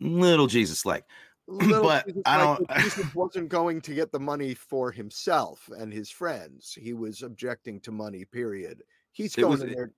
Little 0.00 0.46
Jesus 0.46 0.84
like. 0.84 1.04
but 1.48 2.06
I 2.24 2.38
don't. 2.38 2.68
Jesus 2.80 3.14
wasn't 3.14 3.48
going 3.48 3.80
to 3.82 3.94
get 3.94 4.10
the 4.10 4.18
money 4.18 4.54
for 4.54 4.90
himself 4.90 5.68
and 5.78 5.92
his 5.92 6.10
friends. 6.10 6.76
He 6.78 6.92
was 6.92 7.22
objecting 7.22 7.80
to 7.80 7.92
money. 7.92 8.24
Period. 8.24 8.82
He's 9.12 9.36
going 9.36 9.52
was, 9.52 9.62
in 9.62 9.72
there. 9.72 9.92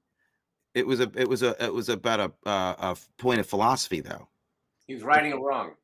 It 0.75 0.87
was 0.87 1.01
a. 1.01 1.11
It 1.17 1.29
was 1.29 1.43
a. 1.43 1.65
It 1.65 1.73
was 1.73 1.89
about 1.89 2.21
a. 2.21 2.49
Uh, 2.49 2.75
a 2.79 2.97
point 3.17 3.41
of 3.41 3.47
philosophy, 3.47 4.01
though. 4.01 4.29
He 4.89 4.95
was 4.95 5.05
writing 5.05 5.31
it 5.31 5.41
wrong. 5.41 5.75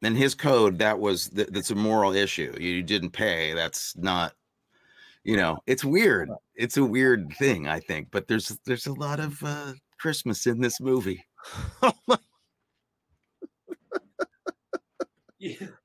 In 0.00 0.14
his 0.14 0.34
code, 0.34 0.78
that 0.78 0.98
was 0.98 1.26
that's 1.26 1.72
a 1.72 1.74
moral 1.74 2.14
issue. 2.14 2.56
You 2.58 2.84
didn't 2.84 3.10
pay. 3.10 3.52
That's 3.52 3.96
not. 3.96 4.32
You 5.24 5.36
know, 5.36 5.58
it's 5.66 5.84
weird. 5.84 6.30
It's 6.54 6.76
a 6.76 6.84
weird 6.84 7.34
thing, 7.36 7.66
I 7.66 7.80
think. 7.80 8.08
But 8.12 8.28
there's 8.28 8.56
there's 8.64 8.86
a 8.86 8.92
lot 8.92 9.18
of 9.18 9.42
uh, 9.42 9.72
Christmas 9.98 10.46
in 10.46 10.60
this 10.60 10.80
movie. 10.80 11.26
yeah. 15.38 15.56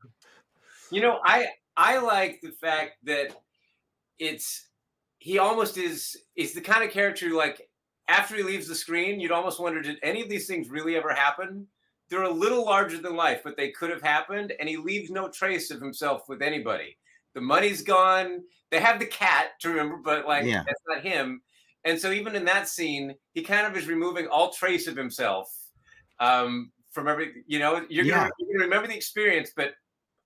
You 0.91 1.01
know, 1.01 1.19
I 1.26 1.47
I 1.76 1.97
like 1.97 2.39
the 2.43 2.51
fact 2.51 2.97
that 3.05 3.36
it's 4.19 4.67
he 5.17 5.39
almost 5.39 5.76
is 5.80 6.15
is 6.36 6.53
the 6.53 6.61
kind 6.61 6.84
of 6.84 6.91
character 6.91 7.32
like 7.32 7.67
after 8.08 8.36
he 8.36 8.43
leaves 8.43 8.68
the 8.68 8.76
screen, 8.76 9.20
you'd 9.20 9.32
almost 9.32 9.60
wonder 9.60 9.82
did 9.82 9.97
any 10.04 10.22
of 10.22 10.30
these 10.30 10.47
things 10.47 10.70
really 10.70 10.95
ever 10.95 11.14
happen? 11.14 11.68
they're 12.10 12.24
a 12.24 12.30
little 12.30 12.64
larger 12.66 12.99
than 12.99 13.16
life, 13.16 13.41
but 13.43 13.58
they 13.58 13.72
could 13.72 13.89
have 13.89 14.01
happened, 14.01 14.54
and 14.60 14.70
he 14.70 14.78
leaves 14.78 15.10
no 15.10 15.30
trace 15.30 15.72
of 15.72 15.82
himself 15.82 16.30
with 16.30 16.43
anybody. 16.43 16.95
The 17.34 17.41
money's 17.41 17.82
gone. 17.82 18.43
They 18.70 18.80
have 18.80 18.99
the 18.99 19.08
cat 19.08 19.60
to 19.62 19.70
remember, 19.70 19.97
but 19.97 20.28
like 20.28 20.45
Yeah. 20.45 20.64
that's 20.64 20.82
not 20.88 21.01
him. 21.01 21.41
And 21.86 21.99
so 21.99 22.12
even 22.12 22.36
in 22.36 22.45
that 22.45 22.68
scene, 22.70 23.16
he 23.34 23.41
kind 23.41 23.66
of 23.66 23.76
is 23.76 23.88
removing 23.88 24.28
all 24.28 24.51
trace 24.54 24.86
of 24.86 24.95
himself 24.95 25.51
um, 26.20 26.72
from 26.91 27.08
every. 27.08 27.43
You 27.47 27.58
know, 27.58 27.84
you're 27.89 28.06
Yeah. 28.06 28.16
gonna, 28.18 28.30
you're 28.38 28.58
gonna 28.60 28.66
remember 28.66 28.88
the 28.88 28.95
experience, 28.95 29.51
but 29.56 29.74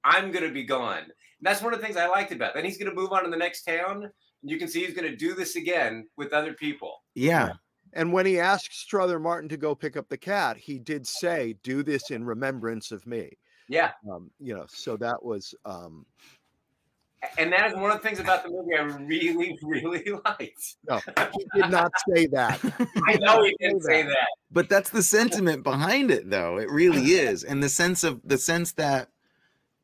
I'm 0.04 0.32
gonna 0.32 0.52
be 0.52 0.66
gone. 0.66 1.04
And 1.04 1.12
that's 1.42 1.62
one 1.62 1.74
of 1.74 1.80
the 1.80 1.86
things 1.86 1.96
I 1.98 2.08
liked 2.08 2.34
about. 2.34 2.50
It. 2.50 2.56
Then 2.56 2.66
he's 2.66 2.78
gonna 2.78 2.94
move 2.94 3.14
on 3.14 3.24
to 3.24 3.30
the 3.30 3.38
next 3.38 3.64
town. 3.64 4.04
And 4.04 4.52
you 4.52 4.58
can 4.58 4.68
see 4.68 4.84
he's 4.86 4.96
gonna 4.96 5.16
do 5.16 5.34
this 5.36 5.56
again 5.56 6.10
with 6.18 6.34
other 6.34 6.54
people. 6.54 7.02
Yeah. 7.16 7.54
And 7.94 8.12
when 8.14 8.26
he 8.26 8.40
asked 8.40 8.74
Strother 8.74 9.20
Martin 9.20 9.50
to 9.50 9.58
go 9.58 9.74
pick 9.76 9.98
up 9.98 10.10
the 10.10 10.18
cat, 10.18 10.58
he 10.58 10.80
did 10.80 11.08
say, 11.08 11.56
"Do 11.64 11.84
this 11.84 12.12
in 12.12 12.24
remembrance 12.26 12.92
of 12.92 13.06
me." 13.08 13.32
Yeah. 13.70 13.92
Um, 14.12 14.32
you 14.40 14.54
know, 14.56 14.66
so 14.68 14.96
that 14.98 15.22
was 15.24 15.54
um, 15.66 16.06
And 17.38 17.52
that 17.52 17.68
is 17.68 17.76
one 17.76 17.92
of 17.92 18.02
the 18.02 18.08
things 18.08 18.20
about 18.20 18.44
the 18.44 18.50
movie 18.50 18.76
I 18.76 18.84
really, 18.84 19.58
really 19.64 20.06
liked. 20.26 20.76
no, 20.88 21.00
he 21.34 21.46
did 21.62 21.70
not 21.72 21.92
say 22.14 22.28
that. 22.28 22.60
I 23.08 23.16
know 23.16 23.44
he 23.44 23.56
didn't 23.60 23.82
say 23.84 24.04
that. 24.04 24.28
but 24.52 24.70
that's 24.70 24.90
the 24.92 25.04
sentiment 25.04 25.64
behind 25.64 26.12
it 26.12 26.30
though 26.30 26.58
it 26.58 26.70
really 26.72 27.12
is 27.12 27.44
and 27.44 27.62
the 27.62 27.68
sense 27.70 28.04
of 28.06 28.22
the 28.24 28.38
sense 28.38 28.72
that 28.74 29.10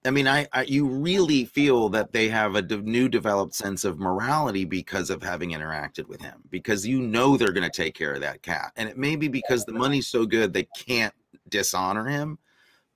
i 0.06 0.12
mean 0.12 0.28
i, 0.28 0.48
I 0.52 0.64
you 0.64 0.86
really 0.88 1.46
feel 1.46 1.90
that 1.90 2.12
they 2.12 2.30
have 2.30 2.56
a 2.56 2.62
de- 2.62 2.78
new 2.82 3.10
developed 3.10 3.56
sense 3.56 3.84
of 3.84 4.00
morality 4.00 4.66
because 4.66 5.10
of 5.10 5.22
having 5.24 5.52
interacted 5.52 6.08
with 6.08 6.22
him 6.22 6.42
because 6.50 6.86
you 6.86 7.00
know 7.00 7.38
they're 7.38 7.52
going 7.52 7.70
to 7.70 7.82
take 7.82 7.96
care 7.96 8.14
of 8.14 8.22
that 8.22 8.42
cat 8.42 8.72
and 8.76 8.90
it 8.90 8.98
may 8.98 9.16
be 9.16 9.28
because 9.28 9.66
the 9.66 9.74
money's 9.74 10.08
so 10.08 10.26
good 10.26 10.54
they 10.54 10.68
can't 10.78 11.14
dishonor 11.50 12.06
him 12.06 12.38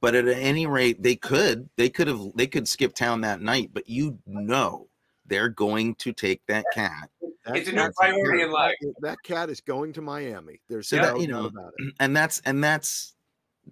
but 0.01 0.15
at 0.15 0.27
any 0.27 0.65
rate 0.67 1.01
they 1.01 1.15
could 1.15 1.69
they 1.75 1.89
could 1.89 2.07
have 2.07 2.21
they 2.35 2.47
could 2.47 2.67
skip 2.67 2.93
town 2.93 3.21
that 3.21 3.41
night 3.41 3.71
but 3.73 3.87
you 3.89 4.17
know 4.25 4.87
they're 5.25 5.49
going 5.49 5.93
to 5.95 6.13
take 6.13 6.41
that 6.47 6.65
cat 6.73 7.09
That 7.45 7.57
It's 7.57 7.69
a 7.69 7.71
new 7.71 7.81
cat's 7.81 7.97
priority 7.97 8.43
in 8.43 8.51
life. 8.51 8.75
That 9.01 9.17
cat 9.23 9.49
is 9.49 9.59
going 9.61 9.93
to 9.93 10.01
Miami. 10.01 10.61
There's 10.69 10.87
So 10.87 10.97
no 10.97 11.01
that, 11.03 11.19
you 11.19 11.27
know, 11.27 11.45
about 11.45 11.73
it. 11.77 11.93
and 11.99 12.15
that's 12.15 12.39
and 12.45 12.63
that's 12.63 13.15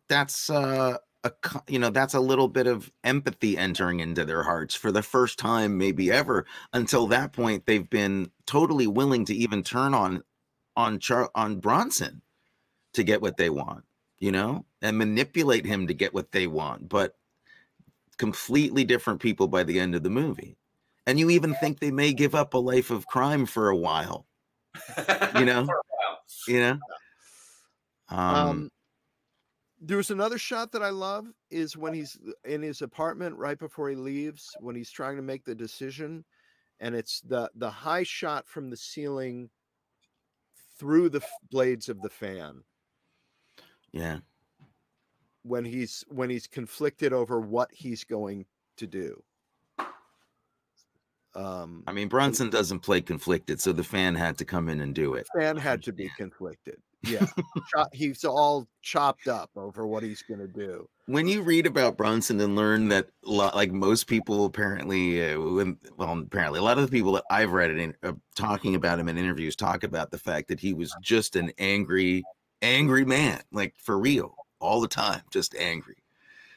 that's 0.09 0.49
uh 0.49 0.97
a 1.25 1.31
you 1.67 1.79
know 1.79 1.89
that's 1.89 2.13
a 2.13 2.19
little 2.19 2.47
bit 2.47 2.67
of 2.67 2.91
empathy 3.03 3.57
entering 3.57 3.99
into 3.99 4.23
their 4.23 4.43
hearts 4.43 4.75
for 4.75 4.91
the 4.91 5.03
first 5.03 5.37
time 5.39 5.77
maybe 5.77 6.11
ever 6.11 6.45
until 6.71 7.07
that 7.07 7.33
point 7.33 7.65
they've 7.65 7.89
been 7.89 8.31
totally 8.45 8.87
willing 8.87 9.25
to 9.25 9.33
even 9.35 9.63
turn 9.63 9.93
on 9.93 10.23
on 10.77 10.99
Char- 10.99 11.31
on 11.35 11.59
Bronson 11.59 12.21
to 12.93 13.03
get 13.03 13.21
what 13.21 13.37
they 13.37 13.49
want 13.49 13.83
you 14.19 14.31
know 14.31 14.65
and 14.81 14.97
manipulate 14.97 15.65
him 15.65 15.87
to 15.87 15.93
get 15.93 16.13
what 16.13 16.31
they 16.31 16.47
want 16.47 16.87
but 16.87 17.15
completely 18.17 18.85
different 18.85 19.19
people 19.19 19.47
by 19.47 19.63
the 19.63 19.79
end 19.79 19.95
of 19.95 20.03
the 20.03 20.09
movie. 20.09 20.55
And 21.07 21.19
you 21.19 21.29
even 21.29 21.53
think 21.55 21.79
they 21.79 21.91
may 21.91 22.13
give 22.13 22.33
up 22.33 22.53
a 22.53 22.57
life 22.57 22.89
of 22.89 23.05
crime 23.07 23.45
for 23.45 23.69
a 23.69 23.75
while 23.75 24.25
you 25.37 25.45
know? 25.45 25.67
You 26.47 26.59
know? 26.59 26.79
Um, 28.09 28.35
Um, 28.35 28.71
there's 29.81 30.11
another 30.11 30.37
shot 30.37 30.71
that 30.71 30.83
I 30.83 30.89
love 30.89 31.27
is 31.51 31.77
when 31.77 31.93
he's 31.93 32.17
uh, 32.27 32.31
in 32.49 32.61
his 32.61 32.81
apartment 32.81 33.37
right 33.37 33.59
before 33.59 33.89
he 33.89 33.95
leaves, 33.95 34.55
when 34.59 34.75
he's 34.75 34.91
trying 34.91 35.15
to 35.15 35.21
make 35.21 35.43
the 35.43 35.55
decision, 35.55 36.23
and 36.79 36.95
it's 36.95 37.21
the 37.21 37.49
the 37.55 37.69
high 37.69 38.03
shot 38.03 38.47
from 38.47 38.69
the 38.69 38.77
ceiling 38.77 39.49
through 40.77 41.09
the 41.09 41.21
f- 41.21 41.29
blades 41.51 41.87
of 41.87 42.01
the 42.01 42.09
fan 42.09 42.61
yeah 43.93 44.17
when 45.45 45.63
he's 45.63 46.03
when 46.09 46.29
he's 46.29 46.47
conflicted 46.47 47.13
over 47.13 47.39
what 47.39 47.71
he's 47.71 48.03
going 48.03 48.45
to 48.77 48.87
do. 48.87 49.21
Um, 51.35 51.83
I 51.85 51.91
mean, 51.91 52.07
Bronson 52.07 52.49
doesn't 52.49 52.79
play 52.79 53.01
conflicted, 53.01 53.59
so 53.59 53.73
the 53.73 53.83
fan 53.83 54.15
had 54.15 54.37
to 54.37 54.45
come 54.45 54.69
in 54.69 54.79
and 54.81 54.95
do 54.95 55.15
it. 55.15 55.27
fan 55.37 55.57
had 55.57 55.83
to 55.83 55.91
be 55.93 56.09
conflicted. 56.17 56.77
Yeah, 57.03 57.27
he's 57.93 58.23
all 58.25 58.67
chopped 58.81 59.27
up 59.27 59.51
over 59.55 59.85
what 59.85 60.01
he's 60.01 60.23
going 60.23 60.39
to 60.39 60.47
do. 60.47 60.89
When 61.05 61.27
you 61.27 61.43
read 61.43 61.67
about 61.67 61.97
Bronson 61.97 62.41
and 62.41 62.55
learn 62.55 62.87
that, 62.87 63.09
like 63.21 63.71
most 63.71 64.07
people 64.07 64.45
apparently, 64.45 65.23
uh, 65.33 65.39
when- 65.39 65.77
well, 65.97 66.17
apparently 66.17 66.57
a 66.59 66.63
lot 66.63 66.79
of 66.79 66.85
the 66.85 66.91
people 66.91 67.11
that 67.11 67.23
I've 67.29 67.51
read 67.51 67.69
in, 67.77 67.93
uh, 68.01 68.13
talking 68.35 68.73
about 68.73 68.97
him 68.97 69.07
in 69.07 69.19
interviews 69.19 69.55
talk 69.55 69.83
about 69.83 70.09
the 70.09 70.17
fact 70.17 70.47
that 70.47 70.59
he 70.59 70.73
was 70.73 70.95
just 70.99 71.35
an 71.35 71.51
angry, 71.59 72.23
angry 72.63 73.05
man, 73.05 73.41
like 73.51 73.75
for 73.77 73.99
real, 73.99 74.33
all 74.59 74.81
the 74.81 74.87
time, 74.87 75.21
just 75.31 75.53
angry, 75.55 75.97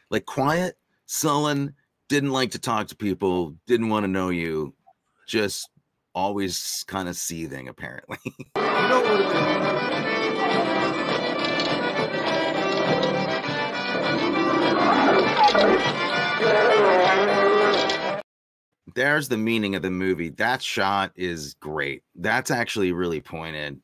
like 0.08 0.24
quiet, 0.24 0.78
sullen, 1.04 1.74
didn't 2.08 2.30
like 2.30 2.52
to 2.52 2.58
talk 2.58 2.88
to 2.88 2.96
people, 2.96 3.54
didn't 3.66 3.88
want 3.90 4.04
to 4.04 4.08
know 4.08 4.30
you, 4.30 4.74
just 5.26 5.68
always 6.14 6.84
kind 6.88 7.08
of 7.08 7.16
seething, 7.16 7.68
apparently. 7.68 8.18
You 8.24 8.62
know 8.88 9.00
what 9.02 9.10
would 9.10 9.20
have 9.26 9.32
been 9.32 9.68
There's 18.94 19.28
the 19.28 19.36
meaning 19.36 19.74
of 19.76 19.82
the 19.82 19.90
movie. 19.90 20.30
That 20.30 20.60
shot 20.62 21.12
is 21.14 21.54
great. 21.60 22.02
That's 22.16 22.50
actually 22.50 22.92
really 22.92 23.20
pointed. 23.20 23.80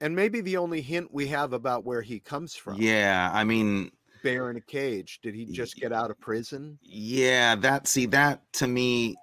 and 0.00 0.16
maybe 0.16 0.40
the 0.40 0.56
only 0.56 0.80
hint 0.80 1.12
we 1.12 1.26
have 1.28 1.52
about 1.52 1.84
where 1.84 2.02
he 2.02 2.18
comes 2.18 2.54
from. 2.54 2.80
Yeah, 2.80 3.30
I 3.32 3.44
mean, 3.44 3.92
Bear 4.22 4.50
in 4.50 4.56
a 4.56 4.60
cage. 4.60 5.20
Did 5.22 5.34
he 5.34 5.46
just 5.46 5.76
get 5.76 5.92
out 5.92 6.10
of 6.10 6.20
prison? 6.20 6.78
yeah, 6.82 7.54
that 7.56 7.86
see 7.86 8.06
that 8.06 8.40
to 8.54 8.66
me 8.66 9.16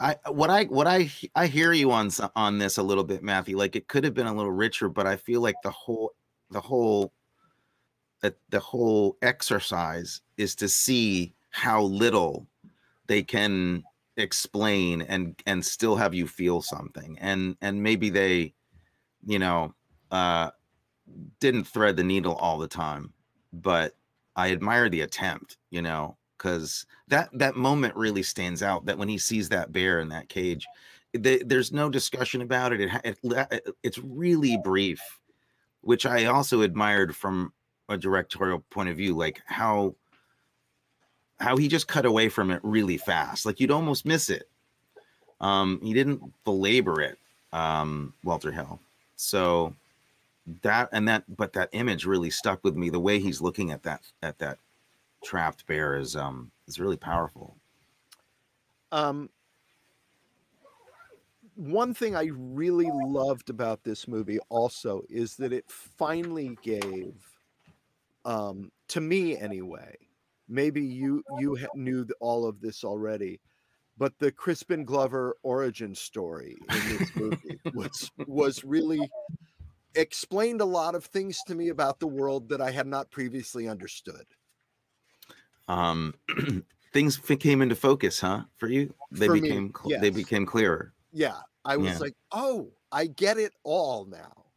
I 0.00 0.16
what 0.30 0.48
I 0.48 0.64
what 0.64 0.86
I 0.86 1.10
I 1.34 1.46
hear 1.46 1.72
you 1.72 1.92
on 1.92 2.10
on 2.34 2.58
this 2.58 2.78
a 2.78 2.82
little 2.82 3.04
bit, 3.04 3.22
Matthew. 3.22 3.56
Like 3.58 3.76
it 3.76 3.86
could 3.86 4.02
have 4.04 4.14
been 4.14 4.26
a 4.26 4.34
little 4.34 4.50
richer, 4.50 4.88
but 4.88 5.06
I 5.06 5.16
feel 5.16 5.42
like 5.42 5.56
the 5.62 5.70
whole 5.70 6.12
the 6.50 6.60
whole 6.60 7.12
that 8.22 8.36
the 8.48 8.60
whole 8.60 9.18
exercise 9.20 10.22
is 10.38 10.54
to 10.56 10.68
see 10.68 11.34
how 11.50 11.82
little 11.82 12.46
they 13.06 13.22
can 13.22 13.84
explain 14.16 15.02
and 15.02 15.38
and 15.46 15.64
still 15.64 15.96
have 15.96 16.14
you 16.14 16.26
feel 16.26 16.62
something. 16.62 17.18
And 17.20 17.56
and 17.60 17.82
maybe 17.82 18.08
they, 18.08 18.54
you 19.26 19.38
know, 19.38 19.74
uh 20.10 20.50
didn't 21.40 21.64
thread 21.64 21.96
the 21.96 22.04
needle 22.04 22.36
all 22.36 22.56
the 22.56 22.68
time, 22.68 23.12
but 23.52 23.94
I 24.36 24.52
admire 24.52 24.88
the 24.88 25.02
attempt, 25.02 25.56
you 25.70 25.82
know, 25.82 26.16
because 26.38 26.86
that 27.08 27.28
that 27.34 27.56
moment 27.56 27.94
really 27.96 28.22
stands 28.22 28.62
out. 28.62 28.86
That 28.86 28.98
when 28.98 29.08
he 29.08 29.18
sees 29.18 29.48
that 29.50 29.72
bear 29.72 30.00
in 30.00 30.08
that 30.10 30.28
cage, 30.28 30.66
the, 31.12 31.42
there's 31.44 31.72
no 31.72 31.90
discussion 31.90 32.42
about 32.42 32.72
it. 32.72 32.80
It, 32.80 33.18
it- 33.24 33.74
It's 33.82 33.98
really 33.98 34.56
brief, 34.62 35.00
which 35.82 36.06
I 36.06 36.26
also 36.26 36.62
admired 36.62 37.14
from 37.16 37.52
a 37.88 37.96
directorial 37.98 38.60
point 38.70 38.88
of 38.88 38.96
view, 38.96 39.14
like 39.16 39.42
how 39.46 39.94
how 41.40 41.56
he 41.56 41.68
just 41.68 41.88
cut 41.88 42.04
away 42.06 42.28
from 42.28 42.50
it 42.50 42.60
really 42.62 42.98
fast. 42.98 43.46
Like 43.46 43.60
you'd 43.60 43.70
almost 43.70 44.04
miss 44.04 44.28
it. 44.30 44.48
Um, 45.40 45.80
he 45.82 45.94
didn't 45.94 46.20
belabor 46.44 47.00
it, 47.00 47.18
um, 47.52 48.12
Walter 48.24 48.52
Hill. 48.52 48.78
So 49.16 49.74
that 50.62 50.88
and 50.92 51.08
that 51.08 51.24
but 51.36 51.52
that 51.52 51.68
image 51.72 52.06
really 52.06 52.30
stuck 52.30 52.62
with 52.64 52.76
me 52.76 52.90
the 52.90 53.00
way 53.00 53.18
he's 53.18 53.40
looking 53.40 53.70
at 53.70 53.82
that 53.82 54.02
at 54.22 54.38
that 54.38 54.58
trapped 55.22 55.66
bear 55.66 55.96
is 55.96 56.16
um 56.16 56.50
is 56.66 56.80
really 56.80 56.96
powerful. 56.96 57.56
Um, 58.92 59.30
one 61.54 61.94
thing 61.94 62.16
I 62.16 62.30
really 62.32 62.90
loved 62.90 63.50
about 63.50 63.84
this 63.84 64.08
movie 64.08 64.38
also 64.48 65.02
is 65.08 65.36
that 65.36 65.52
it 65.52 65.64
finally 65.68 66.56
gave, 66.62 67.14
um, 68.24 68.72
to 68.88 69.00
me 69.00 69.36
anyway, 69.36 69.96
maybe 70.48 70.82
you 70.82 71.22
you 71.38 71.58
knew 71.74 72.06
all 72.20 72.46
of 72.46 72.60
this 72.60 72.82
already, 72.82 73.40
but 73.98 74.18
the 74.18 74.32
Crispin 74.32 74.84
Glover 74.84 75.36
origin 75.42 75.94
story 75.94 76.56
in 76.70 76.98
this 76.98 77.10
movie 77.16 77.60
was 77.74 78.10
was 78.26 78.64
really 78.64 79.10
explained 79.94 80.60
a 80.60 80.64
lot 80.66 80.94
of 80.94 81.04
things 81.04 81.42
to 81.44 81.54
me 81.54 81.68
about 81.68 82.00
the 82.00 82.06
world 82.08 82.48
that 82.50 82.60
I 82.60 82.70
had 82.70 82.86
not 82.86 83.10
previously 83.10 83.68
understood. 83.68 84.26
um 85.68 86.14
things 86.92 87.16
came 87.18 87.62
into 87.62 87.74
focus 87.76 88.20
huh 88.20 88.44
for 88.56 88.68
you 88.68 88.94
they 89.10 89.28
For 89.28 89.36
me, 89.36 89.60
became 89.60 89.72
cl- 89.76 89.94
they 89.96 90.10
became 90.10 90.46
clearer 90.46 90.92
Yeah, 91.12 91.42
I 91.64 91.76
was 91.76 91.98
Yeah. 91.98 92.00
like, 92.00 92.14
oh, 92.32 92.74
I 92.92 93.06
get 93.06 93.38
it 93.38 93.54
all 93.64 94.04
now. 94.06 94.52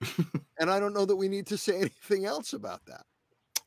and 0.58 0.70
I 0.70 0.80
don't 0.80 0.92
know 0.92 1.04
that 1.04 1.16
we 1.16 1.28
need 1.28 1.46
to 1.48 1.58
say 1.58 1.76
anything 1.80 2.24
else 2.24 2.52
about 2.52 2.84
that. 2.86 3.06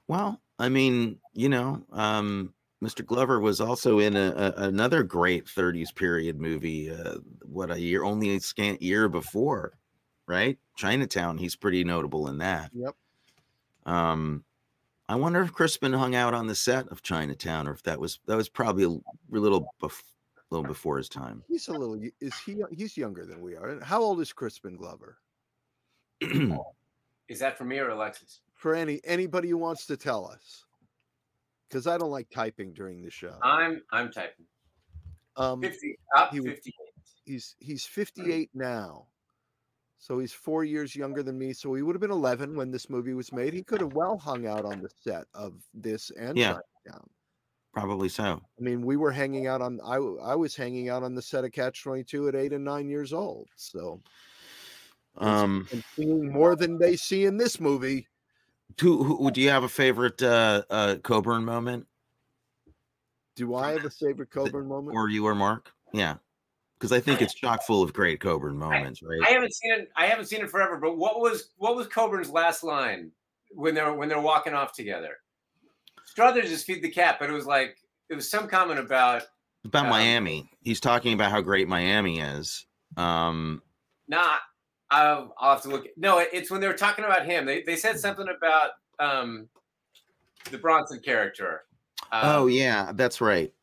well 0.08 0.42
i 0.60 0.70
mean 0.70 1.20
you 1.34 1.50
know 1.50 1.86
um 1.92 2.54
mr 2.84 3.06
glover 3.06 3.40
was 3.40 3.62
also 3.62 4.00
in 4.00 4.16
a, 4.16 4.32
a 4.36 4.54
another 4.68 5.04
great 5.04 5.48
30s 5.48 5.92
period 5.92 6.40
movie 6.40 6.90
uh 6.90 7.18
what 7.44 7.72
a 7.72 7.80
year 7.80 8.04
only 8.04 8.36
a 8.36 8.40
scant 8.40 8.82
year 8.82 9.08
before 9.10 9.78
right 10.28 10.58
chinatown 10.76 11.38
he's 11.38 11.56
pretty 11.56 11.84
notable 11.84 12.28
in 12.28 12.38
that 12.38 12.70
Yep. 12.74 12.96
um 13.86 14.44
I 15.10 15.16
wonder 15.16 15.42
if 15.42 15.52
Crispin 15.52 15.92
hung 15.92 16.16
out 16.16 16.34
on 16.34 16.48
the 16.48 16.56
set 16.56 16.88
of 16.88 17.02
Chinatown, 17.04 17.68
or 17.68 17.74
if 17.74 17.84
that 17.84 18.00
was 18.00 18.20
that 18.28 18.38
was 18.38 18.48
probably 18.48 18.86
a 18.86 19.38
little 19.38 19.74
bef- 19.82 20.04
little 20.52 20.66
before 20.66 20.96
his 20.96 21.10
time. 21.10 21.44
He's 21.50 21.68
a 21.68 21.74
little. 21.74 22.00
Is 22.22 22.34
he? 22.46 22.62
He's 22.72 22.96
younger 22.96 23.26
than 23.26 23.42
we 23.42 23.58
are. 23.58 23.72
And 23.72 23.84
How 23.84 24.02
old 24.02 24.22
is 24.22 24.32
Crispin 24.32 24.78
Glover? 24.78 25.18
Is 27.28 27.40
that 27.40 27.58
for 27.58 27.66
me 27.66 27.80
or 27.80 27.90
Alexis? 27.90 28.40
For 28.56 28.74
any 28.74 29.02
anybody 29.04 29.50
who 29.50 29.58
wants 29.58 29.86
to 29.88 29.98
tell 29.98 30.26
us, 30.32 30.64
because 31.68 31.88
I 31.88 31.98
don't 31.98 32.12
like 32.12 32.30
typing 32.30 32.72
during 32.72 33.02
the 33.04 33.12
show. 33.12 33.36
I'm 33.42 33.82
I'm 33.92 34.14
typing. 34.14 34.46
Um, 35.36 35.62
50 35.62 35.98
up 36.16 36.32
he 36.32 36.40
58. 36.40 36.74
he's 37.26 37.56
he's 37.60 37.86
58 37.86 38.50
now, 38.54 39.08
so 40.04 40.18
he's 40.18 40.34
four 40.34 40.64
years 40.64 40.96
younger 40.96 41.22
than 41.22 41.38
me. 41.38 41.54
So 41.54 41.76
he 41.76 41.84
would 41.84 41.94
have 41.96 42.02
been 42.02 42.10
11 42.12 42.56
when 42.56 42.72
this 42.72 42.90
movie 42.90 43.14
was 43.14 43.32
made. 43.32 43.54
He 43.54 43.62
could 43.62 43.82
have 43.82 43.94
well 43.94 44.18
hung 44.18 44.48
out 44.48 44.66
on 44.66 44.82
the 44.82 44.90
set 45.04 45.26
of 45.36 45.54
this 45.76 46.10
and 46.18 46.36
Yeah. 46.36 46.58
Chinatown. 46.84 47.08
probably 47.72 48.10
so. 48.10 48.42
I 48.60 48.62
mean, 48.64 48.82
we 48.82 48.98
were 48.98 49.12
hanging 49.12 49.46
out 49.46 49.62
on. 49.62 49.80
I, 49.86 49.98
I 49.98 50.36
was 50.36 50.56
hanging 50.56 50.90
out 50.90 51.04
on 51.04 51.14
the 51.14 51.22
set 51.22 51.46
of 51.46 51.52
Catch 51.52 51.84
22 51.84 52.30
at 52.30 52.36
eight 52.36 52.52
and 52.52 52.66
nine 52.66 52.90
years 52.90 53.14
old. 53.14 53.48
So 53.56 54.02
Um, 55.18 55.68
and 55.72 55.84
seeing 55.96 56.32
more 56.32 56.56
than 56.56 56.80
they 56.80 56.96
see 56.96 57.26
in 57.26 57.38
this 57.38 57.60
movie. 57.60 58.08
who, 58.80 59.04
who 59.04 59.30
do 59.30 59.40
you 59.40 59.50
have 59.50 59.64
a 59.64 59.70
favorite 59.70 60.22
uh, 60.24 60.64
uh, 60.72 60.96
Coburn 61.04 61.46
moment, 61.46 61.86
Do 63.36 63.54
I 63.54 63.72
have 63.74 63.86
a 63.86 63.90
favorite 63.92 64.32
Coburn 64.32 64.68
moment? 64.68 64.98
or 64.98 65.10
you 65.10 65.28
or 65.28 65.36
Mark? 65.36 65.72
Yeah, 65.94 66.16
because 66.82 66.92
I 66.92 67.00
think 67.00 67.22
it's 67.22 67.36
chock 67.36 67.62
full 67.62 67.84
of 67.84 67.94
great 67.94 68.20
Coburn 68.20 68.58
moments, 68.58 69.04
right? 69.04 69.22
I 69.24 69.30
haven't 69.30 69.54
seen 69.54 69.72
it. 69.72 69.92
I 69.96 70.08
haven't 70.08 70.26
seen 70.26 70.42
it 70.42 70.50
forever. 70.50 70.78
But 70.78 70.98
what 70.98 71.20
was 71.20 71.52
what 71.58 71.76
was 71.76 71.86
Coburn's 71.86 72.32
last 72.32 72.64
line 72.64 73.12
when 73.52 73.76
they're 73.76 73.94
when 73.94 74.10
they're 74.10 74.20
walking 74.20 74.56
off 74.56 74.74
together? 74.74 75.18
Struthers 76.06 76.50
just 76.50 76.66
feed 76.66 76.82
the 76.82 76.90
cat, 76.90 77.18
but 77.20 77.30
it 77.30 77.34
was 77.34 77.46
like 77.46 77.78
it 78.10 78.16
was 78.16 78.28
some 78.28 78.48
comment 78.48 78.80
about 78.80 79.24
about 79.64 79.86
Um, 79.86 79.92
Miami. 79.92 80.50
He's 80.64 80.80
talking 80.80 81.14
about 81.14 81.30
how 81.30 81.40
great 81.40 81.68
Miami 81.68 82.20
is. 82.20 82.66
Um, 82.98 83.62
not. 84.08 84.40
I'll, 84.90 85.36
I'll 85.38 85.54
have 85.54 85.62
to 85.62 85.70
look. 85.70 85.86
No, 85.96 86.18
it's 86.18 86.50
when 86.50 86.62
they 86.62 86.68
were 86.68 86.74
talking 86.74 87.06
about 87.06 87.28
him. 87.28 87.46
They 87.46 87.62
they 87.62 87.76
said 87.76 88.00
something 88.00 88.28
about 88.36 88.72
um 88.98 89.48
the 90.50 90.58
Bronson 90.58 91.00
character. 91.00 91.62
Um, 92.12 92.22
oh 92.24 92.48
yeah, 92.48 92.92
that's 92.96 93.22
right. 93.22 93.54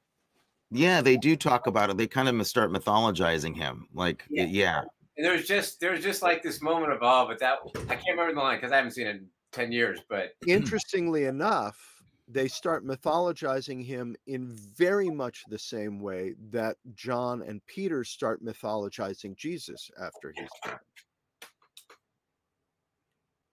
Yeah, 0.71 1.01
they 1.01 1.17
do 1.17 1.37
talk 1.37 1.67
about 1.67 1.91
it. 1.91 1.97
They 1.97 2.07
kind 2.07 2.29
of 2.29 2.47
start 2.47 2.71
mythologizing 2.71 3.57
him. 3.57 3.89
Like, 3.95 4.25
Yeah. 4.29 4.45
yeah, 4.45 4.81
And 5.17 5.25
there 5.25 5.33
was 5.33 5.47
just 5.47 5.81
there 5.81 5.93
was 5.93 6.03
just 6.03 6.23
like 6.23 6.43
this 6.43 6.61
moment 6.61 6.93
of 6.93 7.03
awe, 7.03 7.27
but 7.27 7.39
that 7.41 7.59
I 7.89 7.95
can't 7.95 8.05
remember 8.11 8.35
the 8.35 8.41
line 8.41 8.57
because 8.59 8.73
I 8.73 8.77
haven't 8.77 8.93
seen 8.93 9.07
it 9.07 9.17
in 9.17 9.27
ten 9.53 9.73
years. 9.73 10.01
But 10.09 10.33
Interestingly 10.47 11.25
enough, 11.25 12.03
they 12.29 12.49
start 12.49 12.87
mythologizing 12.87 13.83
him 13.83 14.15
in 14.27 14.49
very 14.77 15.09
much 15.09 15.45
the 15.49 15.59
same 15.59 16.01
way 16.01 16.35
that 16.51 16.77
John 16.95 17.41
and 17.43 17.65
Peter 17.67 18.05
start 18.05 18.45
mythologizing 18.45 19.35
Jesus 19.37 19.91
after 20.01 20.35
he's 20.37 20.49
dead. 20.65 20.79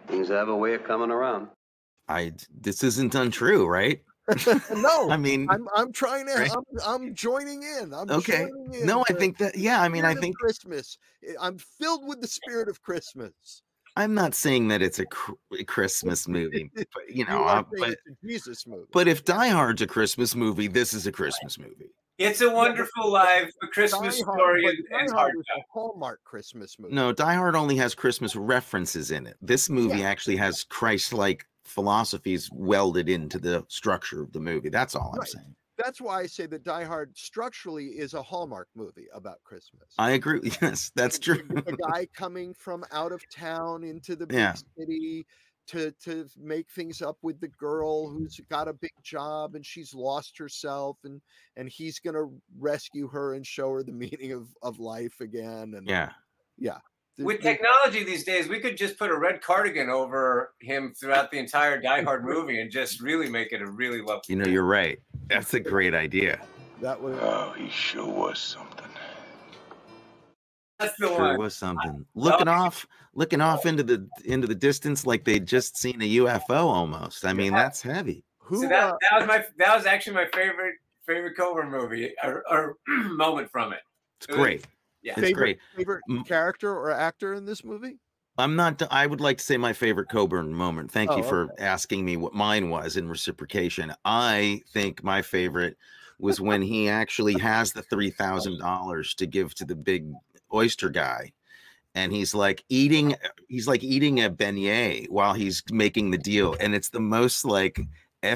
Things 0.08 0.28
have 0.28 0.50
a 0.50 0.56
way 0.56 0.74
of 0.76 0.84
coming 0.84 1.12
around. 1.12 1.48
I 2.08 2.34
this 2.62 2.84
isn't 2.84 3.16
untrue, 3.16 3.66
right? 3.66 4.04
no, 4.76 5.10
I 5.12 5.18
mean, 5.18 5.48
I'm 5.50 5.68
I'm 5.76 5.92
trying 5.92 6.26
to 6.28 6.34
Right. 6.34 6.52
I'm, 6.52 6.64
I'm 6.86 7.14
joining 7.16 7.64
in. 7.64 7.94
I'm 7.94 8.10
okay. 8.10 8.48
joining 8.50 8.82
in 8.82 8.86
No, 8.86 9.04
I 9.10 9.14
think 9.14 9.38
that 9.38 9.58
yeah. 9.58 9.82
I 9.82 9.90
mean, 9.90 10.06
I 10.06 10.16
think 10.16 10.38
Christmas. 10.38 10.98
I- 11.24 11.48
I'm 11.48 11.58
filled 11.58 12.08
with 12.08 12.22
the 12.22 12.28
spirit 12.28 12.68
of 12.70 12.82
Christmas. 12.82 13.62
I'm 13.98 14.14
not 14.14 14.36
saying 14.36 14.68
that 14.68 14.82
it's 14.82 15.00
a, 15.00 15.06
Christmas 15.66 16.28
movie, 16.28 16.70
but 16.76 16.86
you 17.08 17.24
know, 17.30 17.44
are 17.44 17.60
uh, 17.60 17.64
but 17.80 17.90
it's 17.92 18.02
a 18.12 18.28
Jesus 18.28 18.68
movie. 18.68 18.84
but 18.92 19.08
if 19.08 19.24
Die 19.24 19.48
Hard's 19.48 19.82
a 19.82 19.88
Christmas 19.88 20.36
movie, 20.36 20.68
this 20.68 20.94
is 20.94 21.08
a 21.08 21.12
Christmas 21.14 21.58
movie. 21.58 21.92
it's 22.18 22.42
a 22.42 22.50
wonderful 22.50 23.10
life, 23.10 23.50
a 23.64 23.68
Christmas 23.68 24.20
Die 24.20 24.26
Hard- 24.26 24.38
story, 24.40 24.62
but 24.66 25.00
and, 25.00 25.08
Die 25.08 25.14
Hard 25.16 25.32
hard 25.32 25.36
is 25.38 25.46
a 25.58 25.62
Hallmark 25.72 26.20
Christmas 26.26 26.76
movie. 26.78 26.94
No, 26.94 27.14
Die 27.14 27.34
Hard 27.36 27.56
only 27.56 27.78
has 27.78 27.96
Christmas 27.96 28.36
references 28.36 29.12
in 29.12 29.28
it. 29.28 29.38
This 29.42 29.70
movie 29.70 30.04
actually 30.04 30.36
has 30.38 30.66
Christ-like 30.66 31.46
philosophies 31.66 32.50
welded 32.52 33.10
into 33.10 33.40
the 33.40 33.66
structure 33.68 34.22
of 34.22 34.32
the 34.32 34.40
movie. 34.40 34.70
That's 34.70 34.96
all 34.96 35.14
I'm 35.20 35.26
saying. 35.26 35.56
That's 35.78 36.00
why 36.00 36.22
I 36.22 36.26
say 36.26 36.46
that 36.46 36.64
Die 36.64 36.84
Hard 36.86 37.18
structurally 37.18 37.88
is 37.88 38.14
a 38.14 38.22
Hallmark 38.24 38.70
movie 38.76 39.08
about 39.14 39.44
Christmas. 39.44 39.94
I 39.98 40.12
agree. 40.12 40.40
Yes, 40.62 40.92
that's 40.96 41.20
true. 41.20 41.44
the 41.50 41.78
guy 41.92 42.08
coming 42.16 42.54
from 42.54 42.86
out 42.94 43.12
of 43.12 43.22
town 43.30 43.84
into 43.84 44.16
the 44.16 44.26
big 44.26 44.38
Yeah. 44.38 44.56
city 44.78 45.26
to 45.68 45.92
to 46.04 46.28
make 46.38 46.70
things 46.70 47.02
up 47.02 47.18
with 47.24 47.40
the 47.42 47.48
girl 47.48 48.08
who's 48.08 48.40
got 48.52 48.68
a 48.68 48.74
big 48.74 48.92
job 49.04 49.56
and 49.56 49.66
she's 49.66 49.94
lost 49.96 50.38
herself 50.38 50.98
and 51.04 51.20
and 51.58 51.68
he's 51.68 52.00
gonna 52.00 52.26
rescue 52.60 53.08
her 53.08 53.34
and 53.34 53.46
show 53.48 53.72
her 53.72 53.82
the 53.84 53.92
meaning 54.22 54.32
of 54.32 54.48
of 54.62 54.80
life 54.80 55.20
again 55.22 55.74
and 55.76 55.90
Yeah. 55.90 56.12
yeah 56.58 56.78
With 57.18 57.42
technology 57.42 58.04
these 58.04 58.24
days, 58.26 58.50
we 58.50 58.60
could 58.60 58.76
just 58.76 58.98
put 59.00 59.10
a 59.10 59.18
red 59.18 59.42
cardigan 59.42 59.90
over 59.90 60.54
him 60.60 60.94
throughout 61.00 61.32
the 61.32 61.40
entire 61.40 61.80
Die 61.82 62.02
Hard 62.02 62.26
movie 62.26 62.60
and 62.60 62.70
just 62.70 63.00
really 63.02 63.30
make 63.30 63.54
it 63.54 63.62
a 63.62 63.68
really 63.68 64.02
lovely. 64.02 64.22
You 64.28 64.36
know, 64.36 64.46
you're 64.50 64.66
right. 64.66 65.00
That's 65.30 65.54
a 65.54 65.60
great 65.62 65.94
idea. 65.94 66.42
that 66.82 67.00
was 67.02 67.18
Oh, 67.22 67.54
he 67.58 67.70
sure 67.70 68.06
was 68.06 68.38
something. 68.40 68.86
That's 70.80 70.96
the 70.98 71.08
Sure 71.08 71.20
one. 71.20 71.38
was 71.38 71.56
something. 71.56 72.06
Looking 72.16 72.50
off, 72.50 72.86
looking 73.14 73.40
off 73.40 73.66
into 73.66 73.82
the 73.82 74.08
into 74.26 74.46
the 74.46 74.56
distance 74.56 75.06
like 75.06 75.24
they'd 75.24 75.46
just 75.46 75.78
seen 75.78 76.02
a 76.02 76.06
UFO 76.18 76.66
almost. 76.66 77.24
I 77.26 77.32
mean, 77.32 77.54
Yeah. 77.54 77.64
that's 77.64 77.82
heavy. 77.82 78.26
who 78.40 78.62
So 78.62 78.68
that, 78.68 78.84
uh, 78.94 78.98
that 79.10 79.20
was 79.20 79.28
my 79.28 79.46
that 79.58 79.76
was 79.76 79.86
actually 79.86 80.16
my 80.16 80.28
favorite 80.34 80.76
favorite 81.08 81.38
Cobra 81.38 81.66
movie 81.70 82.14
or, 82.24 82.44
or 82.50 82.78
moment 82.88 83.50
from 83.52 83.72
it. 83.72 83.80
It's 84.20 84.28
It 84.30 84.38
was- 84.38 84.62
great. 85.14 85.18
Yeah. 85.18 85.22
It's 85.22 85.30
favorite 85.30 85.60
great. 85.76 86.04
favorite 86.04 86.28
character 86.28 86.72
or 86.72 86.92
actor 86.92 87.34
in 87.34 87.46
this 87.46 87.64
movie 87.64 87.98
I'm 88.38 88.56
not. 88.56 88.82
I 88.92 89.08
would 89.08 89.22
like 89.22 89.38
to 89.38 89.44
say 89.44 89.56
my 89.58 89.72
favorite 89.72 90.10
Coburn 90.10 90.54
moment. 90.54 90.92
Thank 90.92 91.12
you 91.12 91.20
Oh, 91.20 91.24
for 91.24 91.50
asking 91.58 92.04
me 92.04 92.18
what 92.18 92.34
mine 92.34 92.70
was 92.70 92.98
in 92.98 93.08
reciprocation. 93.08 93.94
I 94.04 94.62
think 94.74 95.04
my 95.04 95.22
favorite 95.22 95.78
was 96.20 96.42
when 96.42 96.62
he 96.62 96.90
actually 96.90 97.40
has 97.40 97.72
the 97.72 97.82
three 97.84 98.10
thousand 98.10 98.60
dollars 98.60 99.14
to 99.16 99.26
give 99.26 99.56
to 99.56 99.66
the 99.66 99.76
big 99.76 100.12
oyster 100.54 100.90
guy, 100.90 101.32
and 101.94 102.12
he's 102.12 102.36
like 102.36 102.66
eating. 102.68 103.16
He's 103.48 103.70
like 103.70 103.84
eating 103.84 104.22
a 104.22 104.30
beignet 104.30 105.10
while 105.10 105.34
he's 105.34 105.64
making 105.72 106.12
the 106.12 106.18
deal, 106.18 106.58
and 106.60 106.76
it's 106.76 106.90
the 106.90 107.00
most 107.00 107.46
like 107.46 107.80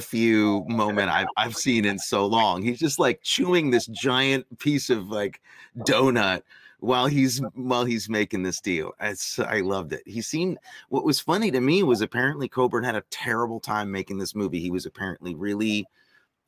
fu 0.01 0.63
moment 0.69 1.09
I've 1.09 1.27
I've 1.35 1.55
seen 1.57 1.83
in 1.83 1.99
so 1.99 2.25
long. 2.25 2.61
He's 2.61 2.79
just 2.79 2.99
like 2.99 3.21
chewing 3.21 3.69
this 3.69 3.87
giant 3.87 4.59
piece 4.59 4.89
of 4.89 5.09
like 5.09 5.41
donut 5.79 6.43
while 6.79 7.07
he's 7.07 7.41
while 7.55 7.85
he's 7.85 8.09
making 8.09 8.43
this 8.43 8.61
deal. 8.61 8.91
It's, 8.99 9.39
I 9.39 9.61
loved 9.61 9.93
it. 9.93 10.03
He 10.05 10.21
seemed 10.21 10.57
what 10.89 11.05
was 11.05 11.19
funny 11.19 11.51
to 11.51 11.61
me 11.61 11.83
was 11.83 12.01
apparently 12.01 12.47
Coburn 12.47 12.83
had 12.83 12.95
a 12.95 13.03
terrible 13.09 13.59
time 13.59 13.91
making 13.91 14.17
this 14.17 14.35
movie. 14.35 14.59
He 14.59 14.71
was 14.71 14.85
apparently 14.85 15.35
really 15.35 15.85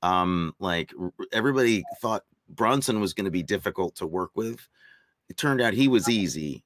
um 0.04 0.56
like 0.60 0.94
everybody 1.32 1.84
thought 2.02 2.24
Bronson 2.50 3.00
was 3.00 3.14
going 3.14 3.26
to 3.26 3.32
be 3.32 3.44
difficult 3.44 3.96
to 3.96 4.08
work 4.08 4.32
with. 4.36 4.60
It 5.30 5.38
turned 5.38 5.62
out 5.62 5.74
he 5.74 5.88
was 5.88 6.10
easy, 6.10 6.64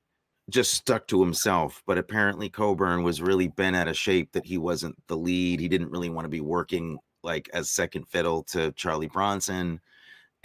just 0.50 0.74
stuck 0.74 1.08
to 1.08 1.22
himself. 1.22 1.84
But 1.86 1.98
apparently 1.98 2.50
Coburn 2.50 3.04
was 3.04 3.22
really 3.22 3.48
bent 3.48 3.76
out 3.76 3.88
of 3.88 3.98
shape 3.98 4.32
that 4.34 4.46
he 4.46 4.58
wasn't 4.58 4.96
the 5.08 5.18
lead. 5.18 5.60
He 5.60 5.68
didn't 5.68 5.92
really 5.92 6.10
want 6.10 6.26
to 6.26 6.30
be 6.30 6.42
working 6.42 6.98
like 7.24 7.50
as 7.54 7.70
second 7.70 8.08
fiddle 8.08 8.44
to 8.44 8.72
Charlie 8.74 9.08
Bronson 9.08 9.82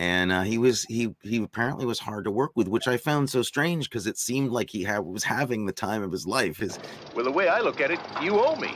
and 0.00 0.32
uh, 0.32 0.40
he 0.40 0.56
was 0.56 0.84
he 0.84 1.14
he 1.22 1.36
apparently 1.42 1.84
was 1.84 1.98
hard 1.98 2.24
to 2.24 2.30
work 2.30 2.52
with, 2.54 2.68
which 2.68 2.88
I 2.88 2.96
found 2.96 3.28
so 3.28 3.42
strange 3.42 3.88
because 3.90 4.06
it 4.06 4.16
seemed 4.16 4.50
like 4.50 4.70
he 4.70 4.82
had, 4.82 5.00
was 5.00 5.24
having 5.24 5.66
the 5.66 5.72
time 5.72 6.02
of 6.02 6.10
his 6.10 6.26
life. 6.26 6.56
His 6.56 6.78
Well, 7.14 7.26
the 7.26 7.30
way 7.30 7.48
I 7.48 7.60
look 7.60 7.82
at 7.82 7.90
it, 7.90 8.00
you 8.22 8.40
owe 8.40 8.56
me. 8.56 8.74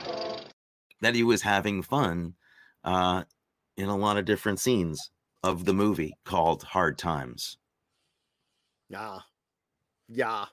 that 1.01 1.14
he 1.14 1.22
was 1.22 1.41
having 1.41 1.83
fun 1.83 2.35
uh, 2.85 3.25
in 3.79 3.89
a 3.89 3.97
lot 3.97 4.18
of 4.18 4.27
different 4.27 4.61
scenes 4.61 5.11
of 5.43 5.64
the 5.64 5.72
movie 5.72 6.14
called 6.27 6.62
Hard 6.62 6.99
Times. 6.99 7.57
yeah 8.91 9.18
yeah 10.09 10.45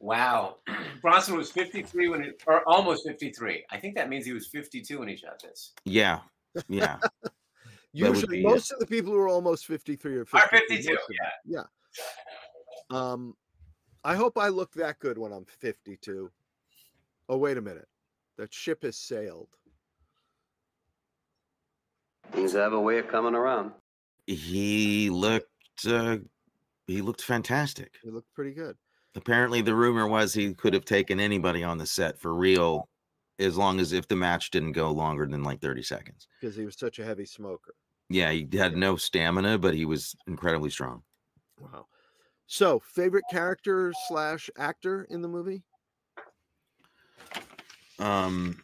Wow. 0.00 0.58
Bronson 1.02 1.36
was 1.36 1.50
53 1.50 2.08
when 2.08 2.22
it, 2.22 2.42
or 2.46 2.62
almost 2.68 3.04
53. 3.06 3.64
I 3.70 3.78
think 3.78 3.96
that 3.96 4.08
means 4.08 4.24
he 4.24 4.32
was 4.32 4.46
52 4.46 5.00
when 5.00 5.08
he 5.08 5.16
shot 5.16 5.42
this. 5.42 5.72
Yeah, 5.84 6.20
yeah, 6.68 6.98
would 7.22 7.32
usually 7.92 8.38
be 8.38 8.44
it. 8.44 8.48
most 8.48 8.70
of 8.72 8.78
the 8.78 8.86
people 8.86 9.12
who 9.12 9.18
are 9.18 9.28
almost 9.28 9.66
53 9.66 10.16
or 10.16 10.24
52, 10.24 10.38
Or 10.44 10.48
52, 10.58 10.74
most 10.74 10.88
of 10.88 11.06
them. 11.08 11.16
yeah. 11.44 11.62
yeah 12.90 12.96
um 12.98 13.34
i 14.04 14.14
hope 14.14 14.36
i 14.38 14.48
look 14.48 14.72
that 14.74 14.98
good 14.98 15.18
when 15.18 15.32
i'm 15.32 15.44
52 15.44 16.30
oh 17.28 17.36
wait 17.36 17.56
a 17.56 17.60
minute 17.62 17.88
that 18.36 18.52
ship 18.52 18.82
has 18.82 18.96
sailed 18.96 19.48
Things 22.32 22.52
have 22.52 22.72
a 22.74 22.80
way 22.80 22.98
of 22.98 23.08
coming 23.08 23.34
around. 23.34 23.72
he 24.26 25.08
looked 25.10 25.46
uh, 25.88 26.18
he 26.86 27.00
looked 27.02 27.22
fantastic. 27.22 27.94
He 28.02 28.10
looked 28.10 28.32
pretty 28.34 28.52
good 28.52 28.76
Apparently, 29.14 29.62
the 29.62 29.74
rumor 29.74 30.06
was 30.06 30.32
he 30.34 30.54
could 30.54 30.74
have 30.74 30.84
taken 30.84 31.18
anybody 31.18 31.64
on 31.64 31.78
the 31.78 31.86
set 31.86 32.20
for 32.20 32.34
real 32.34 32.88
as 33.38 33.56
long 33.56 33.80
as 33.80 33.92
if 33.92 34.08
the 34.08 34.16
match 34.16 34.50
didn't 34.50 34.72
go 34.72 34.90
longer 34.90 35.26
than 35.26 35.42
like 35.42 35.60
30 35.60 35.82
seconds. 35.82 36.26
because 36.40 36.56
he 36.56 36.64
was 36.64 36.76
such 36.78 36.98
a 36.98 37.04
heavy 37.04 37.24
smoker. 37.24 37.74
Yeah, 38.08 38.30
he 38.30 38.48
had 38.52 38.76
no 38.76 38.96
stamina, 38.96 39.58
but 39.58 39.74
he 39.74 39.84
was 39.84 40.16
incredibly 40.26 40.70
strong. 40.70 41.02
Wow. 41.60 41.86
So, 42.46 42.78
favorite 42.80 43.26
character 43.30 43.92
slash 44.08 44.48
actor 44.56 45.06
in 45.10 45.20
the 45.20 45.28
movie? 45.28 45.62
Um, 47.98 48.62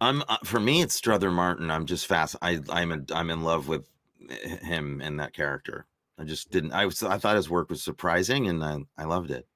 I'm 0.00 0.22
uh, 0.28 0.36
for 0.44 0.60
me, 0.60 0.82
it's 0.82 0.94
Strother 0.94 1.30
Martin. 1.30 1.70
I'm 1.70 1.86
just 1.86 2.06
fast. 2.06 2.36
I 2.40 2.60
I'm 2.70 2.92
a, 2.92 3.00
I'm 3.12 3.30
in 3.30 3.42
love 3.42 3.66
with 3.66 3.88
him 4.30 5.00
and 5.00 5.18
that 5.18 5.32
character. 5.32 5.86
I 6.18 6.24
just 6.24 6.50
didn't. 6.52 6.72
I 6.72 6.86
was 6.86 7.02
I 7.02 7.18
thought 7.18 7.36
his 7.36 7.50
work 7.50 7.70
was 7.70 7.82
surprising, 7.82 8.46
and 8.46 8.62
I 8.62 8.78
I 8.96 9.04
loved 9.04 9.30
it. 9.30 9.46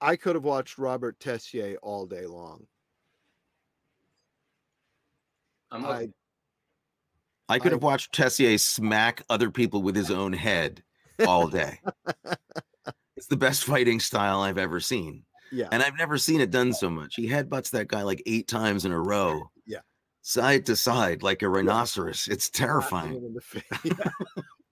I 0.00 0.16
could 0.16 0.34
have 0.34 0.44
watched 0.44 0.78
Robert 0.78 1.18
Tessier 1.20 1.76
all 1.82 2.06
day 2.06 2.26
long. 2.26 2.66
I'm 5.70 5.84
I, 5.84 6.08
I 7.48 7.58
could 7.58 7.72
I- 7.72 7.74
have 7.76 7.82
watched 7.82 8.12
Tessier 8.14 8.58
smack 8.58 9.22
other 9.28 9.50
people 9.50 9.82
with 9.82 9.96
his 9.96 10.10
own 10.10 10.32
head 10.32 10.82
all 11.26 11.48
day. 11.48 11.80
it's 13.16 13.26
the 13.26 13.36
best 13.36 13.64
fighting 13.64 14.00
style 14.00 14.40
I've 14.40 14.58
ever 14.58 14.80
seen. 14.80 15.24
yeah. 15.50 15.68
And 15.72 15.82
I've 15.82 15.96
never 15.98 16.18
seen 16.18 16.40
it 16.40 16.50
done 16.50 16.72
so 16.72 16.90
much. 16.90 17.14
He 17.16 17.28
headbutts 17.28 17.70
that 17.70 17.88
guy 17.88 18.02
like 18.02 18.22
eight 18.26 18.48
times 18.48 18.84
in 18.84 18.92
a 18.92 19.00
row. 19.00 19.50
Yeah. 19.66 19.78
Side 20.22 20.66
to 20.66 20.76
side, 20.76 21.22
like 21.22 21.42
a 21.42 21.48
rhinoceros. 21.48 22.28
It's 22.30 22.50
terrifying. 22.50 23.14
in 23.16 23.34
the 23.34 23.40
face. 23.40 23.62
Yeah. 23.84 24.10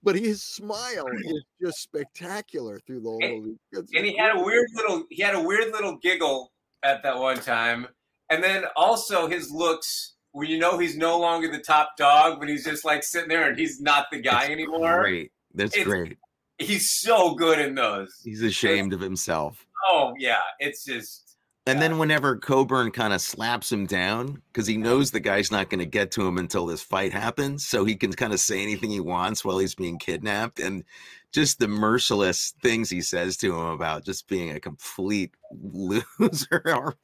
But 0.05 0.16
his 0.16 0.42
smile 0.59 1.07
is 1.24 1.42
just 1.61 1.78
spectacular 1.82 2.78
through 2.86 3.00
the 3.00 3.09
whole 3.09 3.18
And-. 3.22 3.59
It's 3.72 3.90
and 3.94 4.05
he 4.07 4.16
had 4.16 4.36
a 4.36 4.40
weird 4.42 4.66
little 4.74 5.05
he 5.11 5.22
had 5.22 5.34
a 5.34 5.40
weird 5.42 5.72
little 5.72 5.96
giggle 5.96 6.52
at 6.82 7.02
that 7.02 7.18
one 7.18 7.38
time 7.38 7.86
and 8.30 8.42
then 8.44 8.64
also 8.76 9.26
his 9.26 9.50
looks 9.50 10.14
when 10.32 10.48
you 10.48 10.59
know 10.59 10.76
he's 10.78 10.96
no 10.96 11.18
longer 11.18 11.50
the 11.50 11.59
top 11.61 11.96
dog 11.96 12.38
when 12.38 12.48
he's 12.48 12.64
just 12.64 12.84
like 12.84 13.02
sitting 13.02 13.28
there 13.28 13.48
and 13.48 13.59
he's 13.59 13.80
not 13.80 14.07
the 14.12 14.20
guy 14.20 14.46
anymore 14.50 15.00
Great. 15.02 15.32
That's 15.55 15.74
It's- 15.74 15.86
great. 15.86 16.18
he's 16.59 16.90
so 16.90 17.34
good 17.34 17.59
in 17.59 17.74
those 17.74 18.14
He's 18.22 18.42
ashamed 18.42 18.92
of 18.92 19.00
himself. 19.00 19.66
oh 19.88 20.12
yeah 20.18 20.40
it's 20.59 20.84
just 20.84 21.23
And 21.66 21.80
then 21.80 21.96
whenever 21.96 22.36
Coburn 22.36 22.90
kind 22.90 23.14
of 23.14 23.22
slaps 23.22 23.72
him 23.72 23.86
down, 23.86 24.42
because 24.52 24.66
he 24.66 24.74
uh-huh. 24.74 24.84
knows 24.84 25.10
the 25.10 25.20
guy's 25.20 25.50
not 25.50 25.70
going 25.70 25.78
to 25.78 25.86
get 25.86 26.10
to 26.12 26.26
him 26.26 26.36
until 26.36 26.66
this 26.66 26.82
fight 26.82 27.12
happens, 27.12 27.66
so 27.66 27.84
he 27.84 27.96
can 27.96 28.12
kind 28.12 28.34
of 28.34 28.40
say 28.40 28.62
anything 28.62 28.90
he 28.90 29.00
wants 29.00 29.44
while 29.44 29.58
he's 29.58 29.74
being 29.74 29.98
kidnapped, 29.98 30.60
and 30.60 30.84
just 31.32 31.58
the 31.58 31.68
merciless 31.68 32.54
things 32.62 32.90
he 32.90 33.00
says 33.00 33.36
to 33.38 33.52
him 33.58 33.66
about 33.66 34.04
just 34.04 34.28
being 34.28 34.50
a 34.50 34.60
complete 34.60 35.32
loser 35.62 36.62
are 36.66 36.96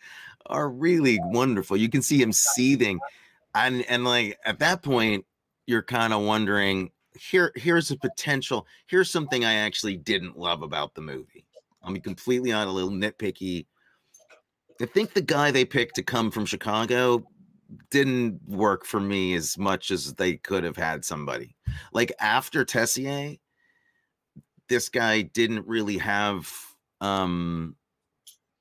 are 0.47 0.69
really 0.69 1.19
wonderful. 1.23 1.77
You 1.77 1.89
can 1.89 2.03
see 2.03 2.21
him 2.21 2.33
seething, 2.33 3.01
and 3.55 3.83
and 3.89 4.05
like 4.05 4.39
at 4.45 4.59
that 4.59 4.83
point, 4.83 5.25
you're 5.67 5.83
kind 5.83 6.13
of 6.13 6.23
wondering 6.23 6.91
here 7.19 7.53
here's 7.57 7.91
a 7.91 7.97
potential 7.97 8.67
here's 8.87 9.11
something 9.11 9.45
I 9.45 9.55
actually 9.55 9.97
didn't 9.97 10.39
love 10.39 10.63
about 10.63 10.95
the 10.95 11.01
movie. 11.01 11.47
Be 11.93 11.99
completely 11.99 12.53
on 12.53 12.69
a 12.69 12.73
little 12.73 12.91
nitpicky. 12.91 13.67
I 14.81 14.87
think 14.87 15.13
the 15.13 15.23
guy 15.23 15.51
they 15.51 15.65
picked 15.65 15.97
to 15.97 16.03
come 16.03 16.31
from 16.31 16.47
Chicago 16.47 17.25
didn't 17.91 18.41
work 18.49 18.85
for 18.85 19.01
me 19.01 19.35
as 19.35 19.57
much 19.59 19.91
as 19.91 20.15
they 20.15 20.37
could 20.37 20.65
have 20.65 20.77
had 20.77 21.05
somebody. 21.05 21.57
Like 21.93 22.13
after 22.21 22.65
Tessier, 22.65 23.37
this 24.69 24.89
guy 24.89 25.23
didn't 25.23 25.67
really 25.67 25.99
have 25.99 26.51
um 27.01 27.77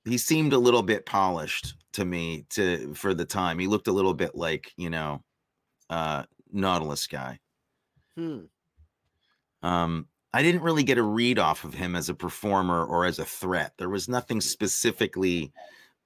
he 0.06 0.18
seemed 0.18 0.54
a 0.54 0.58
little 0.58 0.82
bit 0.82 1.06
polished 1.06 1.76
to 1.94 2.06
me 2.06 2.46
to 2.52 2.94
for 2.94 3.14
the 3.14 3.26
time. 3.26 3.60
He 3.60 3.68
looked 3.68 3.88
a 3.88 3.92
little 3.92 4.14
bit 4.14 4.36
like, 4.36 4.72
you 4.78 4.90
know, 4.90 5.24
uh 5.90 6.24
Nautilus 6.52 7.08
guy. 7.08 7.40
Hmm. 8.16 8.46
Um, 9.62 10.08
I 10.34 10.44
didn't 10.44 10.62
really 10.62 10.84
get 10.84 10.98
a 10.98 11.04
read 11.04 11.40
off 11.40 11.64
of 11.64 11.74
him 11.74 11.96
as 11.96 12.10
a 12.10 12.14
performer 12.14 12.86
or 12.86 13.06
as 13.06 13.20
a 13.20 13.26
threat. 13.26 13.74
There 13.78 13.90
was 13.90 14.08
nothing 14.08 14.42
specifically 14.42 15.52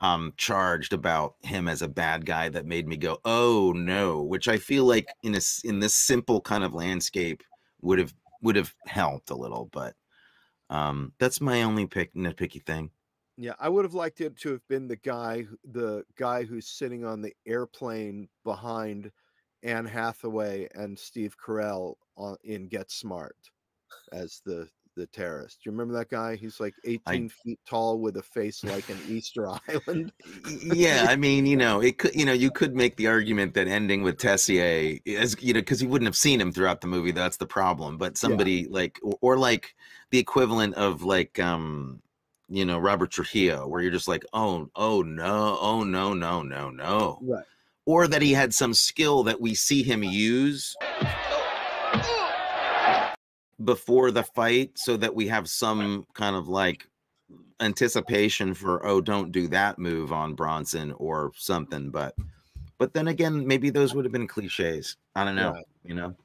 um, 0.03 0.33
charged 0.35 0.91
about 0.91 1.35
him 1.43 1.69
as 1.69 1.81
a 1.81 1.87
bad 1.87 2.25
guy 2.25 2.49
that 2.49 2.65
made 2.65 2.87
me 2.87 2.97
go, 2.97 3.19
"Oh 3.23 3.71
no," 3.73 4.21
which 4.21 4.49
I 4.49 4.57
feel 4.57 4.83
like 4.85 5.07
in 5.23 5.31
this 5.31 5.63
in 5.63 5.79
this 5.79 5.95
simple 5.95 6.41
kind 6.41 6.63
of 6.63 6.73
landscape 6.73 7.41
would 7.81 7.99
have 7.99 8.13
would 8.41 8.57
have 8.57 8.75
helped 8.85 9.29
a 9.29 9.35
little. 9.35 9.69
But 9.71 9.95
um, 10.69 11.13
that's 11.19 11.39
my 11.39 11.63
only 11.63 11.87
pick 11.87 12.13
nitpicky 12.13 12.63
thing. 12.65 12.91
Yeah, 13.37 13.55
I 13.59 13.69
would 13.69 13.85
have 13.85 13.93
liked 13.93 14.21
it 14.21 14.37
to 14.39 14.51
have 14.51 14.67
been 14.67 14.87
the 14.87 14.97
guy, 14.97 15.47
the 15.63 16.03
guy 16.17 16.43
who's 16.43 16.67
sitting 16.67 17.05
on 17.05 17.21
the 17.21 17.33
airplane 17.47 18.27
behind 18.43 19.11
Anne 19.63 19.85
Hathaway 19.85 20.67
and 20.75 20.99
Steve 20.99 21.37
Carell 21.37 21.95
on, 22.17 22.35
in 22.43 22.67
Get 22.67 22.91
Smart 22.91 23.37
as 24.11 24.41
the 24.45 24.69
the 24.95 25.07
terrorist. 25.07 25.59
Do 25.63 25.69
you 25.69 25.71
remember 25.71 25.93
that 25.95 26.09
guy? 26.09 26.35
He's 26.35 26.59
like 26.59 26.73
18 26.85 27.29
feet 27.29 27.59
tall 27.67 27.99
with 27.99 28.17
a 28.17 28.23
face 28.23 28.63
like 28.63 28.87
an 28.89 28.99
Easter 29.07 29.47
Island. 29.69 30.11
Yeah, 30.61 31.05
I 31.09 31.15
mean, 31.15 31.45
you 31.45 31.57
know, 31.57 31.81
it 31.81 31.97
could, 31.97 32.15
you 32.15 32.25
know, 32.25 32.33
you 32.33 32.51
could 32.51 32.75
make 32.75 32.95
the 32.95 33.07
argument 33.07 33.53
that 33.55 33.67
ending 33.67 34.03
with 34.03 34.17
Tessier 34.17 34.99
is, 35.05 35.35
you 35.39 35.53
know, 35.53 35.59
because 35.59 35.81
you 35.81 35.89
wouldn't 35.89 36.07
have 36.07 36.15
seen 36.17 36.39
him 36.39 36.51
throughout 36.51 36.81
the 36.81 36.87
movie. 36.87 37.11
That's 37.11 37.37
the 37.37 37.47
problem. 37.47 37.97
But 37.97 38.17
somebody 38.17 38.67
like, 38.67 38.99
or, 39.03 39.17
or 39.21 39.37
like 39.37 39.75
the 40.11 40.19
equivalent 40.19 40.75
of 40.75 41.03
like, 41.03 41.39
um, 41.39 42.01
you 42.49 42.65
know, 42.65 42.77
Robert 42.77 43.11
Trujillo, 43.11 43.67
where 43.67 43.81
you're 43.81 43.91
just 43.91 44.07
like, 44.07 44.23
oh, 44.33 44.69
oh 44.75 45.01
no, 45.01 45.57
oh 45.59 45.83
no, 45.83 46.13
no, 46.13 46.43
no, 46.43 46.69
no, 46.69 47.19
Right. 47.21 47.43
or 47.85 48.07
that 48.07 48.21
he 48.21 48.33
had 48.33 48.53
some 48.53 48.73
skill 48.73 49.23
that 49.23 49.41
we 49.41 49.55
see 49.55 49.81
him 49.81 50.03
use 50.03 50.75
before 53.63 54.11
the 54.11 54.23
fight, 54.23 54.71
so 54.75 54.97
that 54.97 55.13
we 55.13 55.27
have 55.27 55.49
some 55.49 56.05
kind 56.13 56.35
of 56.35 56.47
like 56.47 56.87
anticipation 57.59 58.53
for 58.53 58.85
oh 58.85 58.99
don't 58.99 59.31
do 59.31 59.47
that 59.47 59.79
move 59.79 60.11
on 60.11 60.33
Bronson 60.33 60.91
or 60.93 61.31
something 61.35 61.89
but 61.89 62.13
but 62.77 62.93
then 62.93 63.07
again 63.07 63.47
maybe 63.47 63.69
those 63.69 63.93
would 63.93 64.03
have 64.03 64.11
been 64.11 64.27
cliches 64.27 64.97
I 65.15 65.23
don't 65.23 65.35
know 65.35 65.53
Right. 65.53 65.65
you 65.85 65.93
know 65.93 66.15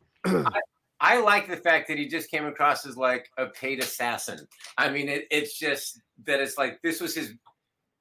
I 1.00 1.20
like 1.20 1.48
the 1.48 1.56
fact 1.56 1.88
that 1.88 1.98
he 1.98 2.08
just 2.08 2.30
came 2.30 2.46
across 2.46 2.84
as 2.84 2.96
like 2.96 3.30
a 3.38 3.46
paid 3.46 3.82
assassin. 3.82 4.46
I 4.76 4.90
mean, 4.90 5.08
it, 5.08 5.26
it's 5.30 5.56
just 5.58 6.00
that 6.24 6.40
it's 6.40 6.58
like 6.58 6.82
this 6.82 7.00
was 7.00 7.14
his. 7.14 7.34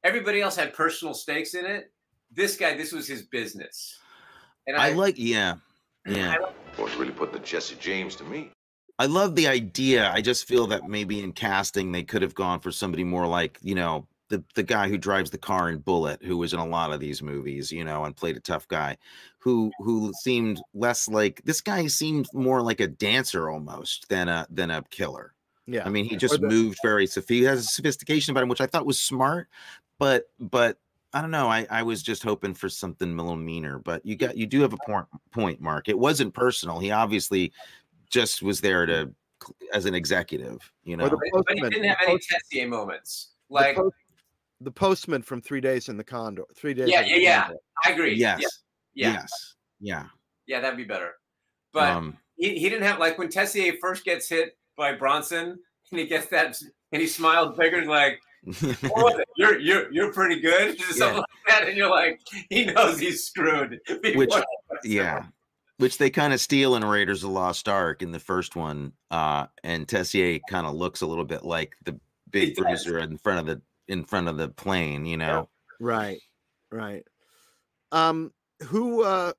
Everybody 0.04 0.42
else 0.42 0.56
had 0.56 0.74
personal 0.74 1.14
stakes 1.14 1.54
in 1.54 1.66
it. 1.66 1.92
This 2.32 2.58
guy, 2.58 2.76
this 2.76 2.92
was 2.92 3.08
his 3.08 3.24
business. 3.24 4.00
And 4.66 4.76
I 4.76 4.90
I, 4.90 4.94
like 4.94 5.16
yeah 5.18 5.56
yeah 6.08 6.38
Boy, 6.76 6.90
really 6.98 7.12
put 7.12 7.32
the 7.32 7.40
Jesse 7.40 7.76
James 7.80 8.16
to 8.16 8.24
me. 8.24 8.52
I 9.00 9.06
love 9.06 9.36
the 9.36 9.48
idea 9.48 10.12
I 10.12 10.22
just 10.22 10.48
feel 10.48 10.68
that 10.68 10.88
maybe 10.88 11.22
in 11.24 11.32
casting 11.34 11.92
they 11.92 12.04
could 12.04 12.22
have 12.22 12.36
gone 12.36 12.60
for 12.60 12.72
somebody 12.72 13.04
more 13.04 13.28
like 13.28 13.60
you 13.62 13.76
know 13.76 14.08
the 14.30 14.44
the 14.56 14.64
guy 14.64 14.90
who 14.90 14.98
drives 14.98 15.30
the 15.32 15.38
car 15.38 15.70
in 15.70 15.80
Bullitt 15.80 16.24
who 16.24 16.38
was 16.38 16.54
in 16.54 16.60
a 16.60 16.66
lot 16.66 16.92
of 16.92 17.00
these 17.00 17.22
movies 17.22 17.72
you 17.72 17.84
know 17.86 18.06
and 18.06 18.16
played 18.16 18.36
a 18.38 18.42
tough 18.42 18.68
guy 18.68 18.98
who 19.40 19.72
who 19.80 20.12
seemed 20.22 20.62
less 20.74 21.08
like 21.08 21.42
this 21.46 21.62
guy 21.62 21.88
seemed 21.88 22.28
more 22.34 22.62
like 22.62 22.80
a 22.80 22.88
dancer 22.88 23.50
almost 23.50 24.10
than 24.10 24.28
a 24.30 24.48
than 24.50 24.72
a 24.72 24.82
killer 24.90 25.34
Yeah. 25.68 25.86
I 25.86 25.90
mean, 25.90 26.06
he 26.06 26.16
just 26.16 26.42
the- 26.42 26.48
moved 26.48 26.80
very 26.84 27.08
he 27.28 27.44
has 27.44 27.60
a 27.60 27.64
sophistication 27.64 28.32
about 28.32 28.44
him, 28.44 28.50
which 28.50 28.62
I 28.62 28.68
thought 28.68 28.86
was 28.86 29.00
smart, 29.00 29.50
but 30.00 30.30
but 30.40 30.80
I 31.14 31.22
don't 31.22 31.32
know. 31.32 31.48
I, 31.48 31.66
I 31.70 31.84
was 31.84 32.04
just 32.04 32.22
hoping 32.22 32.54
for 32.54 32.68
something 32.70 33.14
a 33.14 33.16
little 33.16 33.38
meaner, 33.38 33.80
but 33.80 34.06
you 34.06 34.16
got 34.16 34.38
you 34.38 34.46
do 34.46 34.62
have 34.62 34.74
a 34.74 34.78
point 34.86 35.08
point, 35.32 35.62
Mark. 35.62 35.88
It 35.88 35.98
wasn't 35.98 36.34
personal. 36.34 36.80
He 36.80 36.92
obviously 36.92 37.54
just 38.10 38.42
was 38.42 38.62
there 38.62 38.86
to 38.86 39.12
as 39.74 39.86
an 39.86 39.94
executive, 39.96 40.72
you 40.84 40.98
know. 40.98 41.06
The 41.10 41.18
but, 41.34 41.44
but 41.48 41.56
he 41.56 41.62
didn't 41.62 41.84
have 41.86 41.98
any 42.04 42.14
post- 42.14 42.30
Tessier 42.52 42.68
moments. 42.68 43.34
the 43.50 43.54
Like, 43.56 43.76
post- 43.76 43.96
the 44.62 44.72
postman 44.72 45.22
from 45.22 45.42
Three 45.42 45.62
Days 45.62 45.90
in 45.90 45.98
the 45.98 46.04
Condor. 46.04 46.44
Three 46.56 46.74
days. 46.74 46.90
Yeah, 46.90 47.02
yeah, 47.02 47.16
yeah. 47.18 47.50
I 47.86 47.92
agree. 47.92 48.16
yes. 48.16 48.40
Yeah, 48.42 48.48
yeah, 48.96 49.14
Yes. 49.14 49.56
Yeah. 49.80 50.04
yeah, 50.48 50.60
that'd 50.62 50.78
be 50.78 50.84
better. 50.84 51.12
But 51.74 51.90
um 51.90 52.18
he, 52.38 52.58
he 52.58 52.70
didn't 52.70 52.86
have 52.88 53.00
like 53.00 53.18
when 53.20 53.30
Tessier 53.30 53.74
first 53.80 54.04
gets 54.04 54.28
hit 54.28 54.58
by 54.76 54.94
Bronson 54.94 55.60
and 55.92 56.00
he 56.00 56.08
gets 56.08 56.26
that 56.28 56.58
and 56.92 57.02
he 57.02 57.08
smiles 57.08 57.56
bigger 57.58 57.86
like 57.86 58.20
"Oh, 58.96 59.22
you're 59.36 59.60
you're 59.60 59.92
you're 59.92 60.14
pretty 60.14 60.40
good 60.40 60.80
or 60.90 60.94
something 60.94 61.18
like 61.18 61.26
that 61.48 61.68
and 61.68 61.78
you're 61.78 61.90
like 61.90 62.20
he 62.50 62.66
knows 62.66 62.98
he's 63.00 63.26
screwed 63.26 63.80
before 64.02 64.18
Which- 64.18 64.34
yeah. 64.84 65.26
Which 65.78 65.98
they 66.00 66.10
kind 66.10 66.34
of 66.34 66.42
steal 66.42 66.76
in 66.76 66.84
Raiders 66.84 67.24
of 67.24 67.30
the 67.30 67.34
Lost 67.36 67.70
Ark 67.70 68.02
in 68.02 68.12
the 68.12 68.20
first 68.20 68.56
one. 68.56 68.94
Uh 69.12 69.46
and 69.64 69.88
Tessier 69.88 70.40
kind 70.50 70.66
of 70.66 70.74
looks 70.76 71.02
a 71.02 71.06
little 71.08 71.26
bit 71.26 71.44
like 71.46 71.76
the 71.84 72.00
big 72.32 72.50
He 72.50 72.54
bruiser 72.56 73.00
in 73.00 73.18
front 73.18 73.40
of 73.40 73.46
the 73.46 73.62
in 73.88 74.04
front 74.04 74.28
of 74.28 74.38
the 74.38 74.50
plane, 74.50 75.06
you 75.06 75.18
know. 75.18 75.50
Right. 75.80 76.20
Right. 76.72 77.06
Um. 77.92 78.34
Who? 78.64 79.04
uh 79.04 79.34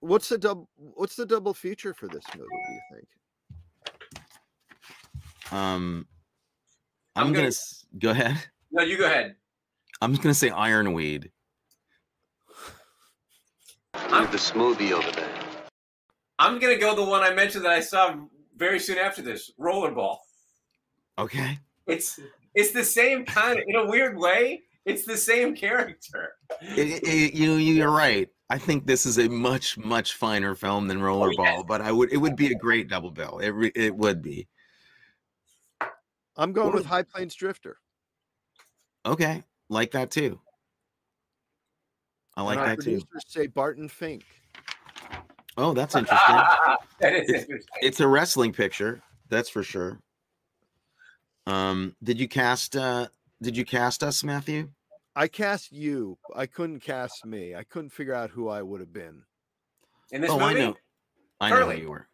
What's 0.00 0.28
the 0.28 0.38
double? 0.38 0.68
What's 0.76 1.16
the 1.16 1.26
double 1.26 1.52
feature 1.52 1.92
for 1.92 2.06
this 2.06 2.22
movie? 2.36 2.48
Do 2.66 2.72
you 2.72 2.80
think? 2.94 3.08
Um, 5.50 6.06
I'm 7.16 7.26
I'm, 7.28 7.32
gonna, 7.32 7.46
gonna- 7.46 7.98
go 7.98 8.10
ahead. 8.10 8.36
no 8.70 8.82
you 8.84 8.96
go 8.98 9.06
ahead 9.06 9.34
I'm 10.00 10.12
just 10.12 10.22
gonna 10.22 10.34
say 10.34 10.50
ironweed. 10.50 11.32
I'm 14.10 14.30
the 14.30 14.38
smoothie 14.38 14.92
over 14.92 15.10
there. 15.12 15.28
I'm 16.38 16.58
gonna 16.58 16.78
go 16.78 16.94
the 16.94 17.04
one 17.04 17.22
I 17.22 17.34
mentioned 17.34 17.64
that 17.64 17.72
I 17.72 17.80
saw 17.80 18.14
very 18.56 18.78
soon 18.78 18.98
after 18.98 19.22
this, 19.22 19.52
Rollerball. 19.58 20.18
Okay. 21.18 21.58
It's 21.86 22.18
it's 22.54 22.72
the 22.72 22.84
same 22.84 23.24
kind 23.24 23.58
of 23.58 23.64
in 23.66 23.76
a 23.76 23.86
weird 23.86 24.16
way. 24.16 24.62
It's 24.84 25.04
the 25.04 25.16
same 25.16 25.54
character. 25.54 26.34
It- 26.60 27.02
it- 27.02 27.34
you 27.34 27.54
you're 27.54 27.90
right. 27.90 28.28
I 28.50 28.56
think 28.56 28.86
this 28.86 29.04
is 29.04 29.18
a 29.18 29.28
much 29.28 29.76
much 29.76 30.14
finer 30.14 30.54
film 30.54 30.88
than 30.88 31.02
oh, 31.02 31.04
Rollerball, 31.04 31.66
but 31.66 31.80
I 31.82 31.92
would 31.92 32.12
it 32.12 32.16
would 32.16 32.36
be 32.36 32.52
a 32.52 32.54
great 32.54 32.88
double 32.88 33.10
bill. 33.10 33.38
It 33.38 33.50
re, 33.50 33.72
it 33.74 33.94
would 33.94 34.22
be. 34.22 34.48
I'm 36.36 36.52
going 36.52 36.72
with 36.72 36.86
High 36.86 37.02
Plains 37.02 37.34
Drifter. 37.34 37.78
Okay, 39.04 39.42
like 39.68 39.90
that 39.90 40.10
too. 40.10 40.40
I 42.38 42.42
like 42.42 42.56
and 42.58 42.60
our 42.60 42.76
that 42.76 42.82
too. 42.84 42.90
producers 43.00 43.24
say 43.26 43.46
Barton 43.48 43.88
Fink. 43.88 44.24
Oh, 45.56 45.74
that's 45.74 45.96
interesting. 45.96 46.36
that 47.00 47.12
is 47.14 47.28
It's, 47.28 47.30
interesting. 47.42 47.68
it's 47.82 47.98
a 48.00 48.06
wrestling 48.06 48.52
picture, 48.52 49.02
that's 49.28 49.48
for 49.48 49.64
sure. 49.64 49.98
Um, 51.48 51.96
did 52.02 52.20
you 52.20 52.28
cast 52.28 52.76
uh 52.76 53.08
did 53.42 53.56
you 53.56 53.64
cast 53.64 54.04
us, 54.04 54.22
Matthew? 54.22 54.68
I 55.16 55.26
cast 55.26 55.72
you. 55.72 56.16
I 56.36 56.46
couldn't 56.46 56.78
cast 56.80 57.26
me. 57.26 57.56
I 57.56 57.64
couldn't 57.64 57.90
figure 57.90 58.14
out 58.14 58.30
who 58.30 58.48
I 58.48 58.62
would 58.62 58.78
have 58.80 58.92
been. 58.92 59.22
In 60.12 60.20
this 60.20 60.30
oh, 60.30 60.38
I 60.38 60.52
movie, 60.52 60.64
know. 60.66 60.76
I 61.40 61.50
know 61.50 61.56
who 61.56 61.62
Curly. 61.62 61.80
you 61.80 61.90
were. 61.90 62.08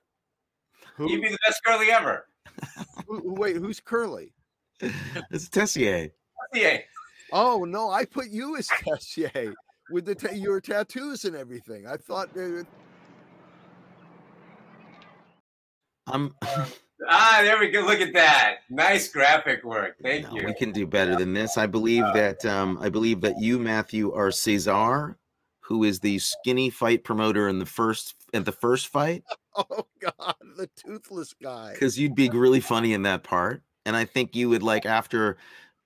Who? 0.96 1.10
you'd 1.10 1.20
be 1.20 1.28
the 1.28 1.38
best 1.46 1.60
Curly 1.66 1.90
ever. 1.90 2.26
who- 3.06 3.20
who- 3.20 3.34
wait, 3.34 3.56
who's 3.56 3.78
Curly? 3.80 4.32
It's 5.30 5.50
Tessier. 5.50 6.10
Yeah. 6.54 6.78
Oh 7.30 7.64
no, 7.64 7.90
I 7.90 8.06
put 8.06 8.28
you 8.30 8.56
as 8.56 8.68
Tessier 8.68 9.52
with 9.90 10.04
the 10.06 10.14
ta- 10.14 10.32
your 10.34 10.60
tattoos 10.60 11.24
and 11.24 11.36
everything. 11.36 11.86
I 11.86 11.96
thought 11.96 12.28
uh, 12.38 12.62
I'm 16.06 16.34
Ah, 17.08 17.40
there 17.42 17.58
we 17.58 17.68
go. 17.70 17.80
Look 17.80 18.00
at 18.00 18.12
that. 18.14 18.58
Nice 18.70 19.08
graphic 19.08 19.64
work. 19.64 19.96
Thank 20.02 20.24
No, 20.30 20.36
you. 20.36 20.46
we 20.46 20.54
can 20.54 20.70
do 20.72 20.86
better 20.86 21.16
than 21.16 21.34
this. 21.34 21.58
I 21.58 21.66
believe 21.66 22.04
that 22.14 22.44
um, 22.46 22.78
I 22.80 22.88
believe 22.88 23.20
that 23.22 23.34
you, 23.40 23.58
Matthew, 23.58 24.12
are 24.12 24.30
Cesar, 24.30 25.18
who 25.60 25.84
is 25.84 26.00
the 26.00 26.18
skinny 26.18 26.70
fight 26.70 27.04
promoter 27.04 27.48
in 27.48 27.58
the 27.58 27.66
first 27.66 28.14
at 28.32 28.44
the 28.44 28.52
first 28.52 28.88
fight, 28.88 29.22
oh 29.56 29.86
god, 30.00 30.34
the 30.56 30.68
toothless 30.76 31.34
guy. 31.42 31.72
because 31.72 31.98
you'd 31.98 32.14
be 32.14 32.28
really 32.30 32.60
funny 32.60 32.92
in 32.92 33.02
that 33.02 33.22
part. 33.22 33.62
And 33.86 33.94
I 33.96 34.04
think 34.06 34.34
you 34.34 34.48
would 34.48 34.62
like 34.62 34.86
after, 34.86 35.36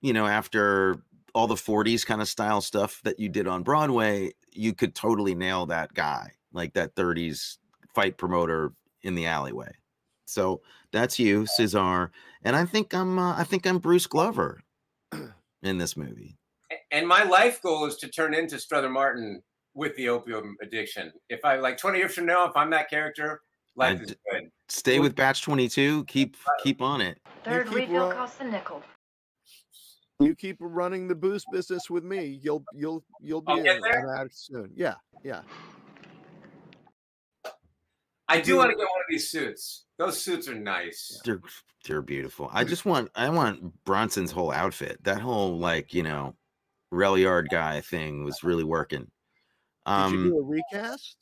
you 0.03 0.13
know, 0.13 0.27
after 0.27 1.03
all 1.35 1.47
the 1.47 1.55
40s 1.55 2.05
kind 2.05 2.21
of 2.21 2.29
style 2.29 2.61
stuff 2.61 3.01
that 3.05 3.19
you 3.19 3.29
did 3.29 3.47
on 3.47 3.63
Broadway, 3.63 4.33
you 4.53 4.75
could 4.75 4.95
totally 4.95 5.35
nail 5.35 5.67
that 5.67 5.95
guy, 5.95 6.31
like 6.53 6.75
that 6.75 6.95
30s 6.95 7.59
fight 7.95 8.17
promoter 8.19 8.73
in 9.03 9.15
the 9.15 9.27
alleyway. 9.27 9.73
So 10.27 10.61
that's 10.93 11.19
you, 11.19 11.47
Cesar, 11.47 12.11
and 12.43 12.55
I 12.55 12.65
think 12.65 12.95
I'm 12.95 13.19
uh, 13.19 13.37
I 13.37 13.45
think 13.45 13.67
I'm 13.67 13.79
Bruce 13.79 14.07
Glover 14.07 14.61
in 15.63 15.79
this 15.79 15.97
movie. 15.97 16.37
and 16.91 17.09
my 17.09 17.25
life 17.25 17.63
goal 17.63 17.87
is 17.87 17.97
to 17.97 18.09
turn 18.09 18.35
into 18.35 18.59
Strother 18.59 18.91
Martin 18.91 19.43
with 19.75 19.97
the 19.97 20.09
opium 20.09 20.57
addiction. 20.61 21.13
If 21.31 21.45
I 21.45 21.57
like 21.57 21.79
20 21.79 21.99
years 21.99 22.15
from 22.15 22.27
now, 22.27 22.45
if 22.45 22.57
I'm 22.57 22.69
that 22.71 22.91
character, 22.91 23.41
life 23.77 24.01
I 24.01 24.03
is 24.03 24.15
good. 24.31 24.51
Stay 24.69 24.99
with 24.99 25.15
batch 25.15 25.43
22. 25.43 26.05
Keep 26.05 26.37
keep 26.63 26.83
on 26.83 27.01
it. 27.01 27.19
Third 27.45 27.69
keep 27.69 27.77
refill 27.77 28.13
costs 28.13 28.41
a 28.41 28.45
nickel. 28.45 28.83
You 30.21 30.35
keep 30.35 30.57
running 30.61 31.07
the 31.07 31.15
booze 31.15 31.45
business 31.53 31.89
with 31.89 32.03
me. 32.03 32.41
You'll 32.43 32.65
you'll 32.75 33.05
you'll 33.21 33.41
be 33.41 33.63
there. 33.63 33.77
an 33.79 34.19
addict 34.19 34.37
soon. 34.37 34.73
Yeah, 34.75 34.95
yeah. 35.25 35.43
I 38.27 38.41
do 38.41 38.57
want 38.57 38.71
to 38.71 38.77
get 38.77 38.81
one 38.81 39.01
of 39.01 39.07
these 39.09 39.31
suits. 39.31 39.85
Those 39.97 40.21
suits 40.21 40.49
are 40.49 40.55
nice. 40.57 41.21
They're 41.25 41.41
they're 41.87 42.03
beautiful. 42.03 42.51
I 42.53 42.65
just 42.65 42.85
want 42.85 43.11
I 43.15 43.29
want 43.31 43.73
Bronson's 43.85 44.33
whole 44.33 44.51
outfit. 44.51 45.03
That 45.05 45.21
whole 45.21 45.57
like 45.57 45.95
you 45.95 46.03
know, 46.03 46.35
Reliard 46.93 47.49
guy 47.49 47.81
thing 47.81 48.25
was 48.25 48.43
really 48.43 48.65
working. 48.65 49.01
Did 49.87 49.93
you 49.93 49.95
Um, 49.95 50.25
do 50.31 50.39
a 50.39 50.43
recast? 50.43 51.17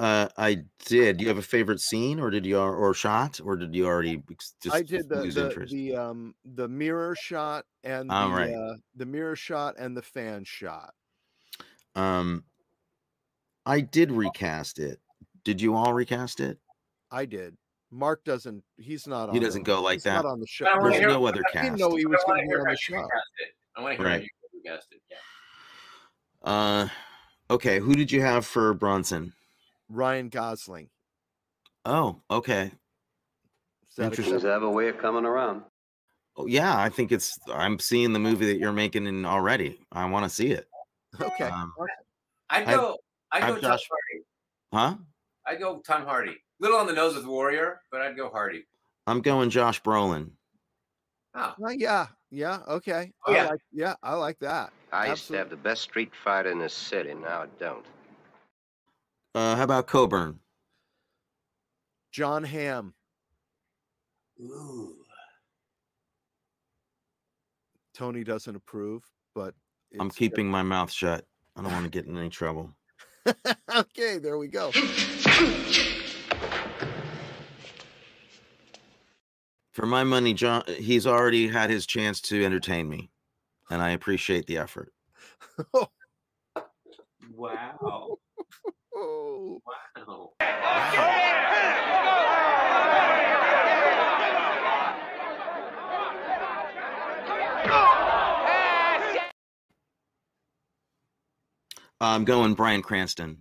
Uh, 0.00 0.28
I 0.38 0.62
did. 0.86 1.20
You 1.20 1.28
have 1.28 1.36
a 1.38 1.42
favorite 1.42 1.80
scene, 1.80 2.18
or 2.20 2.30
did 2.30 2.46
you 2.46 2.58
or 2.58 2.94
shot, 2.94 3.38
or 3.44 3.54
did 3.56 3.74
you 3.74 3.86
already 3.86 4.22
ex- 4.30 4.54
just 4.62 4.74
I 4.74 4.82
did 4.82 5.08
the 5.08 5.22
lose 5.22 5.34
the, 5.34 5.46
interest? 5.48 5.72
the 5.72 5.94
um 5.94 6.34
the 6.54 6.66
mirror 6.66 7.14
shot 7.14 7.66
and 7.84 8.08
the 8.08 8.14
right. 8.14 8.52
uh, 8.54 8.76
the 8.96 9.04
mirror 9.06 9.36
shot 9.36 9.74
and 9.78 9.94
the 9.96 10.02
fan 10.02 10.44
shot. 10.44 10.94
Um, 11.94 12.44
I 13.66 13.80
did 13.80 14.10
recast 14.10 14.78
it. 14.78 15.00
Did 15.44 15.60
you 15.60 15.74
all 15.74 15.92
recast 15.92 16.40
it? 16.40 16.58
I 17.10 17.26
did. 17.26 17.56
Mark 17.90 18.24
doesn't. 18.24 18.62
He's 18.78 19.06
not. 19.06 19.28
on 19.28 19.34
He 19.34 19.40
doesn't 19.40 19.64
go 19.64 19.82
like 19.82 19.96
he's 19.96 20.04
that. 20.04 20.22
Not 20.22 20.26
on 20.26 20.40
the 20.40 20.46
show. 20.46 20.64
I 20.66 20.78
There's 20.82 20.96
hear- 20.96 21.08
no 21.08 21.26
other 21.26 21.42
I 21.54 21.62
didn't 21.62 21.78
know 21.78 21.94
he 21.96 22.06
was 22.06 22.22
going 22.26 22.40
to 22.40 22.46
to 22.46 22.48
be 22.48 22.60
on 22.60 22.66
the 22.68 22.76
show. 22.76 23.00
it. 23.00 23.08
I 23.76 23.82
want 23.82 23.96
to 23.98 24.02
hear 24.02 24.12
Right. 24.12 24.22
you 24.22 24.60
recast 24.64 24.86
it. 24.92 25.02
Yeah. 25.10 25.16
Uh, 26.50 26.88
okay. 27.50 27.80
Who 27.80 27.94
did 27.94 28.10
you 28.10 28.22
have 28.22 28.46
for 28.46 28.72
Bronson? 28.74 29.32
Ryan 29.90 30.28
Gosling. 30.28 30.88
Oh, 31.84 32.20
okay. 32.30 32.72
Is 33.90 33.96
that 33.96 34.04
Interesting. 34.06 34.34
Does 34.34 34.42
have 34.44 34.62
a 34.62 34.70
way 34.70 34.88
of 34.88 34.98
coming 34.98 35.24
around. 35.24 35.62
Oh, 36.36 36.46
yeah, 36.46 36.78
I 36.78 36.88
think 36.88 37.10
it's. 37.12 37.38
I'm 37.52 37.78
seeing 37.78 38.12
the 38.12 38.18
movie 38.18 38.46
that 38.46 38.58
you're 38.58 38.72
making 38.72 39.06
in 39.06 39.24
already. 39.26 39.80
I 39.90 40.08
want 40.08 40.24
to 40.24 40.30
see 40.30 40.48
it. 40.52 40.66
Okay. 41.20 41.44
Um, 41.44 41.72
I'd 42.50 42.62
I've- 42.68 42.76
go. 42.76 42.96
I'd 43.32 43.42
I've 43.42 43.48
go 43.56 43.60
Tom 43.60 43.70
Josh- 43.72 43.88
Hardy. 43.90 44.24
huh? 44.72 44.96
I'd 45.46 45.58
go 45.60 45.80
Tom 45.86 46.04
Hardy. 46.04 46.36
Little 46.60 46.78
on 46.78 46.86
the 46.86 46.92
nose 46.92 47.16
with 47.16 47.26
Warrior, 47.26 47.80
but 47.90 48.00
I'd 48.00 48.16
go 48.16 48.28
Hardy. 48.30 48.64
I'm 49.06 49.20
going 49.20 49.50
Josh 49.50 49.82
Brolin. 49.82 50.30
Oh, 51.34 51.54
Uh, 51.64 51.70
yeah. 51.70 52.06
Yeah. 52.30 52.60
Okay. 52.68 53.12
Oh, 53.26 53.32
I 53.32 53.36
yeah. 53.36 53.46
like. 53.48 53.60
Yeah. 53.72 53.94
I 54.02 54.14
like 54.14 54.38
that. 54.40 54.72
I 54.92 55.08
used 55.10 55.26
to 55.28 55.36
have 55.36 55.50
the 55.50 55.56
best 55.56 55.82
street 55.82 56.12
fighter 56.24 56.50
in 56.50 56.58
the 56.60 56.68
city. 56.68 57.12
Now 57.14 57.42
I 57.42 57.46
don't. 57.58 57.84
Uh, 59.34 59.56
how 59.56 59.62
about 59.62 59.86
Coburn? 59.86 60.40
Jon 62.12 62.42
Hamm. 62.42 62.94
Ooh. 64.40 64.96
Tony 67.94 68.24
doesn't 68.24 68.56
approve, 68.56 69.04
but 69.34 69.54
I'm 70.00 70.06
it's- 70.06 70.16
keeping 70.16 70.48
my 70.50 70.62
mouth 70.62 70.90
shut. 70.90 71.24
I 71.56 71.62
don't 71.62 71.72
want 71.72 71.84
to 71.84 71.90
get 71.90 72.06
in 72.06 72.16
any 72.16 72.30
trouble. 72.30 72.74
okay. 73.76 74.18
There 74.18 74.38
we 74.38 74.48
go. 74.48 74.70
For 79.72 79.86
my 79.86 80.04
money, 80.04 80.32
John, 80.34 80.62
he's 80.66 81.06
already 81.06 81.48
had 81.48 81.70
his 81.70 81.86
chance 81.86 82.20
to 82.22 82.44
entertain 82.44 82.88
me, 82.88 83.10
and 83.70 83.80
I 83.82 83.90
appreciate 83.90 84.46
the 84.46 84.58
effort. 84.58 84.92
Wow. 87.32 88.18
I'm 102.10 102.24
going 102.24 102.54
Bryan 102.54 102.82
Cranston. 102.82 103.38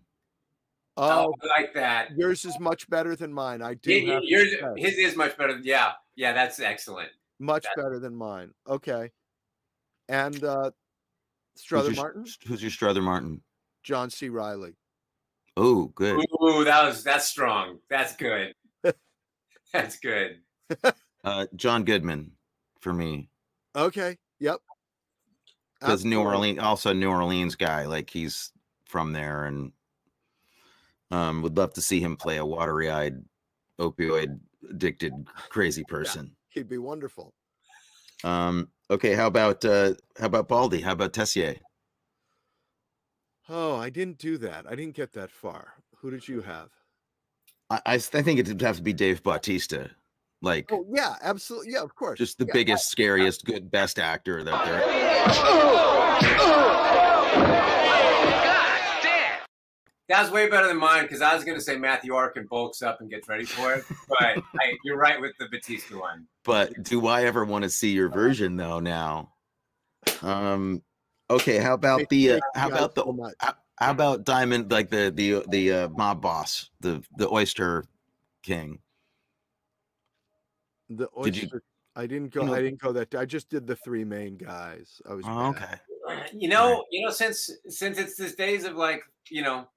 Oh, 0.98 1.28
Oh, 1.28 1.34
I 1.56 1.62
like 1.62 1.74
that. 1.76 2.12
yours 2.18 2.44
is 2.46 2.60
much 2.60 2.90
better 2.90 3.16
than 3.16 3.32
mine. 3.34 3.62
I 3.62 3.74
do. 3.76 3.92
Y- 3.92 4.04
y- 4.08 4.14
have 4.16 4.24
Yours, 4.24 4.54
his 4.78 4.98
is 4.98 5.16
much 5.16 5.38
better. 5.38 5.58
Yeah, 5.64 5.94
yeah, 6.16 6.34
that's 6.34 6.60
excellent. 6.60 7.10
much 7.40 7.64
that- 7.64 7.76
better 7.82 8.00
than 8.00 8.16
mine. 8.16 8.54
Okay. 8.68 9.12
And 10.10 10.44
uh 10.44 10.72
Who's 11.56 11.64
Strother 11.64 11.90
your, 11.92 11.96
Martin, 12.04 12.26
Who's 12.48 12.62
your 12.62 12.72
Strother 12.72 13.02
Martin? 13.02 13.42
John 13.84 14.10
C. 14.10 14.30
Reilly. 14.30 14.76
Oh, 15.58 15.86
good. 15.96 16.20
Ooh, 16.42 16.64
that 16.64 16.84
was 16.86 17.04
that's 17.04 17.26
strong. 17.28 17.80
That's 17.90 18.16
good. 18.16 18.54
that's 19.74 19.98
good. 20.00 20.40
Uh, 21.26 21.46
John 21.58 21.84
Goodman 21.84 22.32
for 22.80 22.94
me 22.94 23.28
Okay. 23.76 24.18
Yep. 24.40 24.60
because 25.82 26.06
New 26.06 26.22
Orleans, 26.22 26.60
also 26.60 26.94
New 26.94 27.10
Orleans 27.10 27.56
guy, 27.56 27.86
like 27.88 28.10
he's 28.10 28.54
from 28.90 29.14
there, 29.14 29.46
and 29.46 29.72
um, 31.12 31.42
would 31.44 31.56
love 31.56 31.74
to 31.74 31.82
see 31.82 32.02
him 32.02 32.18
play 32.18 32.38
a 32.38 32.46
watery-eyed, 32.46 33.24
opioid 33.80 34.40
addicted, 34.70 35.14
crazy 35.50 35.84
person. 35.84 36.36
He'd 36.50 36.68
be 36.68 36.80
wonderful. 36.80 37.34
Um, 38.24 38.70
okay, 38.90 39.14
how 39.14 39.28
about 39.28 39.64
uh, 39.64 39.94
how 40.20 40.26
about 40.26 40.48
Baldy? 40.50 40.82
How 40.82 40.92
about 40.94 41.14
Tessier? 41.14 41.56
Oh, 43.48 43.78
I 43.78 43.90
didn't 43.90 44.18
do 44.18 44.38
that. 44.40 44.66
I 44.68 44.76
didn't 44.76 44.96
get 44.96 45.14
that 45.14 45.32
far. 45.32 45.76
Who 45.98 46.12
did 46.12 46.28
you 46.28 46.42
have? 46.42 46.70
I, 47.70 47.82
I 47.86 47.98
think 48.00 48.40
it'd 48.40 48.62
have 48.62 48.78
to 48.78 48.84
be 48.84 48.94
Dave 48.94 49.22
Bautista. 49.24 49.92
Like 50.42 50.72
Oh 50.72 50.86
yeah, 50.92 51.16
absolutely. 51.22 51.74
Yeah, 51.74 51.84
of 51.84 51.94
course. 51.96 52.18
just 52.18 52.38
the 52.38 52.46
Yeah, 52.46 52.54
biggest, 52.54 52.90
scariest, 52.90 53.46
good, 53.46 53.70
best 53.70 54.00
actor 54.00 54.44
that 54.44 54.66
there. 54.66 55.90
That 60.10 60.24
was 60.24 60.32
way 60.32 60.50
better 60.50 60.68
than 60.68 60.78
mine 60.78 61.04
because 61.04 61.22
I 61.22 61.36
was 61.36 61.44
going 61.44 61.56
to 61.58 61.64
say 61.64 61.78
Matthew 61.78 62.16
Arkin 62.16 62.48
bulks 62.50 62.82
up 62.82 63.00
and 63.00 63.12
gets 63.12 63.30
ready 63.30 63.46
for 63.46 63.76
it. 63.76 63.86
But 64.10 64.20
I, 64.60 64.76
you're 64.84 64.98
right 64.98 65.22
with 65.22 65.34
the 65.40 65.48
Bautista 65.52 65.98
one. 65.98 66.26
But 66.44 66.84
do 66.84 67.06
I 67.06 67.26
ever 67.26 67.46
want 67.46 67.64
to 67.64 67.70
see 67.70 67.92
your 67.92 68.10
version 68.10 68.58
though? 68.58 68.80
Now, 68.80 69.34
um, 70.24 70.82
okay. 71.30 71.60
How 71.60 71.76
about 71.76 72.10
the? 72.10 72.34
Uh, 72.34 72.40
how 72.56 72.70
about 72.70 72.96
the? 72.96 73.34
How, 73.40 73.54
how 73.78 73.92
about 73.92 74.24
Diamond? 74.26 74.72
Like 74.72 74.90
the 74.90 75.12
the 75.14 75.46
the 75.48 75.72
uh, 75.72 75.90
mob 75.90 76.24
boss, 76.24 76.72
the 76.80 77.04
the 77.18 77.30
Oyster 77.32 77.86
King. 78.42 78.80
The 80.90 81.08
Did 81.24 81.38
you- 81.38 81.44
oyster. 81.44 81.64
I 81.96 82.08
didn't 82.08 82.34
go. 82.34 82.42
you 82.42 82.48
know- 82.48 82.54
I 82.54 82.62
didn't 82.62 82.80
go 82.80 82.92
that. 82.94 83.14
I 83.14 83.26
just 83.26 83.50
did 83.50 83.68
the 83.68 83.76
three 83.76 84.06
main 84.06 84.38
guys. 84.38 85.02
I 85.08 85.14
was 85.14 85.26
Oh, 85.28 85.48
okay. 85.50 85.76
You 86.34 86.50
know, 86.50 86.86
you 86.90 87.06
know, 87.06 87.12
since 87.12 87.52
since 87.68 88.00
it's 88.00 88.16
this 88.16 88.34
days 88.34 88.64
of 88.64 88.76
like, 88.76 89.04
you 89.30 89.44
know, 89.44 89.68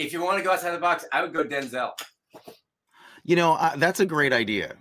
if 0.00 0.12
you 0.12 0.22
want 0.22 0.38
to 0.38 0.44
go 0.44 0.52
outside 0.52 0.72
the 0.72 0.78
box, 0.78 1.04
I 1.12 1.22
would 1.22 1.32
go 1.32 1.44
Denzel. 1.44 1.92
You 3.24 3.36
know, 3.36 3.52
uh, 3.54 3.76
that's 3.76 4.00
a 4.00 4.06
great 4.06 4.32
idea. 4.32 4.74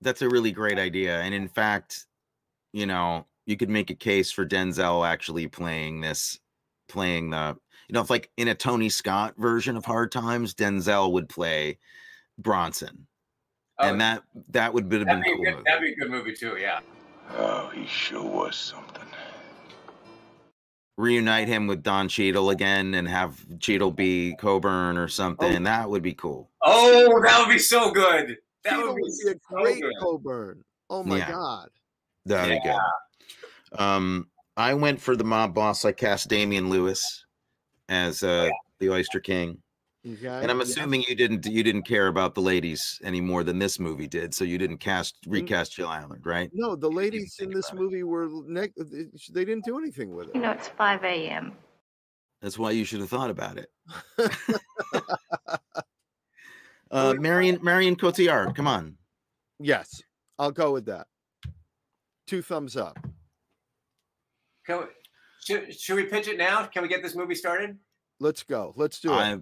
That's 0.00 0.22
a 0.22 0.28
really 0.28 0.50
great 0.52 0.78
idea. 0.78 1.20
And 1.20 1.32
in 1.34 1.48
fact, 1.48 2.06
you 2.72 2.86
know, 2.86 3.26
you 3.46 3.56
could 3.56 3.70
make 3.70 3.90
a 3.90 3.94
case 3.94 4.30
for 4.32 4.46
Denzel 4.46 5.06
actually 5.06 5.46
playing 5.46 6.00
this, 6.00 6.38
playing 6.88 7.30
the, 7.30 7.56
you 7.88 7.94
know, 7.94 8.00
if 8.00 8.10
like 8.10 8.30
in 8.36 8.48
a 8.48 8.54
Tony 8.54 8.88
Scott 8.88 9.34
version 9.38 9.76
of 9.76 9.84
Hard 9.84 10.10
Times, 10.12 10.54
Denzel 10.54 11.12
would 11.12 11.28
play 11.28 11.78
Bronson. 12.38 13.06
and 13.78 14.00
that 14.00 14.22
that 14.50 14.72
would 14.74 14.84
have 14.84 14.90
been 14.90 15.06
That'd 15.06 15.22
be, 15.24 15.30
a 15.30 15.34
cool. 15.34 15.44
good, 15.44 15.52
movie. 15.52 15.62
that'd 15.66 15.82
be 15.82 15.92
a 15.92 15.96
good 15.96 16.10
movie 16.10 16.34
too. 16.34 16.56
Yeah. 16.60 16.80
Oh, 17.36 17.70
he 17.74 17.86
sure 17.86 18.22
was 18.24 18.56
something. 18.56 19.04
Reunite 21.00 21.48
him 21.48 21.66
with 21.66 21.82
Don 21.82 22.08
Cheadle 22.08 22.50
again 22.50 22.94
and 22.94 23.08
have 23.08 23.42
Cheadle 23.58 23.90
be 23.90 24.36
Coburn 24.38 24.98
or 24.98 25.08
something. 25.08 25.62
That 25.62 25.88
would 25.88 26.02
be 26.02 26.12
cool. 26.12 26.50
Oh, 26.62 27.20
that 27.24 27.38
would 27.40 27.52
be 27.52 27.58
so 27.58 27.90
good. 27.90 28.36
That 28.64 28.70
Cheadle 28.70 28.88
would 28.88 28.96
be, 28.96 29.02
would 29.02 29.12
be 29.24 29.30
a 29.30 29.34
so 29.34 29.62
great 29.62 29.82
good. 29.82 29.92
Coburn. 30.00 30.64
Oh 30.90 31.02
my 31.02 31.18
Yeah. 31.18 31.30
god. 31.30 31.68
That'd 32.26 32.62
be 32.62 32.68
good. 32.68 33.80
Um, 33.80 34.28
I 34.56 34.74
went 34.74 35.00
for 35.00 35.16
the 35.16 35.24
mob 35.24 35.54
boss. 35.54 35.84
I 35.84 35.92
cast 35.92 36.28
Damian 36.28 36.68
Lewis 36.68 37.24
as 37.88 38.22
uh, 38.22 38.50
the 38.78 38.90
Oyster 38.90 39.20
King. 39.20 39.58
Okay. 40.06 40.28
And 40.28 40.50
I'm 40.50 40.58
yeah. 40.58 40.62
assuming 40.62 41.04
you 41.08 41.14
didn't 41.14 41.44
you 41.44 41.62
didn't 41.62 41.82
care 41.82 42.06
about 42.06 42.34
the 42.34 42.40
ladies 42.40 42.98
any 43.04 43.20
more 43.20 43.44
than 43.44 43.58
this 43.58 43.78
movie 43.78 44.06
did, 44.06 44.32
so 44.32 44.44
you 44.44 44.56
didn't 44.56 44.78
cast 44.78 45.16
recast 45.26 45.74
Jill 45.74 45.88
Ireland, 45.88 46.24
right? 46.24 46.50
No, 46.54 46.74
the 46.74 46.88
ladies 46.88 47.36
in 47.38 47.50
this 47.50 47.70
movie 47.74 48.02
were 48.02 48.28
neg- 48.46 48.72
they 48.76 49.44
didn't 49.44 49.64
do 49.66 49.78
anything 49.78 50.14
with 50.14 50.28
it. 50.28 50.34
You 50.34 50.40
know, 50.40 50.52
it's 50.52 50.68
5 50.68 51.04
a.m. 51.04 51.52
That's 52.40 52.58
why 52.58 52.70
you 52.70 52.86
should 52.86 53.00
have 53.00 53.10
thought 53.10 53.28
about 53.28 53.58
it. 53.58 53.68
uh, 56.90 57.14
Marion 57.18 57.58
Marion 57.62 57.94
Cotillard, 57.94 58.56
come 58.56 58.66
on. 58.66 58.96
Yes, 59.58 60.02
I'll 60.38 60.50
go 60.50 60.72
with 60.72 60.86
that. 60.86 61.08
Two 62.26 62.40
thumbs 62.40 62.74
up. 62.74 62.98
Can 64.64 64.78
we, 64.78 64.84
should, 65.42 65.78
should 65.78 65.96
we 65.96 66.04
pitch 66.04 66.28
it 66.28 66.38
now? 66.38 66.64
Can 66.64 66.82
we 66.82 66.88
get 66.88 67.02
this 67.02 67.14
movie 67.14 67.34
started? 67.34 67.76
Let's 68.20 68.42
go. 68.42 68.74
Let's 68.76 69.00
do 69.00 69.12
it. 69.12 69.16
I, 69.16 69.38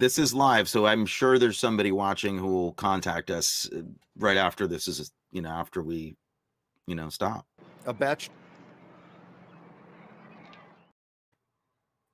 this 0.00 0.18
is 0.18 0.32
live, 0.32 0.68
so 0.68 0.86
I'm 0.86 1.04
sure 1.04 1.38
there's 1.38 1.58
somebody 1.58 1.92
watching 1.92 2.38
who 2.38 2.48
will 2.48 2.72
contact 2.72 3.30
us 3.30 3.68
uh, 3.76 3.82
right 4.18 4.38
after 4.38 4.66
this 4.66 4.88
is, 4.88 5.12
you 5.32 5.42
know, 5.42 5.50
after 5.50 5.82
we, 5.82 6.16
you 6.86 6.94
know, 6.94 7.10
stop. 7.10 7.46
A 7.84 7.92
batch. 7.92 8.30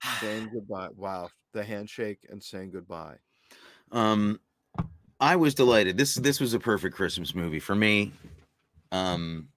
saying 0.20 0.50
goodbye. 0.52 0.88
Wow, 0.96 1.28
the 1.52 1.62
handshake 1.62 2.26
and 2.28 2.42
saying 2.42 2.72
goodbye. 2.72 3.16
Um, 3.92 4.40
I 5.20 5.36
was 5.36 5.54
delighted. 5.54 5.96
This 5.96 6.16
this 6.16 6.40
was 6.40 6.52
a 6.52 6.58
perfect 6.58 6.96
Christmas 6.96 7.32
movie 7.32 7.60
for 7.60 7.76
me. 7.76 8.12
Um, 8.90 9.48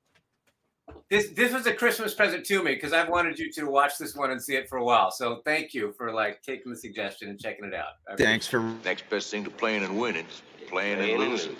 This 1.09 1.29
this 1.29 1.53
was 1.53 1.67
a 1.67 1.73
Christmas 1.73 2.13
present 2.13 2.45
to 2.47 2.63
me 2.63 2.73
because 2.75 2.93
I've 2.93 3.09
wanted 3.09 3.37
you 3.37 3.51
to 3.53 3.65
watch 3.65 3.97
this 3.99 4.15
one 4.15 4.31
and 4.31 4.41
see 4.41 4.55
it 4.55 4.67
for 4.67 4.77
a 4.77 4.83
while. 4.83 5.11
So 5.11 5.41
thank 5.45 5.73
you 5.73 5.93
for 5.97 6.11
like 6.11 6.41
taking 6.41 6.71
the 6.71 6.77
suggestion 6.77 7.29
and 7.29 7.39
checking 7.39 7.65
it 7.65 7.73
out. 7.73 7.93
I 8.11 8.15
thanks 8.15 8.47
for. 8.47 8.61
Next 8.83 9.09
best 9.09 9.29
thing 9.29 9.43
to 9.43 9.49
playing 9.49 9.83
and 9.83 9.99
winning 9.99 10.25
is 10.25 10.41
playing 10.67 10.99
and 10.99 11.19
losing. 11.19 11.55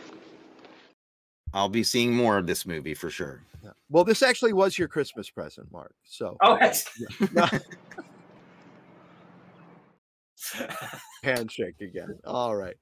I'll 1.53 1.69
be 1.69 1.83
seeing 1.83 2.13
more 2.13 2.37
of 2.37 2.47
this 2.47 2.65
movie 2.65 2.93
for 2.93 3.09
sure. 3.09 3.41
Yeah. 3.63 3.69
Well, 3.89 4.03
this 4.03 4.21
actually 4.21 4.51
was 4.51 4.77
your 4.77 4.89
Christmas 4.89 5.29
present, 5.29 5.71
Mark. 5.71 5.95
So 6.03 6.35
Oh, 6.41 6.57
that's, 6.59 6.85
No. 7.33 7.47
handshake 11.23 11.79
again. 11.81 12.19
All 12.25 12.55
right. 12.55 12.75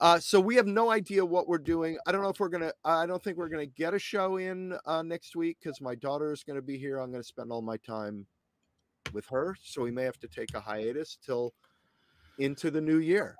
Uh, 0.00 0.18
so 0.18 0.40
we 0.40 0.56
have 0.56 0.66
no 0.66 0.90
idea 0.90 1.24
what 1.24 1.48
we're 1.48 1.58
doing. 1.58 1.96
I 2.06 2.12
don't 2.12 2.22
know 2.22 2.28
if 2.28 2.40
we're 2.40 2.48
gonna. 2.48 2.72
I 2.84 3.06
don't 3.06 3.22
think 3.22 3.36
we're 3.36 3.48
gonna 3.48 3.66
get 3.66 3.94
a 3.94 3.98
show 3.98 4.38
in 4.38 4.76
uh, 4.86 5.02
next 5.02 5.36
week 5.36 5.58
because 5.62 5.80
my 5.80 5.94
daughter 5.94 6.32
is 6.32 6.42
gonna 6.42 6.62
be 6.62 6.76
here. 6.76 6.98
I'm 6.98 7.12
gonna 7.12 7.22
spend 7.22 7.52
all 7.52 7.62
my 7.62 7.76
time 7.78 8.26
with 9.12 9.26
her, 9.26 9.56
so 9.62 9.82
we 9.82 9.90
may 9.90 10.02
have 10.02 10.18
to 10.20 10.28
take 10.28 10.54
a 10.54 10.60
hiatus 10.60 11.18
till 11.24 11.54
into 12.38 12.70
the 12.70 12.80
new 12.80 12.98
year. 12.98 13.36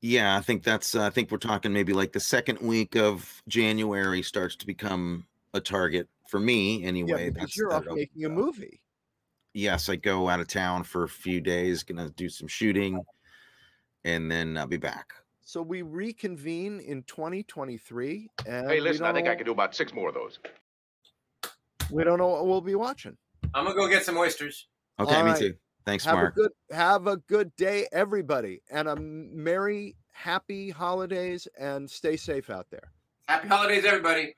Yeah, 0.00 0.36
I 0.36 0.40
think 0.40 0.62
that's. 0.62 0.94
Uh, 0.94 1.06
I 1.06 1.10
think 1.10 1.30
we're 1.30 1.38
talking 1.38 1.72
maybe 1.72 1.92
like 1.92 2.12
the 2.12 2.20
second 2.20 2.60
week 2.60 2.94
of 2.94 3.42
January 3.48 4.22
starts 4.22 4.54
to 4.56 4.66
become 4.66 5.26
a 5.54 5.60
target 5.60 6.08
for 6.28 6.38
me. 6.38 6.84
Anyway, 6.84 7.24
yeah, 7.24 7.30
because 7.30 7.40
that's 7.40 7.56
you're 7.56 7.70
that 7.70 7.92
making 7.92 8.24
a 8.24 8.28
movie. 8.28 8.80
Yes, 9.54 9.88
I 9.88 9.96
go 9.96 10.28
out 10.28 10.38
of 10.38 10.46
town 10.46 10.84
for 10.84 11.02
a 11.02 11.08
few 11.08 11.40
days, 11.40 11.82
gonna 11.82 12.10
do 12.10 12.28
some 12.28 12.46
shooting, 12.46 13.04
and 14.04 14.30
then 14.30 14.56
I'll 14.56 14.68
be 14.68 14.76
back. 14.76 15.14
So 15.48 15.62
we 15.62 15.80
reconvene 15.80 16.78
in 16.80 17.04
2023, 17.04 18.28
and 18.46 18.68
Hey, 18.70 18.80
listen, 18.80 19.06
I 19.06 19.14
think 19.14 19.24
know, 19.24 19.32
I 19.32 19.34
can 19.34 19.46
do 19.46 19.52
about 19.52 19.74
six 19.74 19.94
more 19.94 20.10
of 20.10 20.14
those. 20.14 20.38
we 21.90 22.04
don't 22.04 22.18
know 22.18 22.28
what 22.28 22.46
we'll 22.46 22.60
be 22.60 22.74
watching. 22.74 23.16
I'm 23.54 23.64
gonna 23.64 23.74
go 23.74 23.88
get 23.88 24.04
some 24.04 24.18
oysters. 24.18 24.66
Okay, 25.00 25.14
All 25.14 25.24
me 25.24 25.30
right. 25.30 25.38
too. 25.38 25.54
Thanks, 25.86 26.04
have 26.04 26.16
Mark. 26.16 26.34
a 26.36 26.40
good 26.40 26.50
have 26.70 27.06
a 27.06 27.16
good 27.16 27.56
day, 27.56 27.86
everybody, 27.92 28.60
and 28.70 28.88
a 28.88 28.96
merry, 28.96 29.96
happy 30.10 30.68
holidays, 30.68 31.48
and 31.58 31.90
stay 31.90 32.18
safe 32.18 32.50
out 32.50 32.66
there. 32.70 32.92
Happy 33.26 33.48
holidays, 33.48 33.86
everybody. 33.86 34.34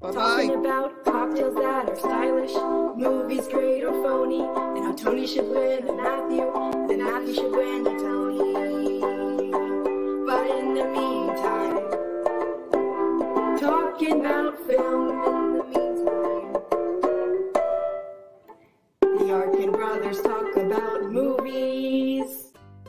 Bye 0.00 0.12
bye. 0.12 0.12
Talking 0.12 0.54
about 0.64 1.04
cocktails 1.04 1.54
that 1.56 1.90
are 1.90 1.96
stylish, 1.96 2.54
movies 2.96 3.48
great 3.48 3.84
or 3.84 3.92
phony, 4.02 4.40
and 4.40 4.78
how 4.78 4.92
Tony 4.94 5.26
should 5.26 5.44
win 5.50 5.86
and 5.86 5.96
Matthew, 5.98 6.50
and 6.90 7.02
Matthew 7.04 7.34
should 7.34 7.52
win 7.52 7.84
talking 13.92 14.20
about 14.20 14.58
film 14.66 15.10
in 15.10 15.58
the 15.58 15.64
meantime. 15.64 16.52
The 19.18 19.32
Arkin 19.32 19.72
brothers 19.72 20.20
talk 20.22 20.56
about 20.56 21.12
movies. 21.12 21.71